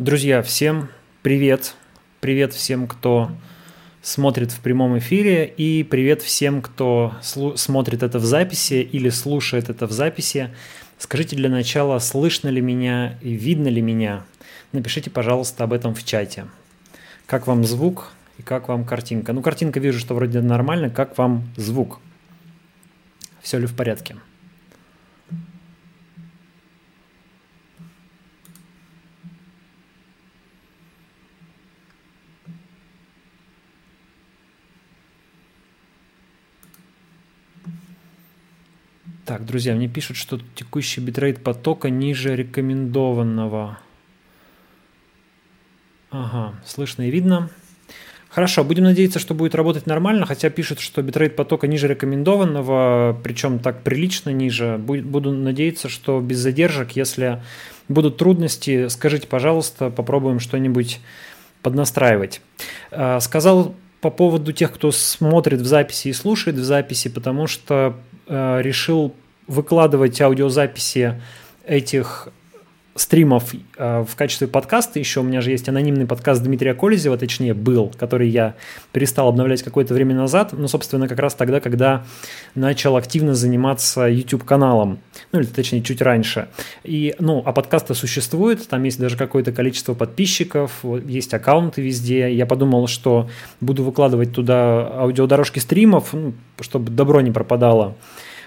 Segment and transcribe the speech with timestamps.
[0.00, 0.88] Друзья, всем
[1.20, 1.74] привет!
[2.20, 3.32] Привет всем, кто
[4.00, 9.86] смотрит в прямом эфире, и привет всем, кто смотрит это в записи или слушает это
[9.86, 10.54] в записи.
[10.96, 14.24] Скажите для начала, слышно ли меня и видно ли меня?
[14.72, 16.46] Напишите, пожалуйста, об этом в чате.
[17.26, 19.34] Как вам звук и как вам картинка?
[19.34, 20.88] Ну, картинка вижу, что вроде нормально.
[20.88, 22.00] Как вам звук?
[23.42, 24.16] Все ли в порядке?
[39.30, 43.78] Так, друзья, мне пишут, что текущий битрейт потока ниже рекомендованного.
[46.10, 47.48] Ага, слышно и видно.
[48.28, 53.60] Хорошо, будем надеяться, что будет работать нормально, хотя пишут, что битрейт потока ниже рекомендованного, причем
[53.60, 54.78] так прилично ниже.
[54.78, 57.40] Буду надеяться, что без задержек, если
[57.86, 60.98] будут трудности, скажите, пожалуйста, попробуем что-нибудь
[61.62, 62.40] поднастраивать.
[62.90, 67.94] А, сказал по поводу тех, кто смотрит в записи и слушает в записи, потому что
[68.30, 69.14] решил
[69.46, 71.20] выкладывать аудиозаписи
[71.66, 72.28] этих
[72.94, 74.98] стримов э, в качестве подкаста.
[74.98, 78.54] Еще у меня же есть анонимный подкаст Дмитрия Колезева, точнее был, который я
[78.92, 82.04] перестал обновлять какое-то время назад, но, собственно, как раз тогда, когда
[82.54, 84.98] начал активно заниматься YouTube-каналом,
[85.32, 86.48] ну или точнее чуть раньше.
[86.82, 92.32] И, ну, а подкасты существуют, там есть даже какое-то количество подписчиков, есть аккаунты везде.
[92.34, 93.30] Я подумал, что
[93.60, 97.94] буду выкладывать туда аудиодорожки стримов, ну, чтобы добро не пропадало.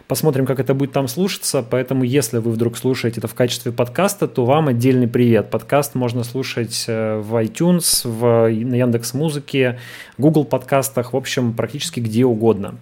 [0.08, 1.66] Посмотрим, как это будет там слушаться.
[1.68, 5.50] Поэтому, если вы вдруг слушаете это в качестве подкаста, то вам отдельный привет.
[5.50, 9.80] Подкаст можно слушать э, в iTunes, в, на Яндекс Музыке,
[10.18, 12.76] Google подкастах, в общем, практически где угодно.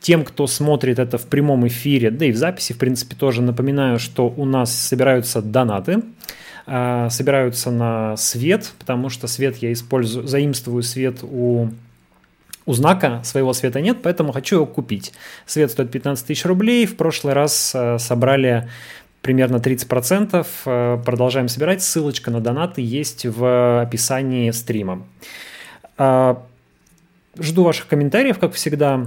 [0.00, 3.98] Тем, кто смотрит это в прямом эфире, да и в записи, в принципе, тоже напоминаю,
[3.98, 6.02] что у нас собираются донаты
[6.66, 11.68] э, собираются на свет, потому что свет я использую, заимствую свет у
[12.66, 15.12] у знака своего света нет, поэтому хочу его купить.
[15.46, 16.86] Свет стоит 15 тысяч рублей.
[16.86, 18.68] В прошлый раз э, собрали
[19.20, 20.46] примерно 30%.
[20.66, 21.82] Э, продолжаем собирать.
[21.82, 25.02] Ссылочка на донаты есть в описании стрима.
[25.98, 26.36] Э,
[27.38, 29.06] жду ваших комментариев, как всегда,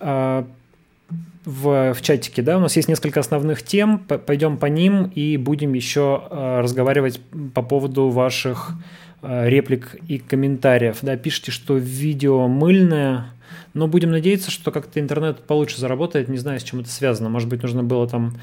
[0.00, 2.42] в, в чатике.
[2.42, 2.58] Да?
[2.58, 3.98] У нас есть несколько основных тем.
[3.98, 7.20] Пойдем по ним и будем еще разговаривать
[7.54, 10.98] по поводу ваших Э, реплик и комментариев.
[11.02, 13.30] Да, пишите, что видео мыльное,
[13.74, 16.28] но будем надеяться, что как-то интернет получше заработает.
[16.28, 17.28] Не знаю, с чем это связано.
[17.28, 18.36] Может быть, нужно было там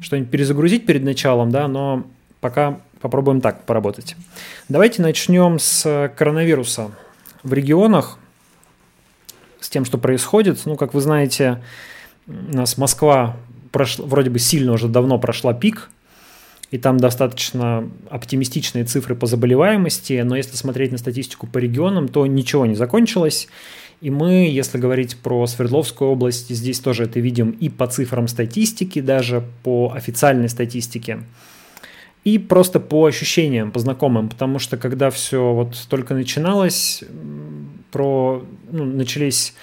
[0.00, 2.06] что-нибудь перезагрузить перед началом, да, но
[2.40, 4.16] пока попробуем так поработать.
[4.68, 6.92] Давайте начнем с коронавируса
[7.42, 8.18] в регионах,
[9.60, 10.60] с тем, что происходит.
[10.64, 11.62] Ну, как вы знаете,
[12.26, 13.36] у нас Москва
[13.70, 15.90] прошла, вроде бы сильно уже давно прошла пик–
[16.72, 22.26] и там достаточно оптимистичные цифры по заболеваемости, но если смотреть на статистику по регионам, то
[22.26, 23.48] ничего не закончилось.
[24.00, 29.02] И мы, если говорить про Свердловскую область, здесь тоже это видим и по цифрам статистики,
[29.02, 31.20] даже по официальной статистике,
[32.24, 37.04] и просто по ощущениям, по знакомым, потому что когда все вот только начиналось,
[37.90, 39.54] про, ну, начались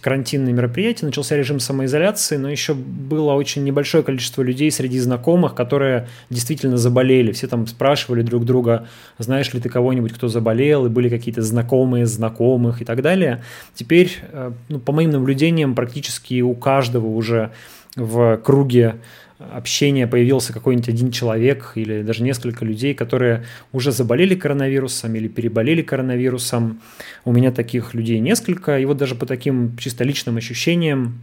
[0.00, 6.08] карантинные мероприятия, начался режим самоизоляции, но еще было очень небольшое количество людей среди знакомых, которые
[6.28, 7.30] действительно заболели.
[7.30, 8.88] Все там спрашивали друг друга,
[9.18, 13.44] знаешь ли ты кого-нибудь, кто заболел, и были какие-то знакомые знакомых и так далее.
[13.74, 17.52] Теперь, э, ну, по моим наблюдениям, практически у каждого уже
[17.94, 18.96] в круге
[19.38, 25.82] общения появился какой-нибудь один человек или даже несколько людей, которые уже заболели коронавирусом или переболели
[25.82, 26.80] коронавирусом.
[27.24, 31.20] У меня таких людей несколько, и вот даже по таким чисто личным ощущениям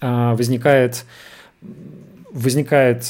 [0.00, 1.04] а, возникает,
[2.32, 3.04] возникает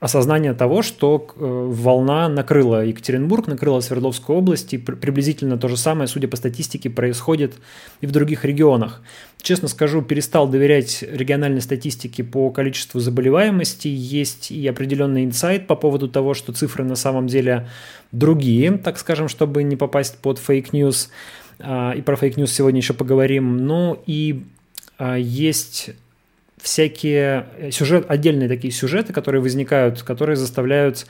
[0.00, 6.06] осознание того, что э, волна накрыла Екатеринбург, накрыла Свердловскую область, и приблизительно то же самое,
[6.06, 7.54] судя по статистике, происходит
[8.00, 9.02] и в других регионах.
[9.42, 13.88] Честно скажу, перестал доверять региональной статистике по количеству заболеваемости.
[13.88, 17.68] Есть и определенный инсайт по поводу того, что цифры на самом деле
[18.12, 21.10] другие, так скажем, чтобы не попасть под fake news.
[21.58, 23.56] А, и про fake news сегодня еще поговорим.
[23.56, 24.44] Ну и
[24.96, 25.90] а, есть
[26.62, 31.06] всякие э, сюжет, отдельные такие сюжеты, которые возникают, которые заставляют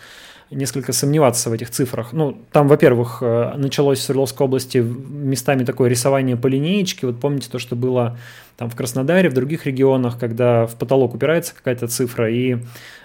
[0.50, 2.12] несколько сомневаться в этих цифрах.
[2.12, 7.06] Ну, там, во-первых, э, началось в Свердловской области местами такое рисование по линеечке.
[7.06, 8.16] Вот помните то, что было
[8.56, 12.58] там в Краснодаре, в других регионах, когда в потолок упирается какая-то цифра и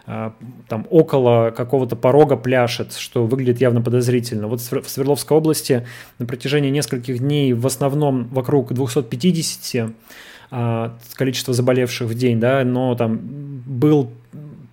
[0.07, 0.31] э,
[0.69, 4.47] там около какого-то порога пляшет, что выглядит явно подозрительно.
[4.47, 5.85] Вот в Свердловской области
[6.19, 9.91] на протяжении нескольких дней в основном вокруг 250 а,
[11.13, 13.19] количество заболевших в день, да, но там
[13.65, 14.11] был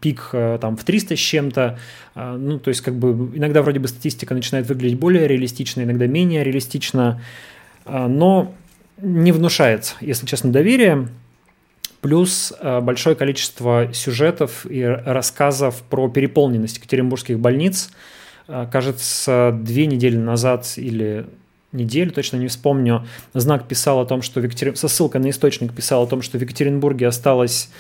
[0.00, 1.78] пик э, там в 300 с чем-то,
[2.14, 6.06] э, ну, то есть как бы иногда вроде бы статистика начинает выглядеть более реалистично, иногда
[6.06, 7.20] менее реалистично,
[7.86, 8.54] но
[9.00, 11.08] не внушает, если честно, доверие.
[12.02, 17.90] Плюс большое количество сюжетов и рассказов про переполненность екатеринбургских больниц.
[18.46, 21.26] Кажется, две недели назад или
[21.72, 24.76] неделю, точно не вспомню, знак писал о том, что в Екатер...
[24.76, 27.70] со ссылкой на источник писал о том, что в Екатеринбурге осталось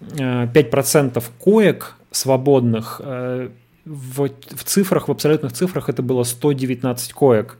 [0.00, 3.00] 5% э, коек свободных.
[3.04, 3.48] Э,
[3.84, 7.58] в, в цифрах, в абсолютных цифрах это было 119 коек.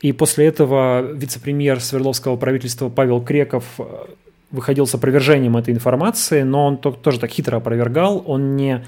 [0.00, 3.84] И после этого вице-премьер Свердловского правительства Павел Креков э,
[4.50, 8.84] выходил с опровержением этой информации, но он тоже так хитро опровергал, он не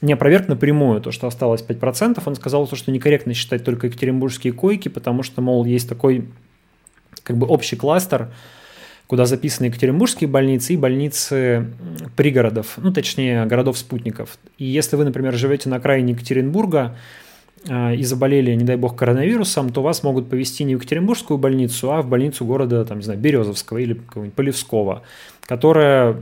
[0.00, 2.22] не опроверг напрямую то, что осталось 5%.
[2.24, 6.28] Он сказал, что некорректно считать только екатеринбургские койки, потому что, мол, есть такой
[7.22, 8.30] как бы общий кластер,
[9.06, 11.66] куда записаны екатеринбургские больницы и больницы
[12.16, 14.38] пригородов, ну, точнее, городов-спутников.
[14.56, 16.96] И если вы, например, живете на окраине Екатеринбурга,
[17.68, 21.92] а, и заболели, не дай бог, коронавирусом, то вас могут повезти не в Екатеринбургскую больницу,
[21.92, 25.02] а в больницу города, там, не знаю, Березовского или какого-нибудь Полевского,
[25.50, 26.16] которая,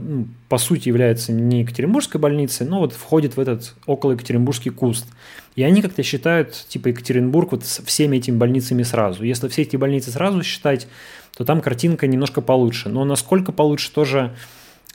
[0.47, 5.05] по сути, является не Екатеринбургской больницей, но вот входит в этот около Екатеринбургский куст.
[5.55, 9.23] И они как-то считают, типа, Екатеринбург вот всеми этими больницами сразу.
[9.23, 10.87] Если все эти больницы сразу считать,
[11.37, 12.89] то там картинка немножко получше.
[12.89, 14.33] Но насколько получше, тоже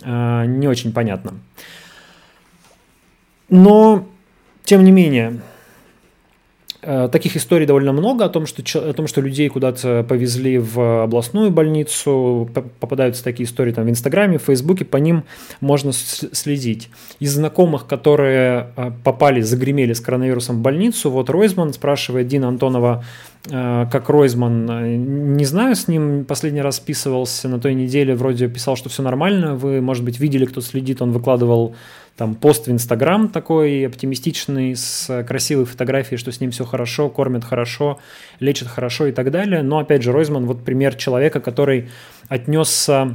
[0.03, 1.35] э, не очень понятно.
[3.49, 4.05] Но,
[4.65, 5.43] тем не менее,
[7.13, 11.51] таких историй довольно много о том, что, о том, что людей куда-то повезли в областную
[11.51, 12.49] больницу.
[12.81, 15.25] Попадаются такие истории там в Инстаграме, в Фейсбуке, по ним
[15.61, 16.91] можно следить.
[17.21, 23.05] Из знакомых, которые э, попали, загремели с коронавирусом в больницу, вот Ройзман спрашивает Дина Антонова,
[23.51, 28.77] э, как Ройзман, не знаю, с ним последний раз списывался на той неделе, вроде писал,
[28.77, 31.75] что все нормально, вы, может быть, видели, кто следит, он выкладывал
[32.17, 37.45] там пост в Инстаграм такой оптимистичный, с красивой фотографией, что с ним все хорошо, кормят
[37.45, 37.99] хорошо,
[38.39, 39.63] лечат хорошо и так далее.
[39.63, 41.89] Но, опять же, Ройзман вот пример человека, который
[42.29, 43.15] отнесся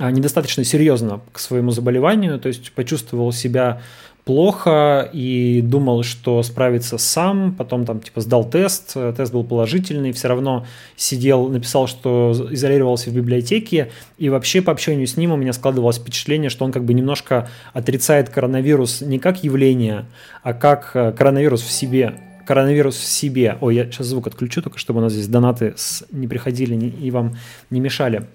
[0.00, 3.80] недостаточно серьезно к своему заболеванию, то есть почувствовал себя
[4.24, 10.28] плохо и думал, что справится сам, потом там типа сдал тест, тест был положительный, все
[10.28, 10.66] равно
[10.96, 15.98] сидел, написал, что изолировался в библиотеке, и вообще по общению с ним у меня складывалось
[15.98, 20.06] впечатление, что он как бы немножко отрицает коронавирус не как явление,
[20.42, 22.14] а как э, коронавирус в себе,
[22.46, 23.58] коронавирус в себе.
[23.60, 25.74] Ой, я сейчас звук отключу, только чтобы у нас здесь донаты
[26.10, 27.36] не приходили и вам
[27.70, 28.26] не мешали.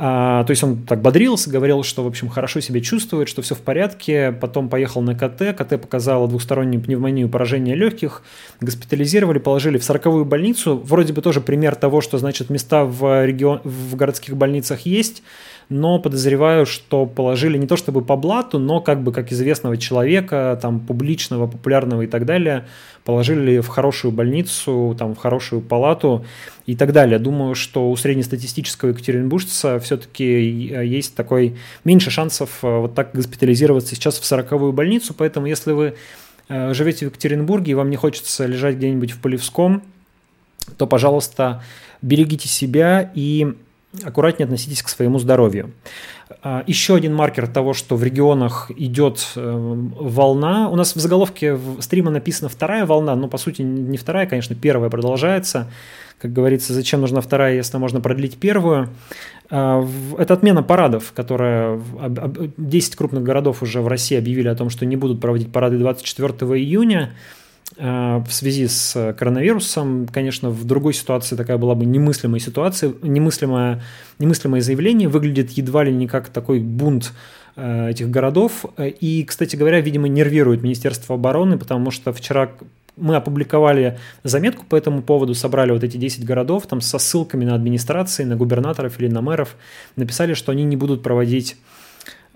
[0.00, 3.56] А, то есть он так бодрился, говорил, что, в общем, хорошо себя чувствует, что все
[3.56, 4.30] в порядке.
[4.30, 5.56] Потом поехал на КТ.
[5.56, 8.22] КТ показала двухстороннюю пневмонию, поражение легких.
[8.60, 10.80] Госпитализировали, положили в сороковую больницу.
[10.84, 15.24] Вроде бы тоже пример того, что, значит, места в, регион, в городских больницах есть
[15.68, 20.58] но подозреваю, что положили не то чтобы по блату, но как бы как известного человека,
[20.60, 22.66] там публичного, популярного и так далее,
[23.04, 26.24] положили в хорошую больницу, там в хорошую палату
[26.66, 27.18] и так далее.
[27.18, 33.94] Думаю, что у среднестатистического екатеринбуржца все-таки э, есть такой меньше шансов э, вот так госпитализироваться
[33.94, 35.94] сейчас в сороковую больницу, поэтому если вы
[36.48, 39.82] э, живете в Екатеринбурге и вам не хочется лежать где-нибудь в Полевском,
[40.78, 41.62] то, пожалуйста,
[42.00, 43.54] берегите себя и
[44.02, 45.72] аккуратнее относитесь к своему здоровью.
[46.42, 50.68] А, еще один маркер того, что в регионах идет э, волна.
[50.68, 54.90] У нас в заголовке стрима написано вторая волна, но по сути не вторая, конечно, первая
[54.90, 55.70] продолжается.
[56.18, 58.90] Как говорится, зачем нужна вторая, если можно продлить первую.
[59.50, 59.86] А,
[60.18, 61.80] это отмена парадов, которая
[62.56, 66.28] 10 крупных городов уже в России объявили о том, что не будут проводить парады 24
[66.60, 67.14] июня.
[67.78, 73.82] Э, в связи с коронавирусом, конечно, в другой ситуации такая была бы немыслимая ситуация, немыслимое,
[74.18, 77.12] немыслимое заявление, выглядит едва ли не как такой бунт
[77.54, 78.64] э, этих городов.
[78.78, 82.50] И, кстати говоря, видимо, нервирует Министерство обороны, потому что вчера
[82.96, 87.54] мы опубликовали заметку по этому поводу, собрали вот эти 10 городов, там со ссылками на
[87.54, 89.54] администрации, на губернаторов или на мэров,
[89.94, 91.56] написали, что они не будут проводить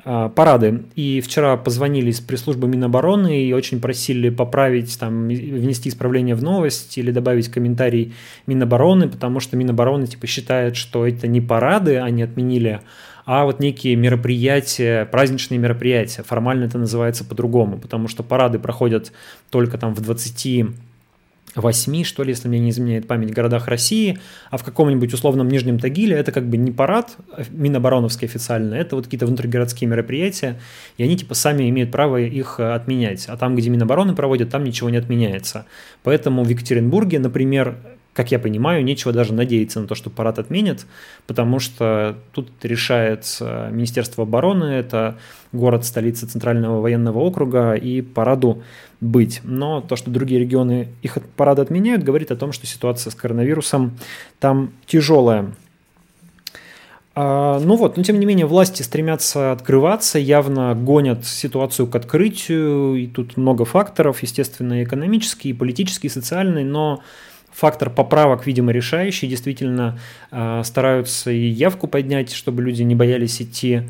[0.04, 0.82] парады.
[0.97, 6.99] И вчера позвонили из пресс-службы Минобороны и очень просили поправить, там, внести исправление в новость
[6.99, 8.14] или добавить комментарий
[8.47, 12.80] Минобороны, потому что Минобороны типа считает, что это не парады они отменили,
[13.25, 16.23] а вот некие мероприятия, праздничные мероприятия.
[16.23, 19.12] Формально это называется по-другому, потому что парады проходят
[19.50, 20.66] только там в 20
[21.54, 24.18] восьми, что ли, если мне не изменяет память, городах России,
[24.50, 27.16] а в каком-нибудь условном Нижнем Тагиле это как бы не парад
[27.50, 30.59] Минобороновский официально, это вот какие-то внутригородские мероприятия,
[30.97, 33.26] и они типа сами имеют право их отменять.
[33.28, 35.66] А там, где Минобороны проводят, там ничего не отменяется.
[36.02, 37.76] Поэтому в Екатеринбурге, например,
[38.12, 40.87] как я понимаю, нечего даже надеяться на то, что парад отменят,
[41.26, 45.16] потому что тут решает Министерство обороны, это
[45.52, 48.62] город, столица Центрального военного округа, и параду
[49.00, 49.40] быть.
[49.45, 53.99] Но то, что другие регионы их парады отменяют, говорит о том, что ситуация с коронавирусом
[54.38, 55.52] там тяжелая.
[57.14, 62.95] А, ну вот, но тем не менее власти стремятся открываться, явно гонят ситуацию к открытию,
[62.95, 64.83] и тут много факторов, естественно,
[65.52, 65.52] политический,
[66.07, 67.02] и социальный, но
[67.52, 69.28] фактор поправок, видимо, решающий.
[69.28, 69.99] Действительно
[70.30, 73.82] а, стараются и явку поднять, чтобы люди не боялись идти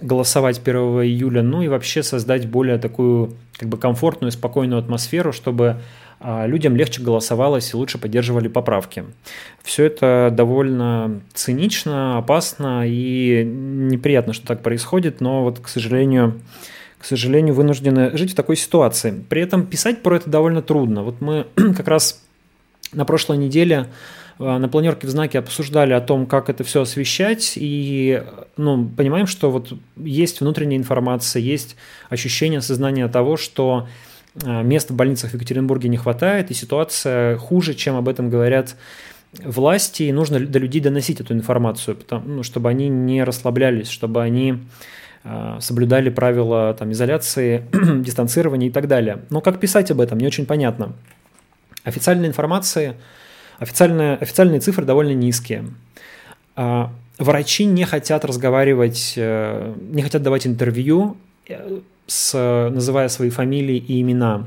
[0.00, 5.80] голосовать 1 июля, ну и вообще создать более такую как бы комфортную, спокойную атмосферу, чтобы
[6.20, 9.04] а, людям легче голосовалось и лучше поддерживали поправки.
[9.62, 16.40] Все это довольно цинично, опасно и неприятно, что так происходит, но вот, к сожалению,
[16.98, 19.24] к сожалению, вынуждены жить в такой ситуации.
[19.28, 21.02] При этом писать про это довольно трудно.
[21.02, 22.22] Вот мы как раз
[22.92, 23.88] на прошлой неделе
[24.38, 28.22] а, на планерке в знаке обсуждали о том, как это все освещать, и
[28.56, 31.76] ну, понимаем, что вот есть внутренняя информация, есть
[32.08, 33.88] ощущение, сознание того, что
[34.42, 38.76] а, мест в больницах в Екатеринбурге не хватает, и ситуация хуже, чем об этом говорят
[39.32, 44.22] власти, и нужно до людей доносить эту информацию, потому, ну, чтобы они не расслаблялись, чтобы
[44.22, 44.58] они
[45.24, 49.20] э, соблюдали правила там, изоляции, дистанцирования и так далее.
[49.30, 50.92] Но как писать об этом, не очень понятно.
[51.84, 52.94] Официальной информации,
[53.58, 55.64] официальные, официальные цифры довольно низкие.
[56.56, 56.86] Э,
[57.18, 61.16] врачи не хотят разговаривать, э, не хотят давать интервью,
[61.48, 62.34] э, с,
[62.72, 64.46] называя свои фамилии и имена.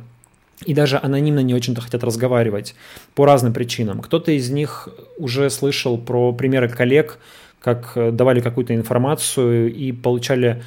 [0.65, 2.75] И даже анонимно не очень-то хотят разговаривать
[3.13, 4.01] по разным причинам.
[4.01, 7.19] Кто-то из них уже слышал про примеры коллег,
[7.59, 10.63] как давали какую-то информацию и получали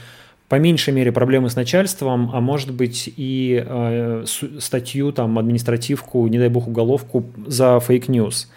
[0.49, 4.25] по меньшей мере проблемы с начальством, а может быть и э,
[4.59, 8.51] статью, там, административку, не дай бог, уголовку за fake news.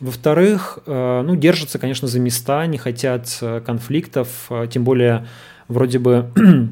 [0.00, 5.26] Во-вторых, э, ну, держатся, конечно, за места, не хотят э, конфликтов, э, тем более
[5.66, 6.30] вроде бы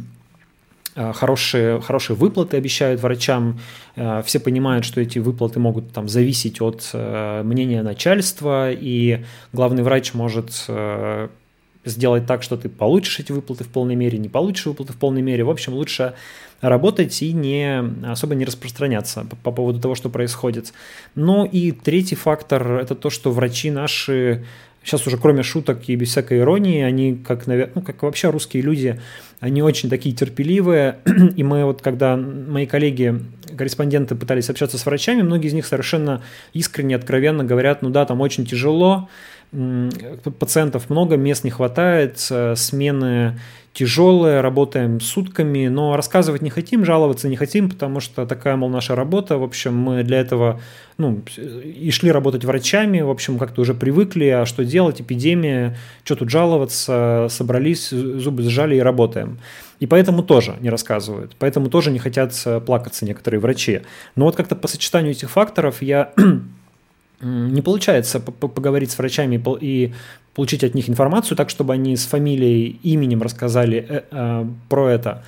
[0.96, 3.60] Э, хорошие, хорошие выплаты обещают врачам.
[3.96, 10.14] Э, все понимают, что эти выплаты могут там, зависеть от мнения начальства, и главный врач
[10.14, 10.66] может
[11.90, 15.22] сделать так, что ты получишь эти выплаты в полной мере, не получишь выплаты в полной
[15.22, 15.44] мере.
[15.44, 16.14] В общем, лучше
[16.60, 20.72] работать и не особо не распространяться по, по поводу того, что происходит.
[21.14, 24.44] Но и третий фактор– это то, что врачи наши
[24.86, 29.00] Сейчас уже кроме шуток и без всякой иронии, они как, ну, как вообще русские люди,
[29.40, 30.98] они очень такие терпеливые.
[31.36, 33.20] И мы вот, когда мои коллеги,
[33.58, 38.20] корреспонденты пытались общаться с врачами, многие из них совершенно искренне, откровенно говорят, ну да, там
[38.20, 39.08] очень тяжело,
[40.38, 43.38] пациентов много, мест не хватает, э, смены
[43.76, 48.94] тяжелые, работаем сутками, но рассказывать не хотим, жаловаться не хотим, потому что такая, мол, наша
[48.94, 49.36] работа.
[49.36, 50.60] В общем, мы для этого
[50.96, 56.16] ну, и шли работать врачами, в общем, как-то уже привыкли, а что делать, эпидемия, что
[56.16, 59.40] тут жаловаться, собрались, зубы сжали и работаем.
[59.78, 63.82] И поэтому тоже не рассказывают, поэтому тоже не хотят э, плакаться некоторые врачи.
[64.14, 66.14] Но вот как-то по сочетанию этих факторов я
[67.20, 69.92] не получается поговорить с врачами и
[70.34, 75.24] получить от них информацию так, чтобы они с фамилией, именем рассказали э, э, про это.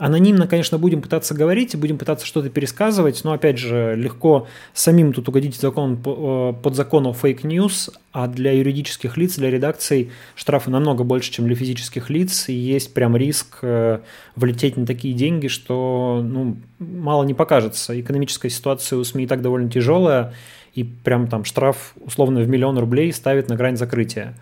[0.00, 5.28] Анонимно, конечно, будем пытаться говорить, будем пытаться что-то пересказывать, но, опять же, легко самим тут
[5.28, 10.70] угодить закон, э, под закон о фейк news, а для юридических лиц, для редакций штрафы
[10.70, 14.00] намного больше, чем для физических лиц, и есть прям риск э,
[14.36, 18.00] влететь на такие деньги, что ну, мало не покажется.
[18.00, 20.32] Экономическая ситуация у СМИ и так довольно тяжелая,
[20.74, 24.34] и прям там штраф условно в миллион рублей ставит на грань закрытия.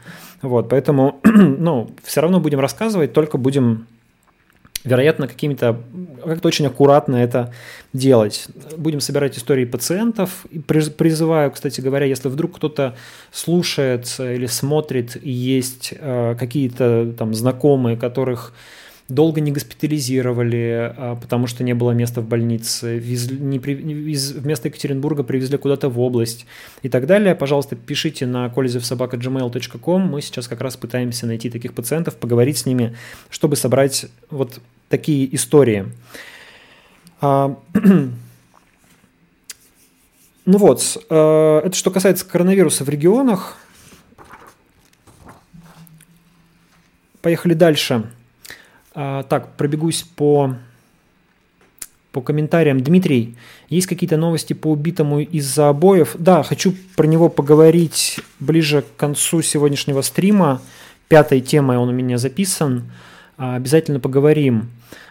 [0.43, 3.87] Вот, поэтому, ну, все равно будем рассказывать, только будем
[4.85, 5.81] вероятно, какими-то
[6.25, 7.53] как-то очень аккуратно это
[7.93, 8.49] делать.
[8.77, 10.47] Будем собирать истории пациентов.
[10.51, 12.97] И призываю, кстати говоря, если вдруг кто-то
[13.33, 18.53] слушает или смотрит, и есть э, какие-то там знакомые, которых
[19.09, 23.75] долго не госпитализировали, а, потому что не было места в больнице, везли, не при,
[24.13, 26.45] из, вместо Екатеринбурга привезли куда-то в область
[26.83, 32.17] и так далее, пожалуйста, пишите на kolezevsobaka.gmail.com, мы сейчас как раз пытаемся найти таких пациентов,
[32.17, 32.97] поговорить с ними,
[33.31, 34.61] чтобы собрать вот
[34.91, 35.87] такие истории.
[37.23, 38.13] А, ну
[40.45, 43.57] вот, э, это что касается коронавируса в регионах.
[47.23, 48.05] Поехали дальше.
[49.01, 50.57] А, так, пробегусь по,
[52.11, 52.83] по комментариям.
[52.83, 53.37] Дмитрий,
[53.69, 56.17] есть какие-то новости по убитому из-за обоев?
[56.19, 60.61] Да, хочу про него поговорить ближе к концу сегодняшнего стрима.
[61.07, 62.91] Пятой темой он у меня записан.
[63.37, 64.69] А, обязательно поговорим.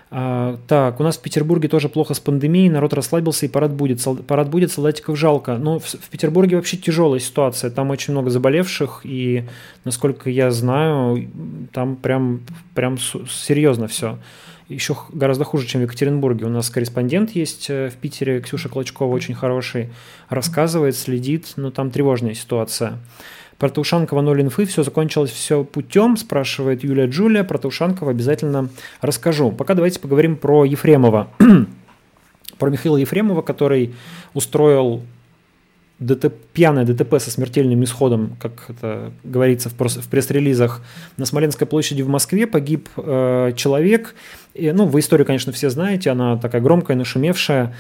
[0.10, 4.02] А, так, у нас в Петербурге тоже плохо с пандемией, народ расслабился и парад будет.
[4.26, 5.58] Парад будет, солдатиков жалко.
[5.58, 7.70] Но в, в Петербурге вообще тяжелая ситуация.
[7.70, 9.44] Там очень много заболевших, и,
[9.84, 11.30] насколько я знаю,
[11.74, 12.42] там прям,
[12.74, 14.18] прям серьезно все.
[14.70, 16.46] Еще гораздо хуже, чем в Екатеринбурге.
[16.46, 19.90] У нас корреспондент есть э, в Питере, Ксюша Клочкова, очень хороший,
[20.28, 23.00] рассказывает, следит, но там тревожная ситуация.
[23.58, 27.44] Про Таушанкова ноль инфы, все закончилось все путем, спрашивает Юлия Джулия.
[27.44, 28.70] Про Таушанкова обязательно
[29.02, 29.52] расскажу.
[29.52, 31.30] Пока давайте поговорим про Ефремова.
[32.60, 33.96] про Михаила Ефремова, который
[34.34, 35.02] устроил
[36.00, 40.82] ДТП, пьяное ДТП со смертельным исходом, как это говорится в, в пресс-релизах,
[41.18, 44.14] на Смоленской площади в Москве погиб э, человек.
[44.54, 47.76] И, ну, вы историю, конечно, все знаете, она такая громкая, нашумевшая,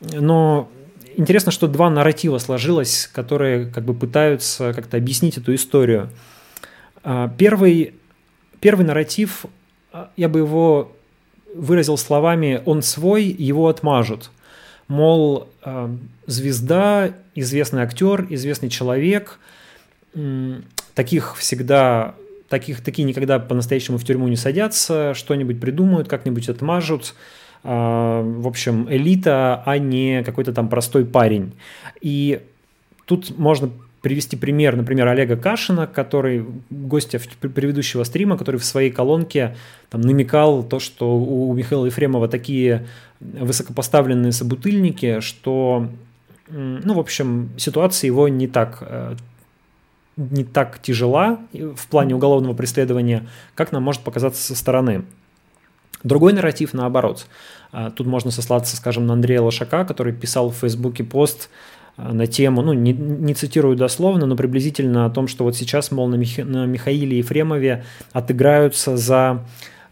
[0.00, 0.68] но
[1.16, 6.10] интересно, что два нарратива сложилось, которые как бы пытаются как-то объяснить эту историю.
[7.02, 7.94] А, первый,
[8.60, 9.46] первый нарратив,
[9.92, 10.92] а, я бы его
[11.54, 14.30] выразил словами «он свой, его отмажут».
[14.88, 15.94] Мол, а,
[16.26, 19.38] звезда, известный актер, известный человек,
[20.94, 22.14] таких всегда
[22.48, 27.14] таких, такие никогда по-настоящему в тюрьму не садятся, что-нибудь придумают, как-нибудь отмажут,
[27.66, 31.52] в общем, элита, а не какой-то там простой парень.
[32.00, 32.40] И
[33.06, 33.70] тут можно
[34.02, 39.56] привести пример, например, Олега Кашина, который, гостя предыдущего стрима, который в своей колонке
[39.90, 42.86] там, намекал то, что у Михаила Ефремова такие
[43.18, 45.88] высокопоставленные собутыльники, что,
[46.48, 49.16] ну, в общем, ситуация его не так э,
[50.16, 55.04] не так тяжела в плане уголовного преследования, как нам может показаться со стороны.
[56.02, 57.26] Другой нарратив наоборот.
[57.72, 61.50] А, тут можно сослаться, скажем, на Андрея Лошака, который писал в Фейсбуке пост
[61.96, 65.90] а, на тему, ну, не, не цитирую дословно, но приблизительно о том, что вот сейчас,
[65.90, 66.38] мол, на, Мих...
[66.38, 69.44] на Михаиле Ефремове отыграются за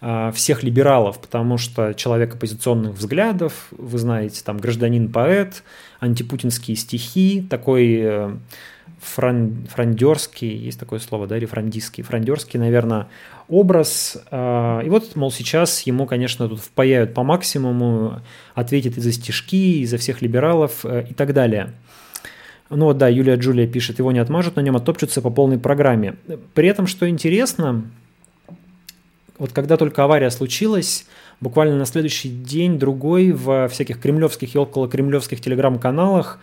[0.07, 5.63] а, всех либералов, потому что человек оппозиционных взглядов, вы знаете, там гражданин-поэт,
[6.01, 8.37] антипутинские стихи, такой э,
[9.05, 13.09] фран, франдерский, есть такое слово, да, или франдистский, франдерский, наверное,
[13.49, 14.23] образ.
[14.31, 18.21] А, и вот, мол, сейчас ему, конечно, тут впаяют по максимуму,
[18.55, 21.73] ответит и за стишки, и за всех либералов э, и так далее.
[22.71, 26.17] Ну вот, да, Юлия Джулия пишет, его не отмажут, на нем оттопчутся по полной программе.
[26.55, 27.85] При этом, что интересно,
[29.39, 31.07] вот когда только авария случилась,
[31.41, 36.41] буквально на следующий день, другой, в всяких кремлевских и около кремлевских телеграм-каналах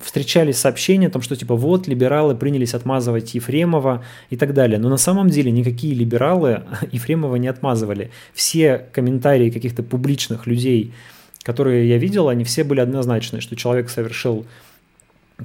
[0.00, 4.78] встречались сообщения о том, что типа вот либералы принялись отмазывать Ефремова и так далее.
[4.78, 6.62] Но на самом деле никакие либералы
[6.92, 8.10] Ефремова не отмазывали.
[8.32, 10.92] Все комментарии каких-то публичных людей,
[11.42, 14.46] которые я видел, они все были однозначны, что человек совершил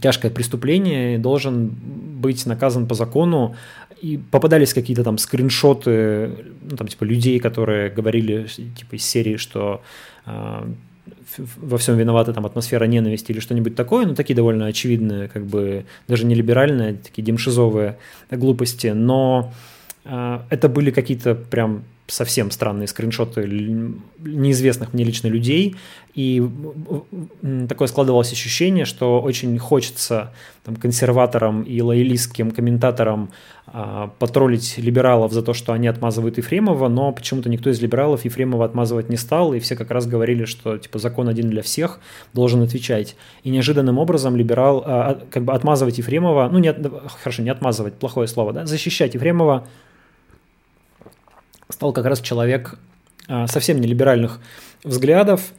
[0.01, 3.55] тяжкое преступление и должен быть наказан по закону.
[4.01, 6.31] И попадались какие-то там скриншоты,
[6.69, 9.81] ну, там, типа, людей, которые говорили, типа, из серии, что
[10.25, 10.67] а,
[11.37, 15.85] во всем виновата там атмосфера ненависти или что-нибудь такое, ну, такие довольно очевидные, как бы,
[16.07, 17.97] даже не либеральные, такие демшизовые
[18.31, 19.53] глупости, но
[20.03, 23.47] э, это были какие-то прям совсем странные скриншоты
[24.19, 25.75] неизвестных мне лично людей,
[26.13, 26.47] и
[27.67, 30.31] такое складывалось ощущение, что очень хочется
[30.63, 33.31] там, консерваторам и лоялистским комментаторам
[33.77, 38.63] а, потроллить либералов за то, что они отмазывают Ефремова, но почему-то никто из либералов Ефремова
[38.63, 41.99] отмазывать не стал, и все как раз говорили, что типа закон один для всех,
[42.31, 43.17] должен отвечать.
[43.43, 46.73] И неожиданным образом либерал, а, а как бы отмазывать Ефремова, ну, не,
[47.21, 49.67] хорошо, не отмазывать, плохое слово, да, защищать Ефремова
[51.67, 52.79] стал как раз человек
[53.27, 54.39] а, совсем не либеральных
[54.85, 55.51] взглядов,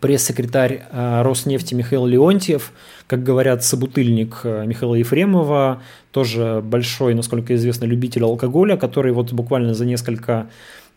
[0.00, 2.72] пресс-секретарь а, Роснефти Михаил Леонтьев,
[3.06, 9.74] как говорят, собутыльник а, Михаила Ефремова, тоже большой, насколько известно, любитель алкоголя, который вот буквально
[9.74, 10.48] за несколько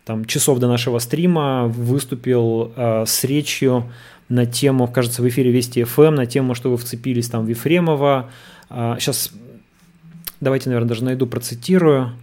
[0.06, 3.92] там, часов до нашего стрима выступил э, с речью
[4.28, 8.32] на тему, кажется, в эфире Вести ФМ, на тему, что вы вцепились там в Ефремова.
[8.72, 9.32] Э, сейчас
[10.42, 12.14] давайте, наверное, даже найду, процитирую.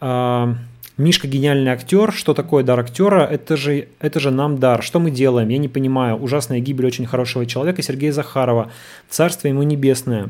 [0.00, 0.54] Э,
[1.00, 2.12] Мишка гениальный актер.
[2.12, 3.24] Что такое дар актера?
[3.24, 4.82] Это же, это же нам дар.
[4.82, 5.48] Что мы делаем?
[5.48, 6.16] Я не понимаю.
[6.16, 8.70] Ужасная гибель очень хорошего человека Сергея Захарова.
[9.08, 10.28] Царство ему небесное.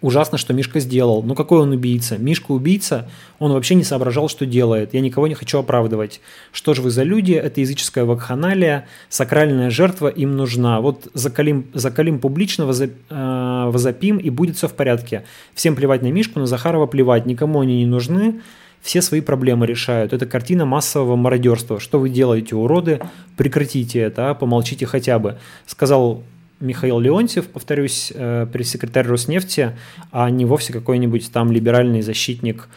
[0.00, 1.22] Ужасно, что Мишка сделал.
[1.22, 2.18] Но какой он убийца?
[2.18, 3.08] Мишка убийца?
[3.38, 4.94] Он вообще не соображал, что делает.
[4.94, 6.20] Я никого не хочу оправдывать.
[6.50, 7.32] Что же вы за люди?
[7.32, 8.88] Это языческая вакханалия.
[9.08, 10.80] Сакральная жертва им нужна.
[10.80, 15.22] Вот закалим, закалим публично, возоп, э, возопим, и будет все в порядке.
[15.54, 17.26] Всем плевать на Мишку, на Захарова плевать.
[17.26, 18.40] Никому они не нужны
[18.84, 20.12] все свои проблемы решают.
[20.12, 21.80] Это картина массового мародерства.
[21.80, 23.00] Что вы делаете, уроды?
[23.34, 24.34] Прекратите это, а?
[24.34, 25.38] помолчите хотя бы.
[25.64, 26.22] Сказал
[26.60, 29.74] Михаил Леонтьев, повторюсь, э, пресс-секретарь Роснефти,
[30.12, 32.68] а не вовсе какой-нибудь там либеральный защитник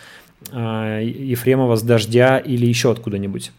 [0.54, 3.52] э, Ефремова с дождя или еще откуда-нибудь.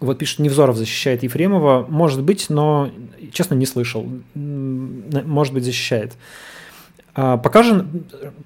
[0.00, 1.86] Вот пишет, Невзоров защищает Ефремова.
[1.88, 2.90] Может быть, но,
[3.32, 4.06] честно, не слышал.
[4.34, 6.12] Может быть, защищает.
[7.14, 7.86] А, пока же,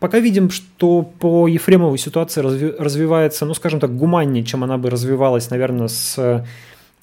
[0.01, 4.91] пока видим, что по Ефремову ситуация разви, развивается, ну, скажем так, гуманнее, чем она бы
[4.91, 6.45] развивалась, наверное, с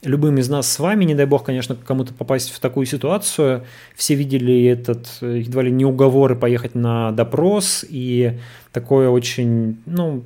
[0.03, 1.05] любым из нас с вами.
[1.05, 3.63] Не дай бог, конечно, кому-то попасть в такую ситуацию.
[3.95, 8.37] Все видели этот, едва ли не уговоры поехать на допрос и
[8.71, 10.23] такое очень, ну,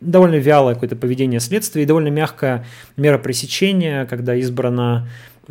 [0.00, 5.08] довольно вялое какое-то поведение следствия и довольно мягкая мера пресечения, когда избрана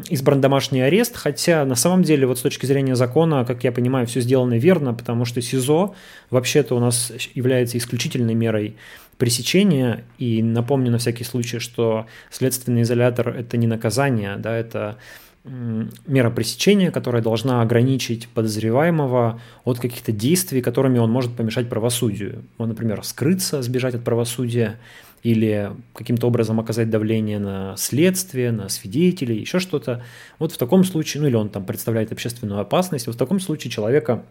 [0.09, 4.07] избран домашний арест, хотя на самом деле вот с точки зрения закона, как я понимаю,
[4.07, 5.95] все сделано верно, потому что СИЗО
[6.29, 8.75] вообще-то у нас является исключительной мерой
[9.17, 14.97] пресечения, и напомню на всякий случай, что следственный изолятор– это не наказание, да, это
[15.43, 22.45] мера пресечения, которая должна ограничить подозреваемого от каких-то действий, которыми он может помешать правосудию.
[22.57, 24.79] Он, например, скрыться, сбежать от правосудия,
[25.23, 30.03] или каким-то образом оказать давление на следствие, на свидетелей, еще что-то.
[30.37, 33.71] Вот в таком случае, ну или он там представляет общественную опасность, вот в таком случае
[33.71, 34.23] человека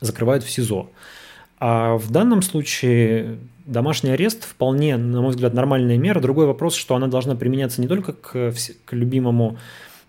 [0.00, 0.88] закрывают в СИЗО.
[1.58, 6.20] А в данном случае домашний арест вполне, на мой взгляд, нормальная мера.
[6.20, 8.52] Другой вопрос, что она должна применяться не только к,
[8.84, 9.58] к любимому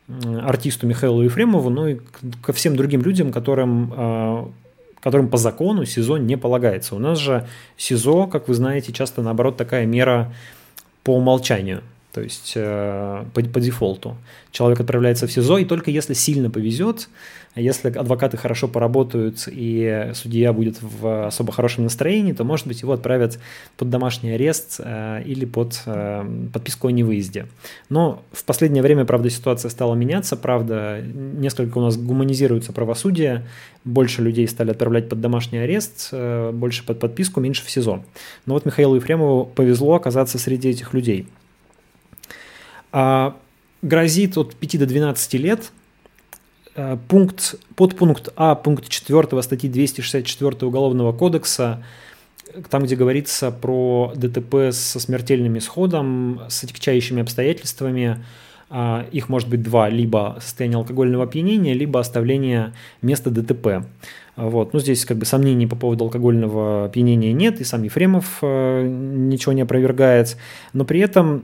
[0.07, 1.99] артисту Михаилу Ефремову, но и
[2.41, 4.51] ко всем другим людям, которым а,
[5.07, 6.95] которым по закону СИЗО не полагается.
[6.95, 10.33] У нас же СИЗО, как вы знаете, часто наоборот такая мера
[11.03, 11.81] по умолчанию–
[12.17, 14.17] то есть э, по, по дефолту.
[14.49, 17.09] Человек отправляется в СИЗО, и только если сильно повезет,
[17.53, 22.93] если адвокаты хорошо поработают и судья будет в особо хорошем настроении, то, может быть, его
[22.93, 23.37] отправят
[23.77, 27.45] под домашний арест э, или под э, подписку о невыезде.
[27.89, 33.45] Но в последнее время, правда, ситуация стала меняться, правда, несколько у нас гуманизируется правосудие,
[33.83, 38.03] больше людей стали отправлять под домашний арест, э, больше под подписку, меньше в СИЗО.
[38.47, 41.27] Но вот Михаилу Ефремову повезло оказаться среди этих людей–
[43.81, 45.71] грозит от 5 до 12 лет.
[46.77, 51.83] А, пункт, подпункт А, пункт 4 статьи 264 Уголовного кодекса,
[52.69, 58.23] там, где говорится про ДТП со смертельным исходом, с отягчающими обстоятельствами,
[58.69, 63.87] а, их может быть два, либо состояние алкогольного опьянения, либо оставление места ДТП.
[64.35, 64.73] Вот.
[64.73, 69.53] Ну, здесь как бы сомнений по поводу алкогольного опьянения нет, и сам Ефремов э, ничего
[69.53, 70.37] не опровергает,
[70.73, 71.43] но при этом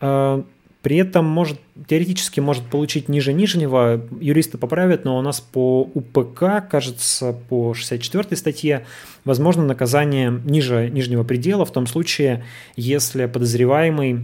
[0.00, 0.42] э,
[0.82, 6.68] при этом может, теоретически может получить ниже нижнего, юристы поправят, но у нас по УПК,
[6.70, 8.86] кажется, по 64 статье,
[9.24, 12.44] возможно наказание ниже нижнего предела в том случае,
[12.76, 14.20] если подозреваемый,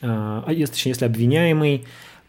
[0.00, 1.84] а, а точнее, если обвиняемый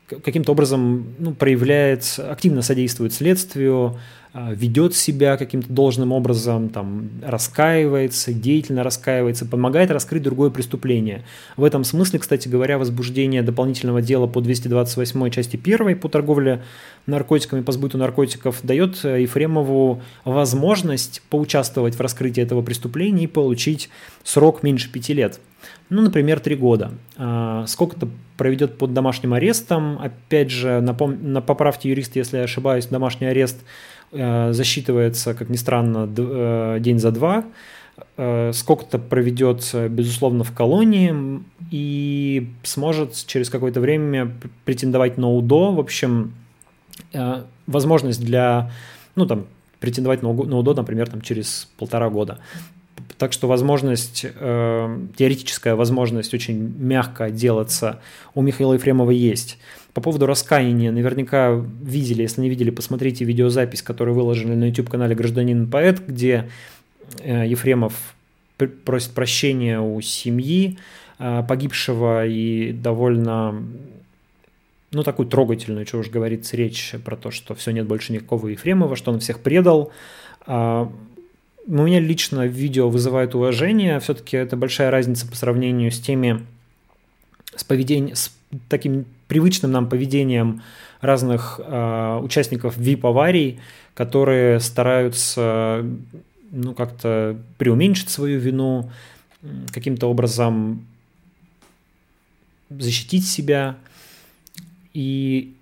[0.08, 3.98] каким-то образом ну, проявляет, активно содействует следствию,
[4.36, 11.24] ведет себя каким-то должным образом, там, раскаивается, деятельно раскаивается, помогает раскрыть другое преступление.
[11.56, 16.64] В этом смысле, кстати говоря, возбуждение дополнительного дела по 228 части 1 по торговле
[17.06, 23.90] наркотиками, по сбыту наркотиков дает э, Ефремову возможность поучаствовать в раскрытии этого преступления и получить
[24.26, 25.40] срок меньше пяти лет.
[25.90, 26.92] Ну, например, три года.
[27.16, 29.98] А, сколько-то проведет под домашним арестом.
[30.00, 31.42] Опять же, напом...
[31.46, 33.60] поправьте юриста, если я ошибаюсь, домашний арест–
[34.12, 37.46] засчитывается, как ни странно, э, день за два.
[38.18, 44.32] Э, сколько-то проведет, безусловно, в колонии и сможет через какое-то время
[44.64, 45.74] претендовать на УДО.
[45.74, 46.34] В общем,
[47.68, 48.72] возможность для,
[49.16, 49.48] ну, там,
[49.80, 52.40] претендовать на УДО, например, там, через полтора года.
[53.18, 58.00] Так что возможность, теоретическая возможность очень мягко отделаться
[58.34, 59.58] у Михаила Ефремова есть.
[59.96, 65.72] По поводу раскаяния, наверняка видели, если не видели, посмотрите видеозапись, которую выложили на YouTube-канале «Гражданин
[65.72, 66.50] поэт», где
[67.22, 67.94] э, Ефремов
[68.84, 70.78] просит прощения у семьи
[71.18, 73.64] э, погибшего и довольно
[74.92, 78.98] ну, такую трогательную, что уж говорится, речь про то, что все, нет больше никакого Ефремова,
[78.98, 79.94] что он всех предал.
[80.46, 80.92] А,
[81.68, 86.46] у меня лично видео вызывает уважение, все-таки это большая разница по сравнению с теми,
[87.56, 88.36] с поведением, с
[88.68, 90.62] таким привычным нам поведением
[91.02, 93.60] разных э, участников VIP-аварий,
[93.94, 95.86] которые стараются
[96.52, 98.92] ну, как-то преуменьшить свою вину,
[99.72, 100.86] каким-то образом
[102.70, 103.78] защитить себя.
[104.94, 105.54] И,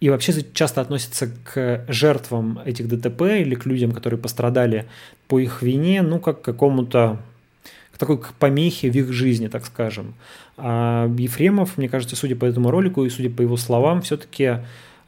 [0.00, 4.86] и вообще часто относятся к жертвам этих ДТП или к людям, которые пострадали
[5.28, 7.20] по их вине, ну, как к какому-то
[7.94, 10.14] к такой к помехе в их жизни, так скажем.
[10.56, 14.58] А Ефремов, мне кажется, судя по этому ролику и судя по его словам, все-таки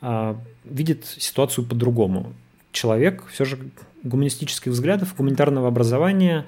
[0.00, 2.32] а, видит ситуацию по-другому.
[2.70, 3.58] Человек все же
[4.04, 6.46] гуманистических взглядов, гуманитарного образования,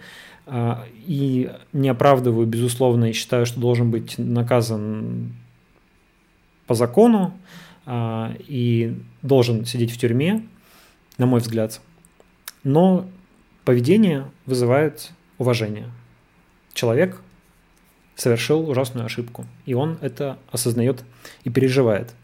[1.06, 5.34] и не оправдываю, безусловно, и считаю, что должен быть наказан
[6.66, 7.34] по закону
[7.90, 10.46] и должен сидеть в тюрьме,
[11.18, 11.80] на мой взгляд.
[12.64, 13.06] Но
[13.64, 15.88] поведение вызывает уважение.
[16.78, 17.20] Человек
[18.14, 21.02] совершил ужасную ошибку, и он это осознает
[21.42, 22.14] и переживает.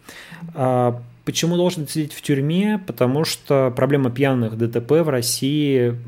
[0.54, 2.80] А почему должен сидеть в тюрьме?
[2.86, 5.98] Потому что проблема пьяных ДТП в России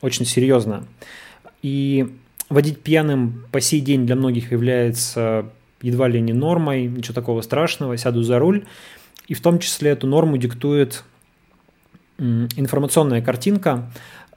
[0.00, 0.84] очень серьезная.
[1.60, 2.16] И
[2.48, 5.44] водить пьяным по сей день для многих является
[5.82, 8.64] едва ли не нормой, ничего такого страшного, сяду за руль.
[9.26, 11.04] И в том числе эту норму диктует
[12.16, 13.92] информационная картинка,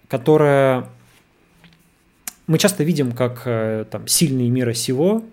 [0.10, 0.90] которая
[2.52, 5.24] мы часто видим, как э, там сильные мира сего,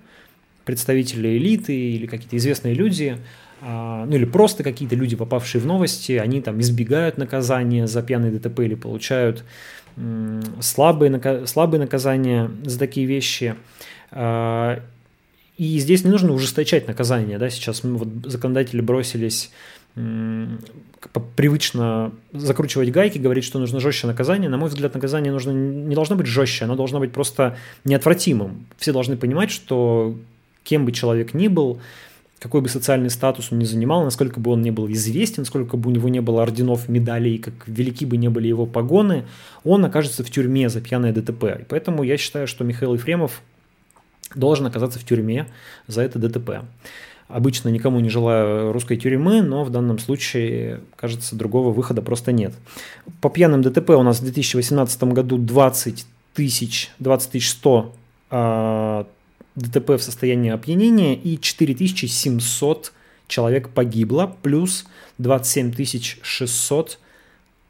[0.64, 3.18] представители элиты или какие-то известные люди,
[3.60, 8.30] а, ну или просто какие-то люди, попавшие в новости, они там избегают наказания за пьяный
[8.30, 9.44] ДТП или получают
[10.60, 13.56] слабые, слабые наказания за такие вещи.
[14.12, 14.80] А,
[15.56, 17.38] и здесь не нужно ужесточать наказание.
[17.38, 17.50] Да?
[17.50, 19.50] Сейчас вот законодатели бросились
[21.36, 24.48] привычно закручивать гайки, говорить, что нужно жестче наказание.
[24.48, 28.66] На мой взгляд, наказание нужно, не должно быть жестче, оно должно быть просто неотвратимым.
[28.78, 30.16] Все должны понимать, что
[30.64, 31.80] кем бы человек ни был,
[32.38, 35.90] какой бы социальный статус он ни занимал, насколько бы он не был известен, сколько бы
[35.90, 39.24] у него не было орденов, медалей, как велики бы не были его погоны,
[39.64, 41.44] он окажется в тюрьме за пьяное ДТП.
[41.60, 43.42] И поэтому я считаю, что Михаил Ефремов
[44.34, 45.46] должен оказаться в тюрьме
[45.86, 46.64] за это ДТП.
[47.28, 52.54] Обычно никому не желаю русской тюрьмы, но в данном случае, кажется, другого выхода просто нет.
[53.20, 57.94] По пьяным ДТП у нас в 2018 году 20 тысяч, 20 тысяч 100
[58.30, 59.04] э,
[59.56, 62.92] ДТП в состоянии опьянения и 4700
[63.26, 64.86] человек погибло, плюс
[65.18, 65.72] 27
[66.22, 66.98] 600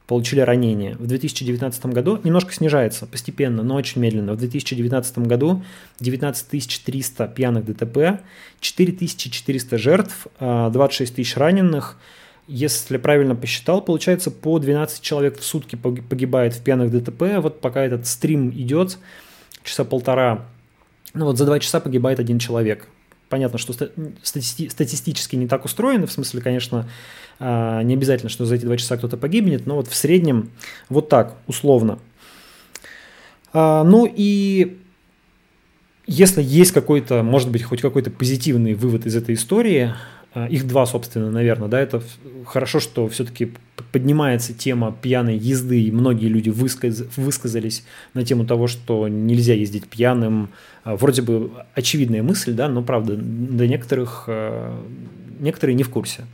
[0.08, 0.96] получили ранения.
[0.96, 4.32] В 2019 году немножко снижается постепенно, но очень медленно.
[4.32, 5.62] В 2019 году
[6.00, 8.22] 19 300 пьяных ДТП,
[8.60, 11.98] 4400 жертв, 26 а, тысяч раненых.
[12.46, 17.42] Если правильно посчитал, получается по 12 человек в сутки погибает в пьяных ДТП.
[17.42, 18.98] Вот пока этот стрим идет,
[19.62, 20.46] часа полтора,
[21.12, 22.88] ну вот за два часа погибает один человек.
[23.28, 26.88] Понятно, что стати статистически не так устроено, в смысле, конечно,
[27.38, 30.50] а, не обязательно, что за эти два часа кто-то погибнет, но вот в среднем
[30.88, 31.98] вот так, условно.
[33.52, 34.78] А, ну и
[36.06, 39.92] если есть какой-то, может быть, хоть какой-то позитивный вывод из этой истории,
[40.34, 42.02] их два, собственно, наверное, да, это
[42.46, 43.52] хорошо, что все-таки
[43.92, 47.04] поднимается тема пьяной езды, и многие люди высказ...
[47.16, 50.50] высказались на тему того, что нельзя ездить пьяным.
[50.84, 54.28] Вроде бы очевидная мысль, да, но правда, до некоторых,
[55.40, 56.24] некоторые не в курсе.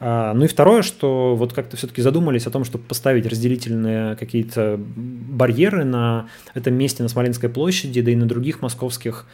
[0.00, 4.78] А, ну и второе, что вот как-то все-таки задумались о том, чтобы поставить разделительные какие-то
[4.78, 9.26] барьеры на этом месте, на Смоленской площади, да и на других московских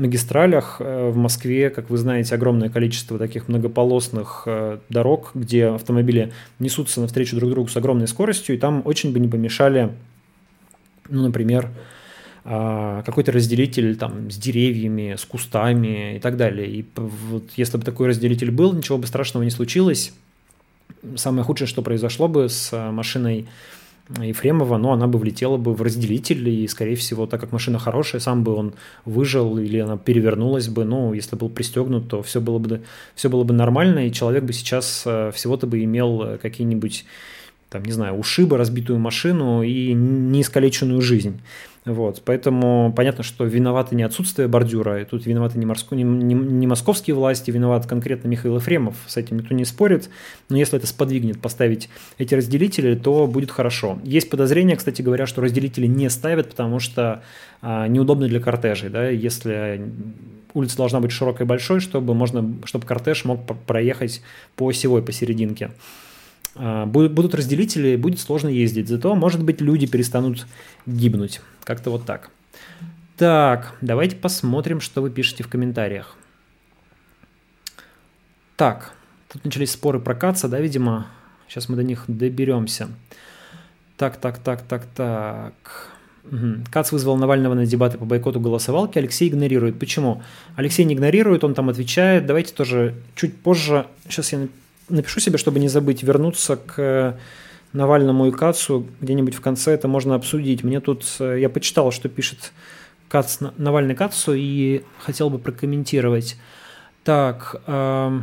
[0.00, 0.76] магистралях.
[0.80, 7.00] Э, в Москве, как вы знаете, огромное количество таких многополосных э, дорог, где автомобили несутся
[7.00, 9.92] навстречу друг другу с огромной скоростью, и там очень бы не помешали,
[11.08, 11.70] ну, например,
[12.44, 16.68] а, какой-то разделитель там с деревьями, с кустами и так далее.
[16.68, 20.12] И вот если бы такой разделитель был, ничего бы страшного не случилось.
[21.16, 23.46] Самое худшее, что произошло бы с а, машиной
[24.18, 28.20] Ефремова, но она бы влетела бы в разделитель, и, скорее всего, так как машина хорошая,
[28.20, 32.58] сам бы он выжил, или она перевернулась бы, ну, если был пристегнут, то все было
[32.58, 32.82] бы,
[33.14, 37.04] все было бы нормально, и человек бы сейчас а, всего-то бы имел какие-нибудь
[37.70, 41.40] там, не знаю, ушибы, разбитую машину и неискалеченную жизнь.
[41.90, 46.34] Вот, поэтому понятно, что виноваты не отсутствие бордюра, и тут виноваты не, морско, не, не,
[46.34, 50.08] не московские власти, виноват конкретно Михаил Ефремов, с этим никто не спорит,
[50.48, 53.98] но если это сподвигнет поставить эти разделители, то будет хорошо.
[54.04, 57.24] Есть подозрение, кстати говоря, что разделители не ставят, потому что
[57.60, 59.82] а, неудобно для кортежей, да, если
[60.54, 64.22] улица должна быть широкой и большой, чтобы, можно, чтобы кортеж мог проехать
[64.54, 65.72] по осевой посерединке.
[66.62, 68.88] А, будут разделители, будет сложно ездить.
[68.88, 70.46] Зато, может быть, люди перестанут
[70.84, 71.40] гибнуть.
[71.64, 72.30] Как-то вот так.
[73.16, 76.16] Так, давайте посмотрим, что вы пишете в комментариях.
[78.56, 78.92] Так,
[79.32, 81.06] тут начались споры про Каца, да, видимо.
[81.48, 82.88] Сейчас мы до них доберемся.
[83.96, 85.90] Так, так, так, так, так.
[86.24, 86.64] Угу.
[86.70, 89.78] Кац вызвал Навального на дебаты по бойкоту голосовалки, Алексей игнорирует.
[89.78, 90.22] Почему?
[90.56, 92.26] Алексей не игнорирует, он там отвечает.
[92.26, 94.46] Давайте тоже чуть позже, сейчас я
[94.90, 97.16] напишу себе, чтобы не забыть, вернуться к
[97.72, 100.64] Навальному и Кацу где-нибудь в конце это можно обсудить.
[100.64, 102.52] Мне тут, э, я почитал, что пишет
[103.08, 106.36] Кац, Навальный Кацу и хотел бы прокомментировать.
[107.04, 108.20] Так, э,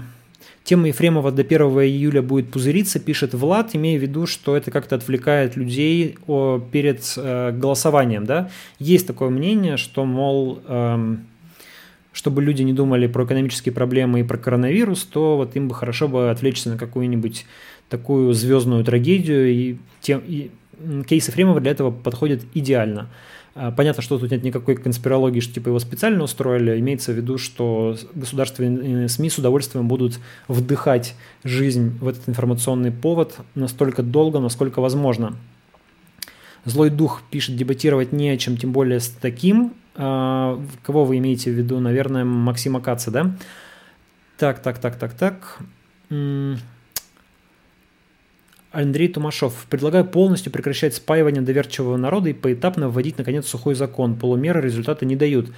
[0.68, 4.96] Тема Ефремова до 1 июля будет пузыриться, пишет Влад, имея в виду, что это как-то
[4.98, 6.18] отвлекает людей
[6.72, 8.26] перед э, голосованием.
[8.26, 8.50] Да?
[8.78, 11.26] Есть такое мнение, что, мол, эм,
[12.18, 16.08] чтобы люди не думали про экономические проблемы и про коронавирус, то вот им бы хорошо
[16.08, 17.46] бы отвлечься на какую-нибудь
[17.90, 20.50] такую звездную трагедию, и, тем, и
[21.08, 23.12] кейс Ефремова для этого подходит идеально.
[23.54, 26.80] А, понятно, что тут нет никакой конспирологии, что типа его специально устроили.
[26.80, 33.36] Имеется в виду, что государственные СМИ с удовольствием будут вдыхать жизнь в этот информационный повод
[33.54, 35.36] настолько долго, насколько возможно.
[36.66, 39.76] Злой дух пишет, дебатировать не о чем, тем более с таким.
[39.98, 41.80] А, кого вы имеете в виду?
[41.80, 43.36] Наверное, Максима Каца, да?
[44.38, 45.60] Так, так, так, так, так.
[48.72, 49.66] Андрей Тумашов.
[49.70, 54.16] Предлагаю полностью прекращать спаивание доверчивого народа и поэтапно вводить, наконец, сухой закон.
[54.16, 55.50] Полумеры результата не дают.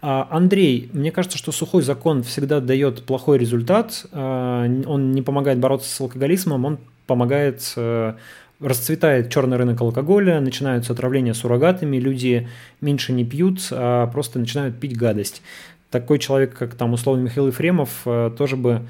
[0.00, 4.06] А, Андрей, мне кажется, что сухой закон всегда дает плохой результат.
[4.12, 8.14] А, он не помогает бороться с алкоголизмом, он помогает э,
[8.60, 12.48] расцветает черный рынок алкоголя, начинаются отравления суррогатами, люди
[12.80, 15.42] меньше не пьют, а просто начинают пить гадость.
[15.90, 18.86] Такой человек, как там условно Михаил Ефремов, э, тоже бы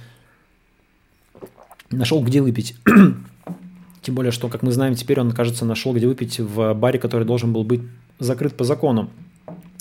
[1.90, 2.76] нашел, где выпить.
[4.02, 7.24] Тем более, что, как мы знаем, теперь он, кажется, нашел, где выпить в баре, который
[7.24, 7.82] должен был быть
[8.18, 9.10] закрыт по закону.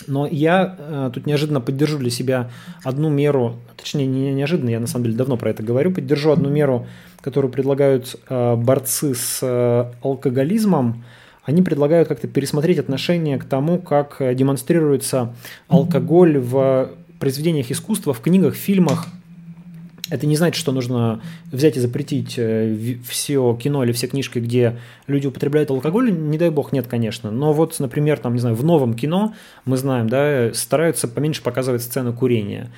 [0.08, 2.50] Но я э, тут неожиданно поддержу для себя
[2.84, 6.50] одну меру, точнее, не неожиданно, я на самом деле давно про это говорю, поддержу одну
[6.50, 6.88] меру,
[7.22, 11.04] которую предлагают э, борцы с э, алкоголизмом.
[11.44, 15.34] Они предлагают как-то пересмотреть отношение к тому, как демонстрируется
[15.68, 19.08] алкоголь в произведениях искусства, в книгах, фильмах,
[20.10, 24.80] это не значит, что нужно взять и запретить э, все кино или все книжки, где
[25.08, 26.12] люди употребляют алкоголь.
[26.12, 27.32] Не дай бог, нет, конечно.
[27.32, 29.34] Но вот, например, там, не знаю, в новом кино,
[29.66, 32.72] мы знаем, да, стараются поменьше показывать сцену курения.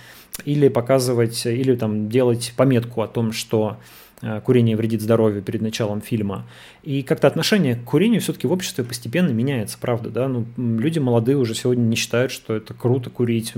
[0.45, 4.00] Или показывать, или там делать пометку о том, что Э,
[4.43, 6.45] курение вредит здоровью перед началом фильма.
[6.83, 10.27] И как-то отношение к курению все-таки в обществе постепенно меняется, правда, да.
[10.27, 13.53] Ну, люди молодые уже сегодня не считают, что это круто курить.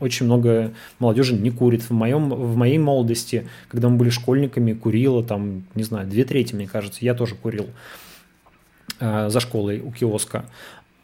[0.00, 1.82] Очень много молодежи не курит.
[1.82, 6.54] В, моем, в моей молодости, когда мы были школьниками, курило там, не знаю, две трети,
[6.54, 6.98] мне кажется.
[7.02, 7.66] Я тоже курил
[9.00, 10.44] э, за школой у киоска.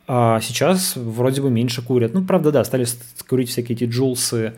[0.07, 2.15] А сейчас вроде бы меньше курят.
[2.15, 2.87] Ну, правда, да, стали
[3.27, 4.53] курить всякие эти джулсы, Э,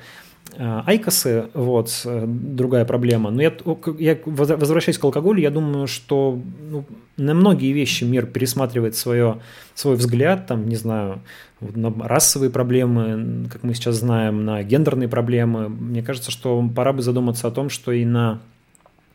[0.59, 3.31] айкосы, вот, э, другая проблема.
[3.31, 3.53] Но я,
[3.99, 6.85] я возвращаясь к алкоголю, я думаю, что ну,
[7.17, 9.41] на многие вещи мир пересматривает свое,
[9.75, 11.21] свой взгляд, там, не знаю,
[11.61, 15.69] на расовые проблемы, как мы сейчас знаем, на гендерные проблемы.
[15.69, 18.41] Мне кажется, что пора бы задуматься о том, что и на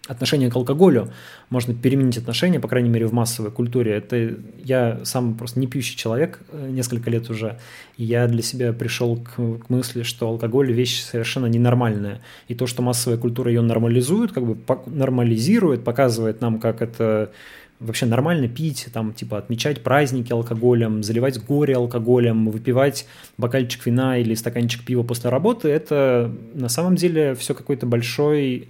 [0.08, 1.12] отношение к алкоголю,
[1.50, 3.94] можно переменить отношение, по крайней мере, в массовой культуре.
[3.94, 7.60] Это я сам просто не пьющий человек э, несколько лет уже,
[7.98, 12.22] и я для себя пришел к, к мысли, что алкоголь– вещь совершенно ненормальная.
[12.48, 17.32] И то, что массовая культура ее нормализует, как бы нормализирует, показывает нам, как это
[17.80, 23.06] вообще нормально пить, там, типа, отмечать праздники алкоголем, заливать горе алкоголем, выпивать
[23.38, 28.70] бокальчик вина или стаканчик пива после работы, это на самом деле все какой-то большой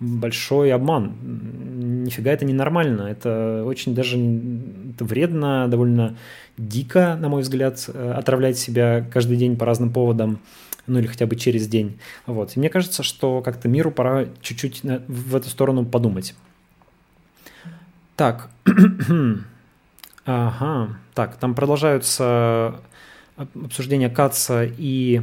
[0.00, 1.14] большой обман.
[2.04, 3.02] Нифига это ненормально.
[3.02, 4.18] Это очень даже
[4.94, 6.16] это вредно, довольно
[6.56, 10.38] дико, на мой взгляд, э, отравлять себя каждый день по разным поводам,
[10.86, 11.98] ну или хотя бы через день.
[12.26, 12.56] Вот.
[12.56, 16.34] И мне кажется, что как-то миру пора чуть-чуть в эту сторону подумать.
[18.16, 18.48] Так.
[20.24, 20.96] ага.
[21.14, 22.80] Так, там продолжаются
[23.36, 25.22] обсуждения Каца и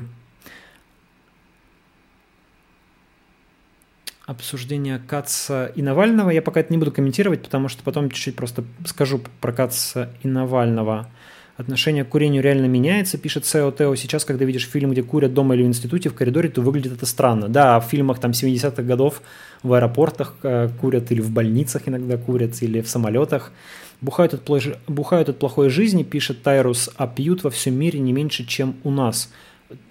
[4.25, 6.29] обсуждения Каца и Навального.
[6.29, 10.27] Я пока это не буду комментировать, потому что потом чуть-чуть просто скажу про Каца и
[10.27, 11.09] Навального.
[11.55, 13.93] Отношение к курению реально меняется, пишет Сео Тео.
[13.95, 17.05] Сейчас, когда видишь фильм, где курят дома или в институте, в коридоре, то выглядит это
[17.05, 17.47] странно.
[17.47, 19.21] Да, в фильмах там 70-х годов
[19.61, 23.51] в аэропортах э, курят, или в больницах иногда курят, или в самолетах.
[24.01, 28.13] Бухают от, плохой, бухают от плохой жизни, пишет Тайрус, а пьют во всем мире не
[28.13, 29.31] меньше, чем у нас.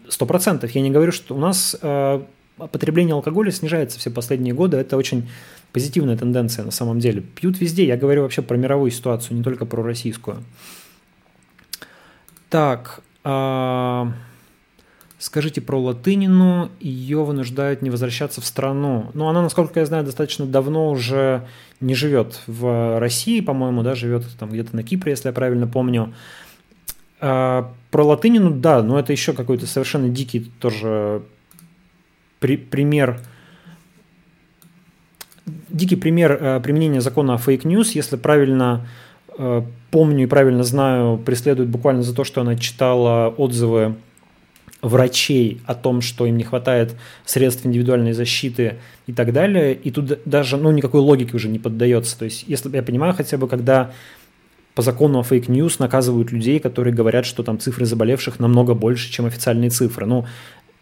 [0.09, 0.73] Сто процентов.
[0.73, 2.23] Я не говорю, что у нас э,
[2.67, 4.77] потребление алкоголя снижается все последние годы.
[4.77, 5.29] Это очень
[5.73, 7.21] позитивная тенденция на самом деле.
[7.21, 7.87] Пьют везде.
[7.87, 10.45] Я говорю вообще про мировую ситуацию, не только про российскую.
[12.51, 14.13] Так, а...
[15.19, 16.71] скажите про Латынину.
[16.81, 19.11] Ее вынуждают не возвращаться в страну.
[19.15, 21.47] Но она, насколько я знаю, достаточно давно уже
[21.81, 26.13] не живет в России, по-моему, да, живет там где-то на Кипре, если я правильно помню.
[27.21, 31.23] А, про Латынину, да, но это еще какой-то совершенно дикий тоже
[32.43, 33.21] при, пример,
[35.69, 38.87] дикий пример э, применения закона фейк news, если правильно
[39.39, 39.63] э,
[39.93, 43.95] помню и правильно знаю, преследует буквально за то, что она читала отзывы
[44.83, 49.75] врачей о том, что им не хватает средств индивидуальной защиты и так далее.
[49.75, 52.19] И тут даже ну, никакой логики уже не поддается.
[52.19, 53.93] То есть, если я понимаю хотя бы, когда
[54.75, 59.13] по закону о fake news наказывают людей, которые говорят, что там цифры заболевших намного больше,
[59.13, 60.07] чем официальные цифры.
[60.07, 60.25] Ну,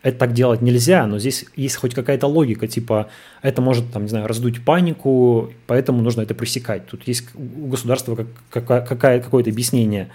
[0.02, 3.10] это так делать нельзя, но здесь есть хоть какая-то логика, типа
[3.42, 6.86] это может, там, не знаю, раздуть панику, поэтому нужно это пресекать.
[6.86, 10.10] Тут есть у государства как, как, какое- какое-то объяснение.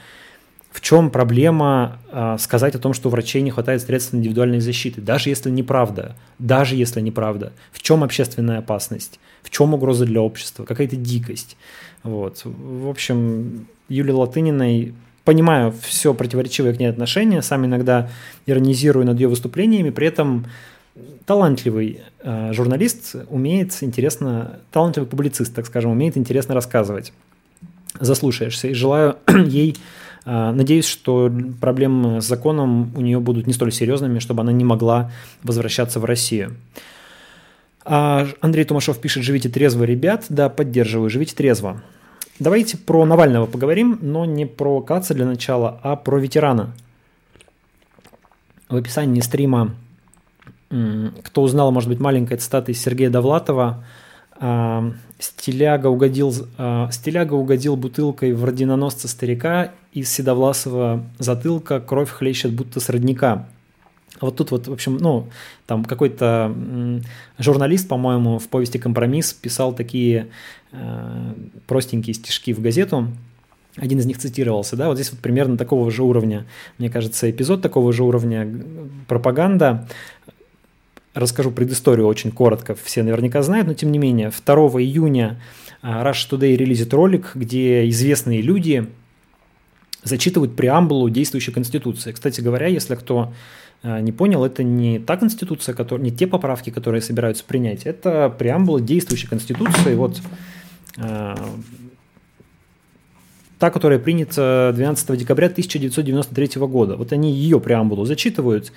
[0.72, 5.30] В чем проблема э, сказать о том, что врачей не хватает средств индивидуальной защиты, даже
[5.30, 7.54] если неправда, даже если неправда.
[7.72, 9.20] В чем общественная опасность?
[9.42, 10.66] В чем угроза для общества?
[10.66, 11.56] Какая-то дикость?
[12.04, 12.42] Вот.
[12.44, 14.94] В общем, Юлии Латыниной
[15.26, 18.10] понимаю все противоречивые к ней отношения, сам иногда
[18.46, 20.46] иронизирую над ее выступлениями, при этом
[21.26, 27.12] талантливый э, журналист умеет интересно, талантливый публицист, так скажем, умеет интересно рассказывать.
[28.00, 28.68] Заслушаешься.
[28.68, 29.76] И желаю ей,
[30.26, 34.64] э, надеюсь, что проблемы с законом у нее будут не столь серьезными, чтобы она не
[34.64, 35.12] могла
[35.44, 36.56] возвращаться в Россию.
[37.84, 40.26] А Андрей Тумашов пишет, живите трезво, ребят.
[40.30, 41.84] Да, поддерживаю, живите трезво.
[42.38, 46.74] Давайте про Навального поговорим, но не про Каца для начала, а про ветерана.
[48.68, 49.76] В описании стрима,
[50.70, 53.86] кто узнал, может быть, маленькая цитата из Сергея Довлатова,
[54.38, 62.52] а, Стиляга угодил, а, Стиляга угодил бутылкой в родиноносца старика, из седовласого затылка кровь хлещет
[62.52, 63.48] будто с родника.
[64.22, 65.30] Вот тут вот, в общем, ну,
[65.66, 66.56] там какой-то
[67.38, 70.28] журналист, по-моему, в повести «Компромисс» писал такие
[70.72, 71.34] э,
[71.68, 73.10] простенькие стишки в газету,
[73.78, 76.46] один из них цитировался, да, вот здесь вот примерно такого же уровня,
[76.78, 78.50] мне кажется, эпизод такого же уровня
[79.08, 79.88] пропаганда.
[81.14, 85.42] Расскажу предысторию очень коротко, все наверняка знают, но тем не менее, 2 июня
[85.82, 88.88] э, Rush Today релизит ролик, где известные люди
[90.04, 92.12] зачитывают преамбулу действующей Конституции.
[92.12, 93.34] Кстати говоря, если кто
[93.86, 98.82] не понял, это не та конституция, которая, не те поправки, которые собираются принять, это преамбула
[98.82, 100.22] действующей конституции, вот
[100.98, 101.36] э,
[103.60, 106.96] та, которая принята 12 декабря 1993 года.
[106.96, 108.72] Вот они ее преамбулу зачитывают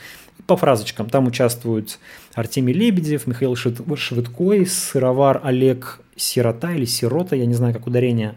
[0.47, 1.09] по фразочкам.
[1.09, 1.99] Там участвуют
[2.35, 8.35] Артемий Лебедев, Михаил Швыдкой, Сыровар Олег Сирота или Сирота, я не знаю, как ударение,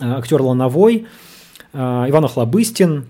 [0.00, 1.06] а, актер Лановой,
[1.72, 3.06] Иван Охлобыстин,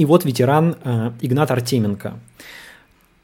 [0.00, 2.14] и вот ветеран э, Игнат Артеменко.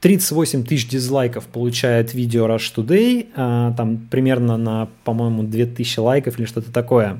[0.01, 6.45] 38 тысяч дизлайков получает видео Rush Today, э, там примерно на, по-моему, 2000 лайков или
[6.45, 7.19] что-то такое.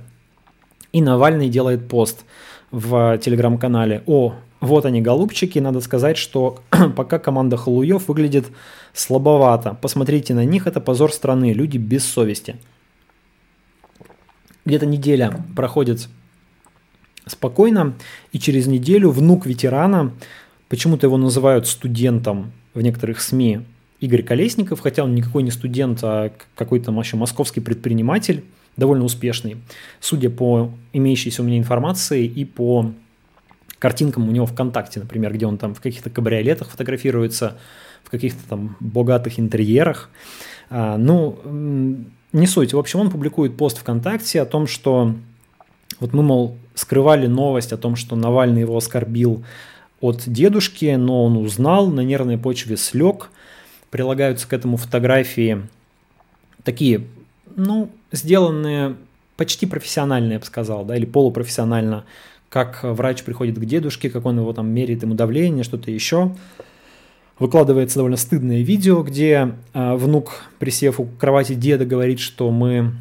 [0.92, 2.24] И Навальный делает пост
[2.70, 4.04] в телеграм-канале.
[4.06, 6.60] О, вот они, голубчики, надо сказать, что
[6.96, 8.46] пока команда Халуев выглядит
[8.94, 9.76] слабовато.
[9.82, 12.58] Посмотрите на них, это позор страны, люди без совести.
[14.66, 16.10] Где-то неделя проходит
[17.28, 17.96] спокойно,
[18.32, 20.12] и через неделю внук ветерана,
[20.70, 23.62] почему-то его называют студентом в некоторых СМИ,
[24.00, 28.44] Игорь Колесников, хотя он никакой не студент, а какой-то вообще московский предприниматель,
[28.76, 29.58] довольно успешный,
[30.00, 32.92] судя по имеющейся у меня информации и по
[33.80, 37.58] картинкам у него ВКонтакте, например, где он там в каких-то кабриолетах фотографируется,
[38.04, 40.10] в каких-то там богатых интерьерах.
[40.70, 41.40] А, ну,
[42.34, 42.74] не суть.
[42.74, 45.16] В общем, он публикует пост ВКонтакте о том, что
[46.00, 49.44] вот мы, мол, скрывали новость о том, что Навальный его оскорбил
[50.00, 53.30] от дедушки, но он узнал, на нервной почве слег.
[53.90, 55.62] Прилагаются к этому фотографии
[56.64, 57.08] такие,
[57.56, 58.96] ну, сделанные
[59.38, 62.04] почти профессионально, я бы сказал, да, или полупрофессионально,
[62.50, 66.36] как врач приходит к дедушке, как он его там меряет ему давление, что-то еще.
[67.40, 72.96] Выкладывается довольно стыдное видео, где э, внук, присев у кровати деда, говорит, что мы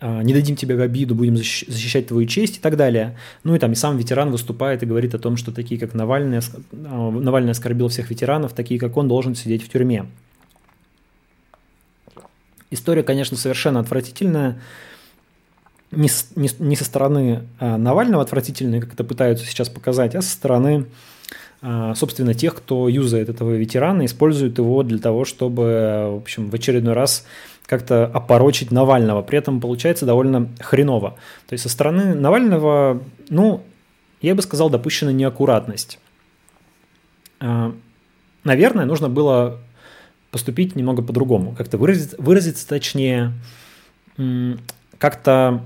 [0.00, 3.16] не дадим тебе в обиду, будем защищать твою честь и так далее.
[3.42, 6.38] Ну и там и сам ветеран выступает и говорит о том, что такие, как Навальный,
[6.38, 10.06] а, Навальный оскорбил всех ветеранов, такие, как он, должен сидеть в тюрьме.
[12.70, 14.60] История, конечно, совершенно отвратительная.
[15.90, 20.30] Не, не, не со стороны а, Навального отвратительная, как это пытаются сейчас показать, а со
[20.30, 20.84] стороны,
[21.62, 26.54] а, собственно, тех, кто юзает этого ветерана, использует его для того, чтобы, в общем, в
[26.54, 27.24] очередной раз
[27.68, 29.20] как-то опорочить Навального.
[29.22, 31.18] При этом получается довольно хреново.
[31.46, 33.62] То есть со стороны Навального, ну,
[34.22, 35.98] я бы сказал, допущена неаккуратность.
[37.40, 37.74] А,
[38.42, 39.58] наверное, нужно было
[40.30, 43.32] поступить немного по-другому, как-то выразить, выразиться точнее,
[44.98, 45.62] как-то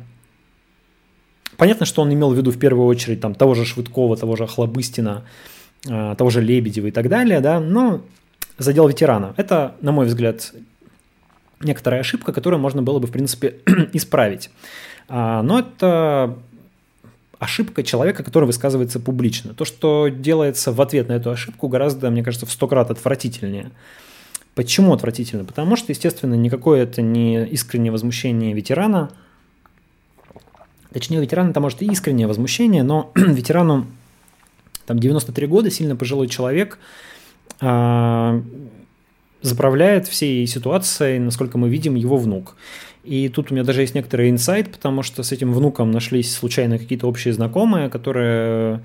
[1.59, 4.49] Понятно, что он имел в виду в первую очередь там, того же Швыдкова, того же
[4.49, 5.23] Хлобыстина,
[5.89, 8.01] а, того же Лебедева и так далее, да, но
[8.59, 9.35] задел ветерана.
[9.37, 10.53] Это, на мой взгляд,
[11.65, 13.57] некоторая ошибка, которую можно было бы, в принципе,
[13.93, 14.51] исправить.
[15.09, 16.39] А, но это
[17.39, 19.53] ошибка человека, который высказывается публично.
[19.55, 23.71] То, что делается в ответ на эту ошибку, гораздо, мне кажется, в сто крат отвратительнее.
[24.55, 25.45] Почему отвратительно?
[25.45, 29.11] Потому что, естественно, никакое это не искреннее возмущение ветерана.
[30.93, 33.87] Точнее, у ветерана это может и искреннее возмущение, но ветерану
[34.87, 36.79] там 93 года, сильно пожилой человек,
[37.61, 38.43] а,
[39.43, 42.57] заправляет всей ситуацией, насколько мы видим, его внук.
[43.05, 46.79] И тут у меня даже есть некоторый инсайт, потому что с этим внуком нашлись случайно
[46.79, 48.83] какие-то общие знакомые, которые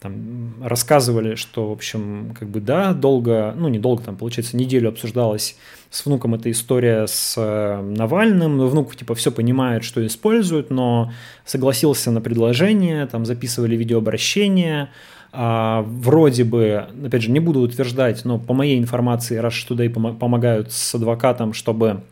[0.00, 4.88] там рассказывали, что, в общем, как бы да, долго, ну не долго, там, получается, неделю
[4.88, 5.56] обсуждалась
[5.90, 8.66] с внуком эта история с э, Навальным.
[8.66, 11.12] Внук, типа, все понимает, что используют, но
[11.44, 14.88] согласился на предложение, там записывали видеообращение,
[15.32, 20.72] а, вроде бы, опять же, не буду утверждать, но по моей информации, раз Today помогают
[20.72, 22.02] с адвокатом, чтобы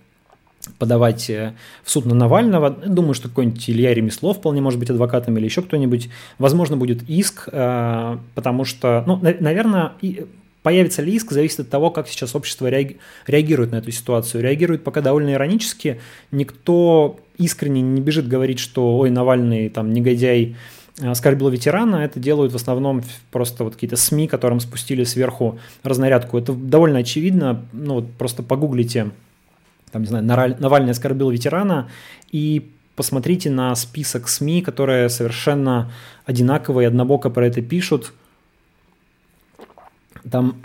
[0.79, 1.55] подавать э,
[1.85, 2.71] в суд на Навального.
[2.71, 6.09] Думаю, что какой-нибудь Илья Ремеслов вполне может быть адвокатом или еще кто-нибудь.
[6.39, 9.93] Возможно, будет иск, э, потому что, ну, наверное,
[10.63, 12.69] появится ли иск, зависит от того, как сейчас общество
[13.27, 14.43] реагирует на эту ситуацию.
[14.43, 16.01] Реагирует пока довольно иронически.
[16.31, 20.57] Никто искренне не бежит говорить, что ой, Навальный там негодяй,
[21.01, 26.39] оскорбил ветерана, это делают в основном просто вот какие-то СМИ, которым спустили сверху разнарядку.
[26.39, 29.11] Это довольно очевидно, ну вот просто погуглите
[29.91, 31.89] там, не знаю, Навальный оскорбил ветерана,
[32.31, 35.91] и посмотрите на список СМИ, которые совершенно
[36.27, 38.13] одинаково и однобоко про это пишут.
[40.31, 40.57] Там,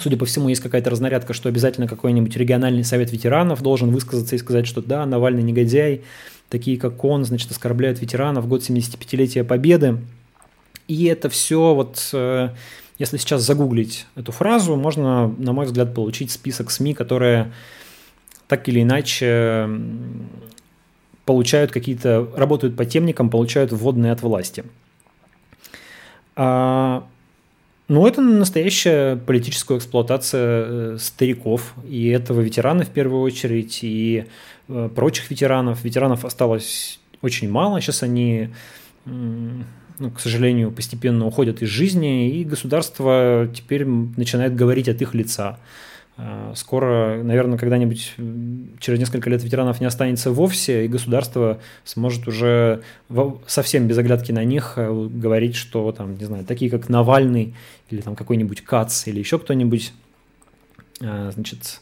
[0.00, 4.38] судя по всему, есть какая-то разнарядка, что обязательно какой-нибудь региональный совет ветеранов должен высказаться и
[4.38, 6.02] сказать, что да, Навальный негодяй,
[6.48, 9.98] такие как он, значит, оскорбляют ветеранов в год 75-летия Победы.
[10.88, 12.48] И это все вот, э,
[12.98, 17.52] если сейчас загуглить эту фразу, можно, на мой взгляд, получить список СМИ, которые
[18.48, 19.68] так или иначе
[21.24, 24.64] получают какие-то, работают по темникам, получают вводные от власти.
[26.34, 27.06] А,
[27.90, 30.64] ну, это настоящая политическая эксплуатация
[30.94, 34.26] э, стариков, и этого ветерана в первую очередь, и
[34.68, 35.82] э, прочих ветеранов.
[35.82, 38.50] Ветеранов осталось очень мало, сейчас они,
[39.04, 45.58] ну, к сожалению, постепенно уходят из жизни, и государство теперь начинает говорить от их лица.
[46.16, 48.14] А, скоро, наверное, когда-нибудь
[48.78, 52.82] через несколько лет ветеранов не останется вовсе, и государство сможет уже
[53.46, 57.54] совсем без оглядки на них э, говорить, что там, не знаю, такие как Навальный
[57.88, 59.92] или там какой-нибудь Кац или еще кто-нибудь,
[61.00, 61.80] э, значит,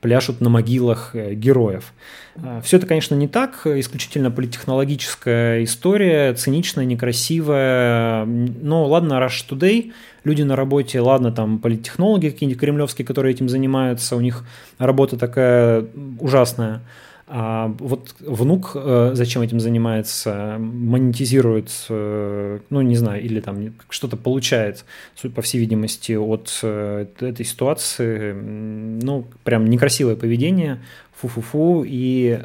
[0.00, 1.92] пляшут на могилах э, героев.
[2.36, 8.24] А, Все это, конечно, не так, исключительно политтехнологическая история, циничная, некрасивая.
[8.24, 9.92] Но ладно, Rush Today,
[10.24, 14.44] люди на работе, ладно, там политтехнологи какие-нибудь кремлевские, которые этим занимаются, у них
[14.78, 15.86] работа такая
[16.20, 16.82] ужасная.
[17.30, 24.16] А вот внук э, зачем этим занимается, монетизирует, э, ну не знаю, или там что-то
[24.16, 30.80] получает, суть по всей видимости, от э, этой ситуации, ну прям некрасивое поведение,
[31.16, 32.40] фу-фу-фу, и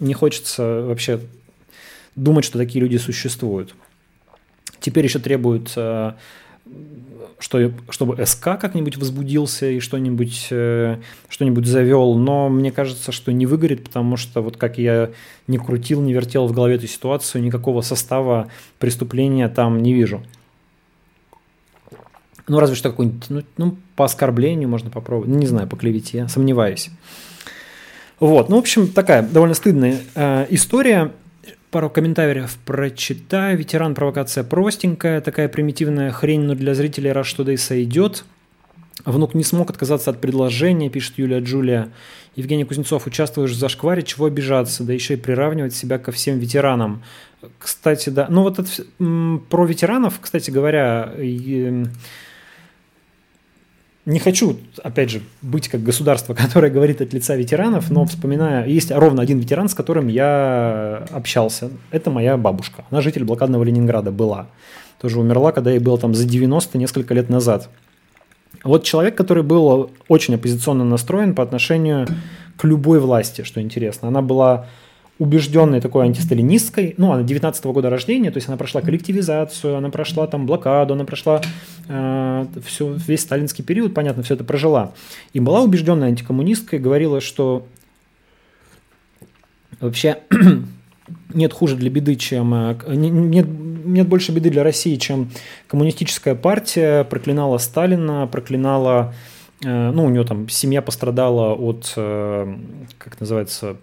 [0.00, 1.20] не хочется вообще
[2.16, 3.76] думать, что такие люди существуют.
[4.80, 5.76] Теперь еще требуют
[7.40, 13.46] что, чтобы СК как-нибудь возбудился и что-нибудь э, что завел, но мне кажется, что не
[13.46, 15.10] выгорит, потому что вот как я
[15.46, 20.22] не крутил, не вертел в голове эту ситуацию, никакого состава преступления там не вижу.
[22.46, 26.90] Ну, разве что какой-нибудь, ну, ну, по оскорблению можно попробовать, не знаю, по клевете, сомневаюсь.
[28.18, 31.12] Вот, ну, в общем, такая довольно стыдная э, история
[31.70, 33.56] пару комментариев прочитаю.
[33.56, 38.24] Ветеран провокация простенькая, такая примитивная хрень, но для зрителей раз что да и сойдет.
[39.04, 41.90] Внук не смог отказаться от предложения, пишет Юлия Джулия.
[42.36, 47.02] Евгений Кузнецов, участвуешь в зашкваре, чего обижаться, да еще и приравнивать себя ко всем ветеранам.
[47.58, 48.70] Кстати, да, ну вот это,
[49.48, 51.14] про ветеранов, кстати говоря,
[54.06, 58.90] не хочу, опять же, быть как государство, которое говорит от лица ветеранов, но вспоминая, есть
[58.90, 61.70] ровно один ветеран, с которым я общался.
[61.90, 62.84] Это моя бабушка.
[62.90, 64.46] Она житель блокадного Ленинграда была.
[65.00, 67.68] Тоже умерла, когда ей было там за 90 несколько лет назад.
[68.64, 72.06] Вот человек, который был очень оппозиционно настроен по отношению
[72.58, 74.08] к любой власти, что интересно.
[74.08, 74.66] Она была
[75.20, 76.94] убежденной такой антисталинисткой.
[76.96, 80.94] Ну, она 19 -го года рождения, то есть она прошла коллективизацию, она прошла там блокаду,
[80.94, 81.42] она прошла
[81.88, 84.92] э, все, весь сталинский период, понятно, все это прожила.
[85.34, 87.66] И была убежденной антикоммунисткой, говорила, что
[89.78, 90.20] вообще
[91.34, 92.54] нет хуже для беды, чем...
[92.54, 95.30] Э, нет, нет больше беды для России, чем
[95.68, 99.12] коммунистическая партия проклинала Сталина, проклинала
[99.62, 103.76] ну, у него там семья пострадала от, как называется,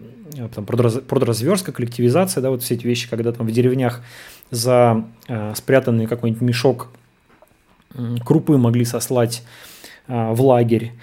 [0.53, 4.01] там, продразверстка, коллективизация, да, вот все эти вещи, когда там в деревнях
[4.49, 5.05] за
[5.55, 6.87] спрятанный какой-нибудь мешок
[8.25, 9.43] крупы могли сослать
[10.07, 10.93] в лагерь.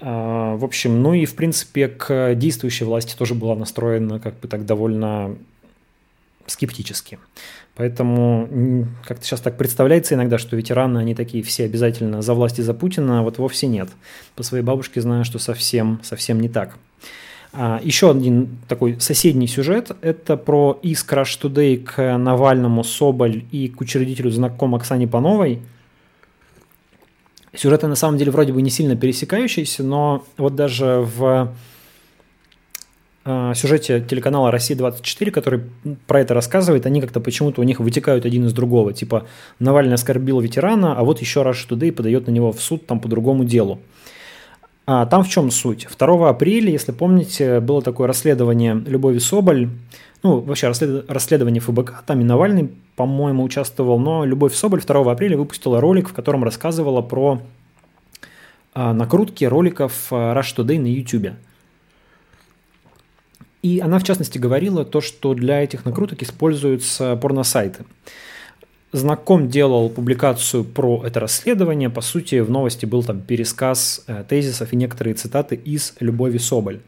[0.00, 4.66] В общем, ну и, в принципе, к действующей власти тоже была настроена как бы так
[4.66, 5.36] довольно
[6.46, 7.18] скептически.
[7.76, 12.62] Поэтому как-то сейчас так представляется иногда, что ветераны, они такие все обязательно за власть и
[12.62, 13.88] за Путина, а вот вовсе нет.
[14.36, 16.76] По своей бабушке знаю, что совсем, совсем не так.
[17.52, 23.68] А, еще один такой соседний сюжет– это про иск Rush Today к Навальному, Соболь и
[23.68, 25.60] к учредителю знаком Оксане Пановой.
[27.56, 31.54] Сюжеты на самом деле вроде бы не сильно пересекающиеся, но вот даже в
[33.24, 35.62] сюжете телеканала «Россия-24», который
[36.06, 38.92] про это рассказывает, они как-то почему-то у них вытекают один из другого.
[38.92, 39.26] Типа
[39.58, 43.08] Навальный оскорбил ветерана, а вот еще Rush Today подает на него в суд там по
[43.08, 43.80] другому делу.
[44.86, 45.88] А там в чем суть?
[45.98, 49.70] 2 апреля, если помните, было такое расследование Любови Соболь,
[50.22, 55.80] ну, вообще расследование ФБК, там и Навальный, по-моему, участвовал, но Любовь Соболь 2 апреля выпустила
[55.80, 57.40] ролик, в котором рассказывала про
[58.74, 61.34] а, накрутки роликов а, Rush Today на YouTube.
[63.64, 67.86] И она, в частности, говорила то, что для этих накруток используются порносайты.
[68.92, 71.88] Знаком делал публикацию про это расследование.
[71.88, 76.80] По сути, в новости был там пересказ э, тезисов и некоторые цитаты из «Любови Соболь».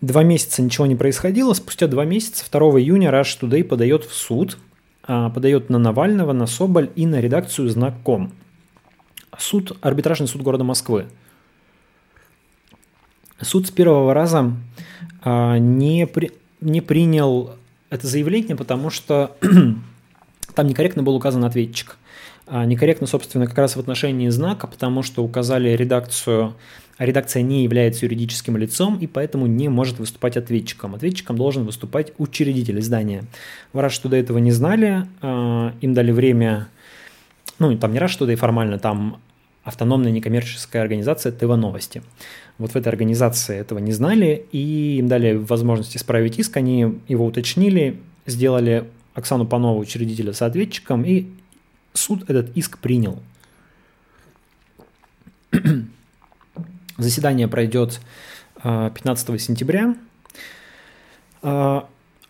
[0.00, 1.52] Два месяца ничего не происходило.
[1.52, 4.56] Спустя два месяца, 2 июня, Rush Today подает в суд,
[5.02, 8.32] а, подает на Навального, на Соболь и на редакцию «Знаком».
[9.38, 11.04] Суд, арбитражный суд города Москвы–
[13.42, 14.52] Суд с первого раза
[15.24, 17.54] не, при, не принял
[17.90, 19.36] это заявление, потому что
[20.54, 21.98] там некорректно был указан ответчик.
[22.46, 26.54] А, некорректно, собственно, как раз в отношении знака, потому что указали редакцию,
[26.98, 30.94] а редакция не является юридическим лицом и поэтому не может выступать ответчиком.
[30.94, 33.24] Ответчиком должен выступать учредитель издания.
[33.72, 36.68] В раз, что до этого не знали, а, им дали время,
[37.58, 39.20] ну, там не раз, что да и формально, там
[39.62, 42.02] автономная некоммерческая организация ТВ Новости
[42.60, 47.24] вот в этой организации этого не знали, и им дали возможность исправить иск, они его
[47.24, 48.84] уточнили, сделали
[49.14, 51.26] Оксану Панову, учредителя, соответчиком, и
[51.94, 53.22] суд этот иск принял.
[56.98, 57.98] Заседание пройдет
[58.62, 59.96] 15 а, сентября.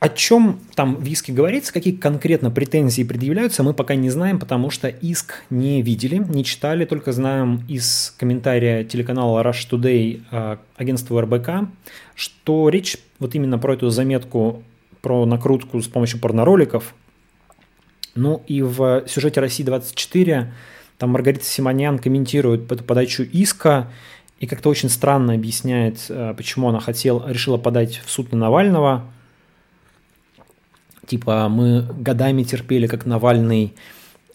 [0.01, 4.71] О чем там в иске говорится, какие конкретно претензии предъявляются, мы пока не знаем, потому
[4.71, 11.21] что иск не видели, не читали, только знаем из комментария телеканала Rush Today а, агентству
[11.21, 11.69] РБК,
[12.15, 14.63] что речь вот именно про эту заметку
[15.03, 16.95] про накрутку с помощью порнороликов.
[18.15, 20.47] Ну и в сюжете «России-24»
[20.97, 23.91] там Маргарита Симонян комментирует эту подачу иска
[24.39, 29.05] и как-то очень странно объясняет, а, почему она хотела, решила подать в суд на Навального–
[31.11, 33.75] типа мы годами терпели, как Навальный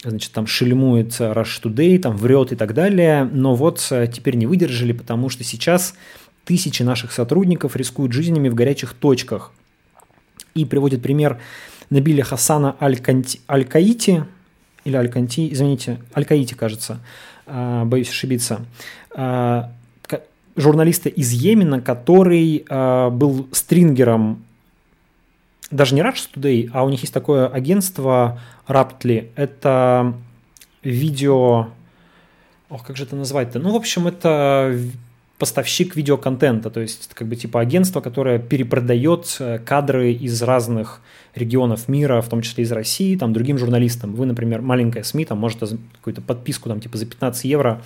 [0.04, 4.46] значит, там шельмует Rush Today, там врет и так далее, но вот э, теперь не
[4.46, 5.96] выдержали, потому что сейчас
[6.44, 9.52] тысячи наших сотрудников рискуют жизнями в горячих точках.
[10.54, 11.40] И приводит пример
[11.90, 14.26] Набиля Хасана Аль-Каити,
[14.84, 17.00] или Аль-Канти, извините, Аль-Каити, кажется,
[17.48, 18.66] а, боюсь ошибиться,
[19.16, 19.72] а,
[20.56, 24.46] журналиста из Йемена, который был стрингером
[25.72, 29.30] даже не Rush Today, а у них есть такое агентство Raptly.
[29.36, 30.14] Это
[30.84, 31.68] видео...
[32.70, 33.60] Ох, как же это назвать-то?
[33.60, 34.78] Ну, в общем, это
[35.38, 41.02] поставщик видеоконтента, то есть как бы типа агентство, которое перепродает э, кадры из разных
[41.36, 44.16] регионов мира, в том числе из России, там, другим журналистам.
[44.16, 47.82] Вы, например, маленькая СМИ, там, можете какую-то подписку там типа за 15 евро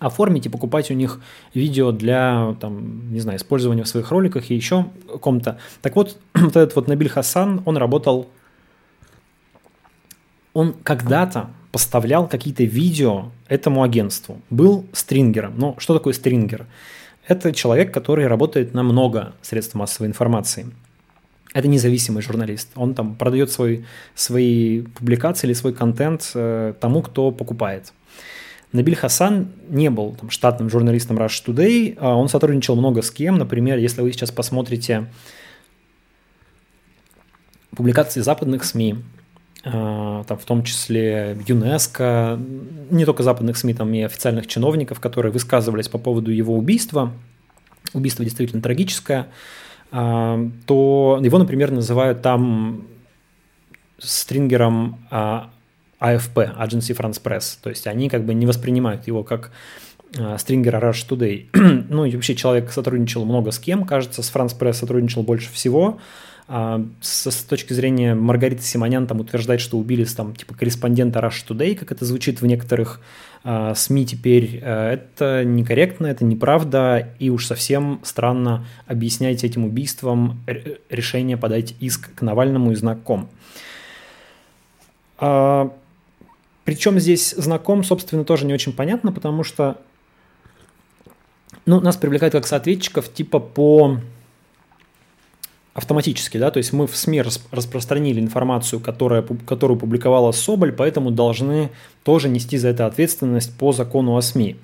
[0.00, 1.20] оформить и покупать у них
[1.54, 4.86] видео для, там, не знаю, использования в своих роликах и еще
[5.20, 5.58] ком-то.
[5.82, 8.28] Так вот, вот этот вот Набиль Хасан, он работал,
[10.52, 15.54] он когда-то поставлял какие-то видео этому агентству, был стрингером.
[15.56, 16.66] Но что такое стрингер?
[17.28, 20.66] Это человек, который работает на много средств массовой информации.
[21.52, 22.70] Это независимый журналист.
[22.74, 23.84] Он там продает свой,
[24.14, 27.92] свои публикации или свой контент э, тому, кто покупает.
[28.72, 33.36] Набиль Хасан не был там, штатным журналистом Rush Today, а он сотрудничал много с кем.
[33.36, 35.06] Например, если вы сейчас посмотрите
[37.74, 38.96] публикации западных СМИ,
[39.64, 42.40] а, там в том числе ЮНЕСКО,
[42.90, 47.12] не только западных СМИ, там и официальных чиновников, которые высказывались по поводу его убийства,
[47.92, 49.28] убийство действительно трагическое,
[49.90, 52.86] а, то его, например, называют там
[53.98, 54.98] стрингером
[56.00, 57.58] АФП, Agency France Press.
[57.62, 59.52] То есть они как бы не воспринимают его как
[60.38, 61.46] стрингера Rush Today.
[61.88, 66.00] ну и вообще человек сотрудничал много с кем, кажется, с France Press сотрудничал больше всего.
[66.52, 71.46] А, с, с точки зрения Маргариты Симонян там утверждает, что убили там типа корреспондента Rush
[71.48, 73.00] Today, как это звучит в некоторых
[73.44, 80.40] а, СМИ теперь, а, это некорректно, это неправда, и уж совсем странно объяснять этим убийством
[80.88, 83.28] решение подать иск к Навальному и знаком.
[85.18, 85.72] А,
[86.70, 89.78] причем здесь знаком, собственно, тоже не очень понятно, потому что
[91.66, 93.98] ну, нас привлекают как соответчиков типа по
[95.74, 101.70] автоматически, да, то есть мы в СМИ распространили информацию, которая, которую публиковала Соболь, поэтому должны
[102.04, 104.54] тоже нести за это ответственность по закону о СМИ.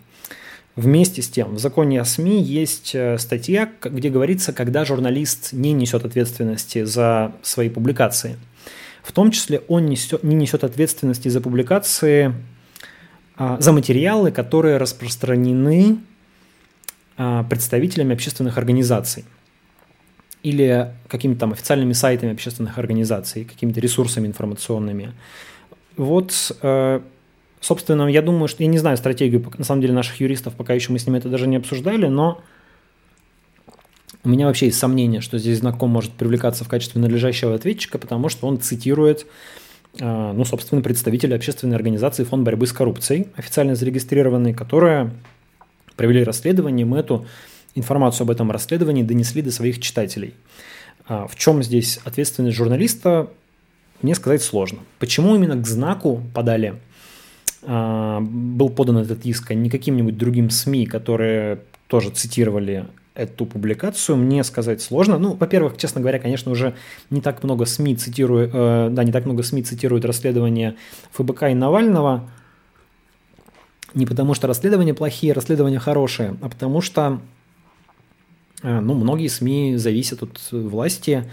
[0.77, 5.73] Вместе с тем, в законе о СМИ есть э, статья, где говорится, когда журналист не
[5.73, 8.37] несет ответственности за свои публикации.
[9.07, 12.35] В том числе он несет, не несет ответственности за публикации,
[13.37, 15.99] а, за материалы, которые распространены
[17.17, 19.25] а, представителями общественных организаций
[20.43, 25.13] или какими-то там официальными сайтами общественных организаций, какими-то ресурсами информационными.
[25.97, 27.01] Вот, э,
[27.61, 30.93] собственно, я думаю, что я не знаю стратегию, на самом деле, наших юристов, пока еще
[30.93, 32.43] мы с ними это даже не обсуждали, но
[34.27, 38.29] у меня вообще есть сомнение, что здесь знаком может привлекаться в качестве надлежащего ответчика, потому
[38.29, 39.24] что он цитирует,
[40.01, 45.12] э, ну, собственно, представителя общественной организации Фонд борьбы с коррупцией, официально зарегистрированный, которая
[45.95, 47.24] провели расследование, мы эту
[47.77, 50.35] информацию об этом расследовании донесли до своих читателей.
[51.07, 53.31] А, в чем здесь ответственность журналиста,
[54.03, 54.81] мне сказать сложно.
[54.99, 56.74] Почему именно к знаку подали,
[57.62, 62.87] а, был подан этот иск, а не каким-нибудь другим СМИ, которые тоже цитировали
[63.17, 65.19] эту публикацию, мне сказать сложно.
[65.19, 66.75] Ну, во-первых, честно говоря, конечно, уже
[67.11, 70.77] не так много СМИ цитируют, э, да, не так много СМИ цитируют расследование
[71.12, 72.29] ФБК и Навального,
[73.95, 77.21] не потому что расследования плохие, расследования хорошие, а потому что
[78.62, 81.31] Э, ну, многие СМИ зависят от власти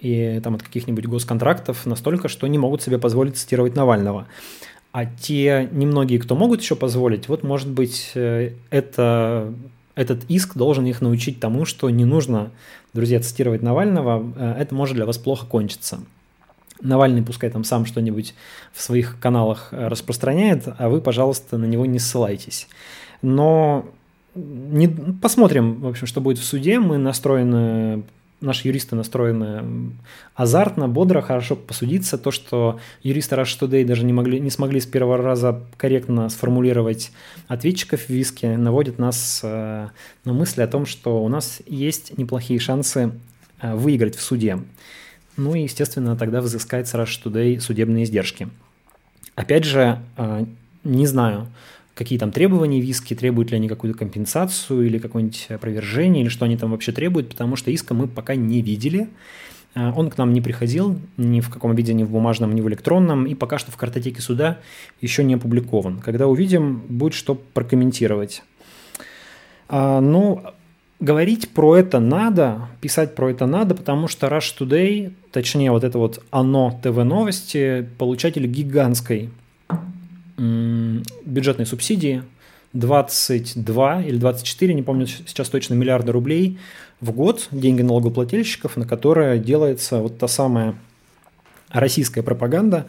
[0.00, 4.28] и там от каких-нибудь госконтрактов настолько, что не могут себе позволить цитировать Навального.
[4.92, 9.52] А те немногие, кто могут еще позволить, вот, может быть, э, это,
[9.98, 12.52] этот иск должен их научить тому, что не нужно,
[12.94, 15.98] друзья, цитировать Навального, э, это может для вас плохо кончиться.
[16.80, 18.34] Навальный пускай там сам что-нибудь
[18.72, 22.68] в своих каналах распространяет, а вы, пожалуйста, на него не ссылайтесь.
[23.22, 23.86] Но
[24.36, 24.86] не,
[25.20, 26.78] посмотрим, в общем, что будет в суде.
[26.78, 28.04] Мы настроены,
[28.40, 29.92] наши юристы настроены
[30.34, 32.18] азартно, бодро, хорошо посудиться.
[32.18, 37.12] То, что юристы Rush Today даже не, могли, не смогли с первого раза корректно сформулировать
[37.48, 39.88] ответчиков в виске, наводит нас э,
[40.24, 43.12] на мысли о том, что у нас есть неплохие шансы
[43.60, 44.58] э, выиграть в суде.
[45.36, 48.48] Ну и, естественно, тогда взыскать с Rush Today судебные издержки.
[49.34, 50.46] Опять же, э,
[50.84, 51.48] не знаю,
[51.98, 56.56] какие там требования виски, требуют ли они какую-то компенсацию или какое-нибудь опровержение, или что они
[56.56, 59.08] там вообще требуют, потому что иска мы пока не видели.
[59.74, 62.68] А, он к нам не приходил ни в каком виде, ни в бумажном, ни в
[62.68, 64.58] электронном, и пока что в картотеке суда
[65.00, 65.98] еще не опубликован.
[65.98, 68.42] Когда увидим, будет что прокомментировать.
[69.68, 70.44] А, ну,
[71.00, 75.98] говорить про это надо, писать про это надо, потому что Rush Today, точнее вот это
[75.98, 79.30] вот оно ТВ новости, получатель гигантской
[80.38, 82.22] бюджетной субсидии
[82.72, 86.58] 22 или 24, не помню сейчас точно, миллиарда рублей
[87.00, 90.74] в год, деньги налогоплательщиков, на которые делается вот та самая
[91.70, 92.86] российская пропаганда,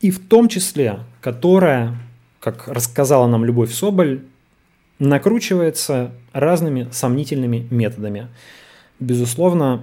[0.00, 1.96] и в том числе, которая,
[2.40, 4.22] как рассказала нам Любовь Соболь,
[4.98, 8.28] накручивается разными сомнительными методами.
[8.98, 9.82] Безусловно,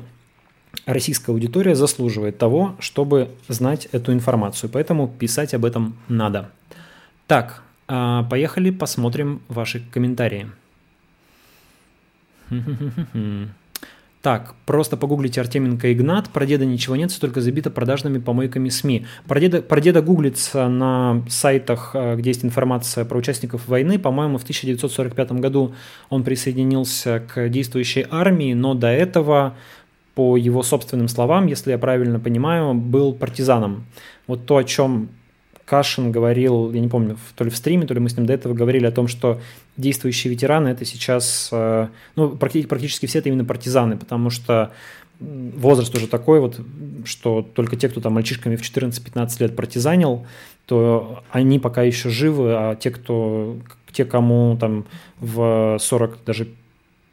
[0.86, 6.50] российская аудитория заслуживает того, чтобы знать эту информацию, поэтому писать об этом надо.
[7.28, 10.50] Так, а, поехали посмотрим ваши комментарии.
[14.24, 16.30] Так, просто погуглите Артеменко Игнат.
[16.30, 19.06] Про деда ничего нет, только забито продажными помойками СМИ.
[19.28, 24.00] Про деда, про деда гуглится на сайтах, а, где есть информация про участников войны.
[24.00, 25.76] По-моему, в 1945 году
[26.10, 29.58] он присоединился к действующей армии, но до этого,
[30.16, 33.86] по его собственным словам, если я правильно понимаю, был партизаном.
[34.28, 35.10] Вот то, о чем
[35.66, 38.34] Кашин говорил, я не помню, то ли в стриме, то ли мы с ним до
[38.34, 39.40] этого говорили о том, что
[39.78, 44.72] действующие ветераны это сейчас, э, ну, практически, все это именно партизаны, потому что
[45.20, 46.60] возраст уже такой вот,
[47.06, 50.26] что только те, кто там мальчишками в 14-15 лет партизанил,
[50.66, 53.58] то они пока еще живы, а те, кто,
[53.92, 54.86] те, кому там
[55.20, 56.48] в 40, даже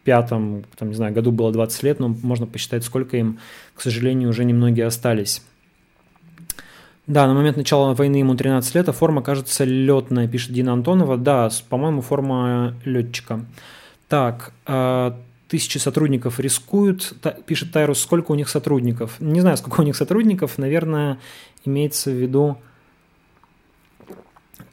[0.04, 3.38] пятом, там, не знаю, году было 20 лет, но можно посчитать, сколько им,
[3.74, 5.42] к сожалению, уже немногие остались.
[7.06, 11.16] Да, на момент начала войны ему 13 лет, а форма, кажется, летная, пишет Дина Антонова.
[11.16, 13.44] Да, по-моему, форма летчика.
[14.08, 17.14] Так, а, тысячи сотрудников рискуют,
[17.46, 19.16] пишет Тайрус, сколько у них сотрудников.
[19.18, 21.18] Не знаю, сколько у них сотрудников, наверное,
[21.64, 22.58] имеется в виду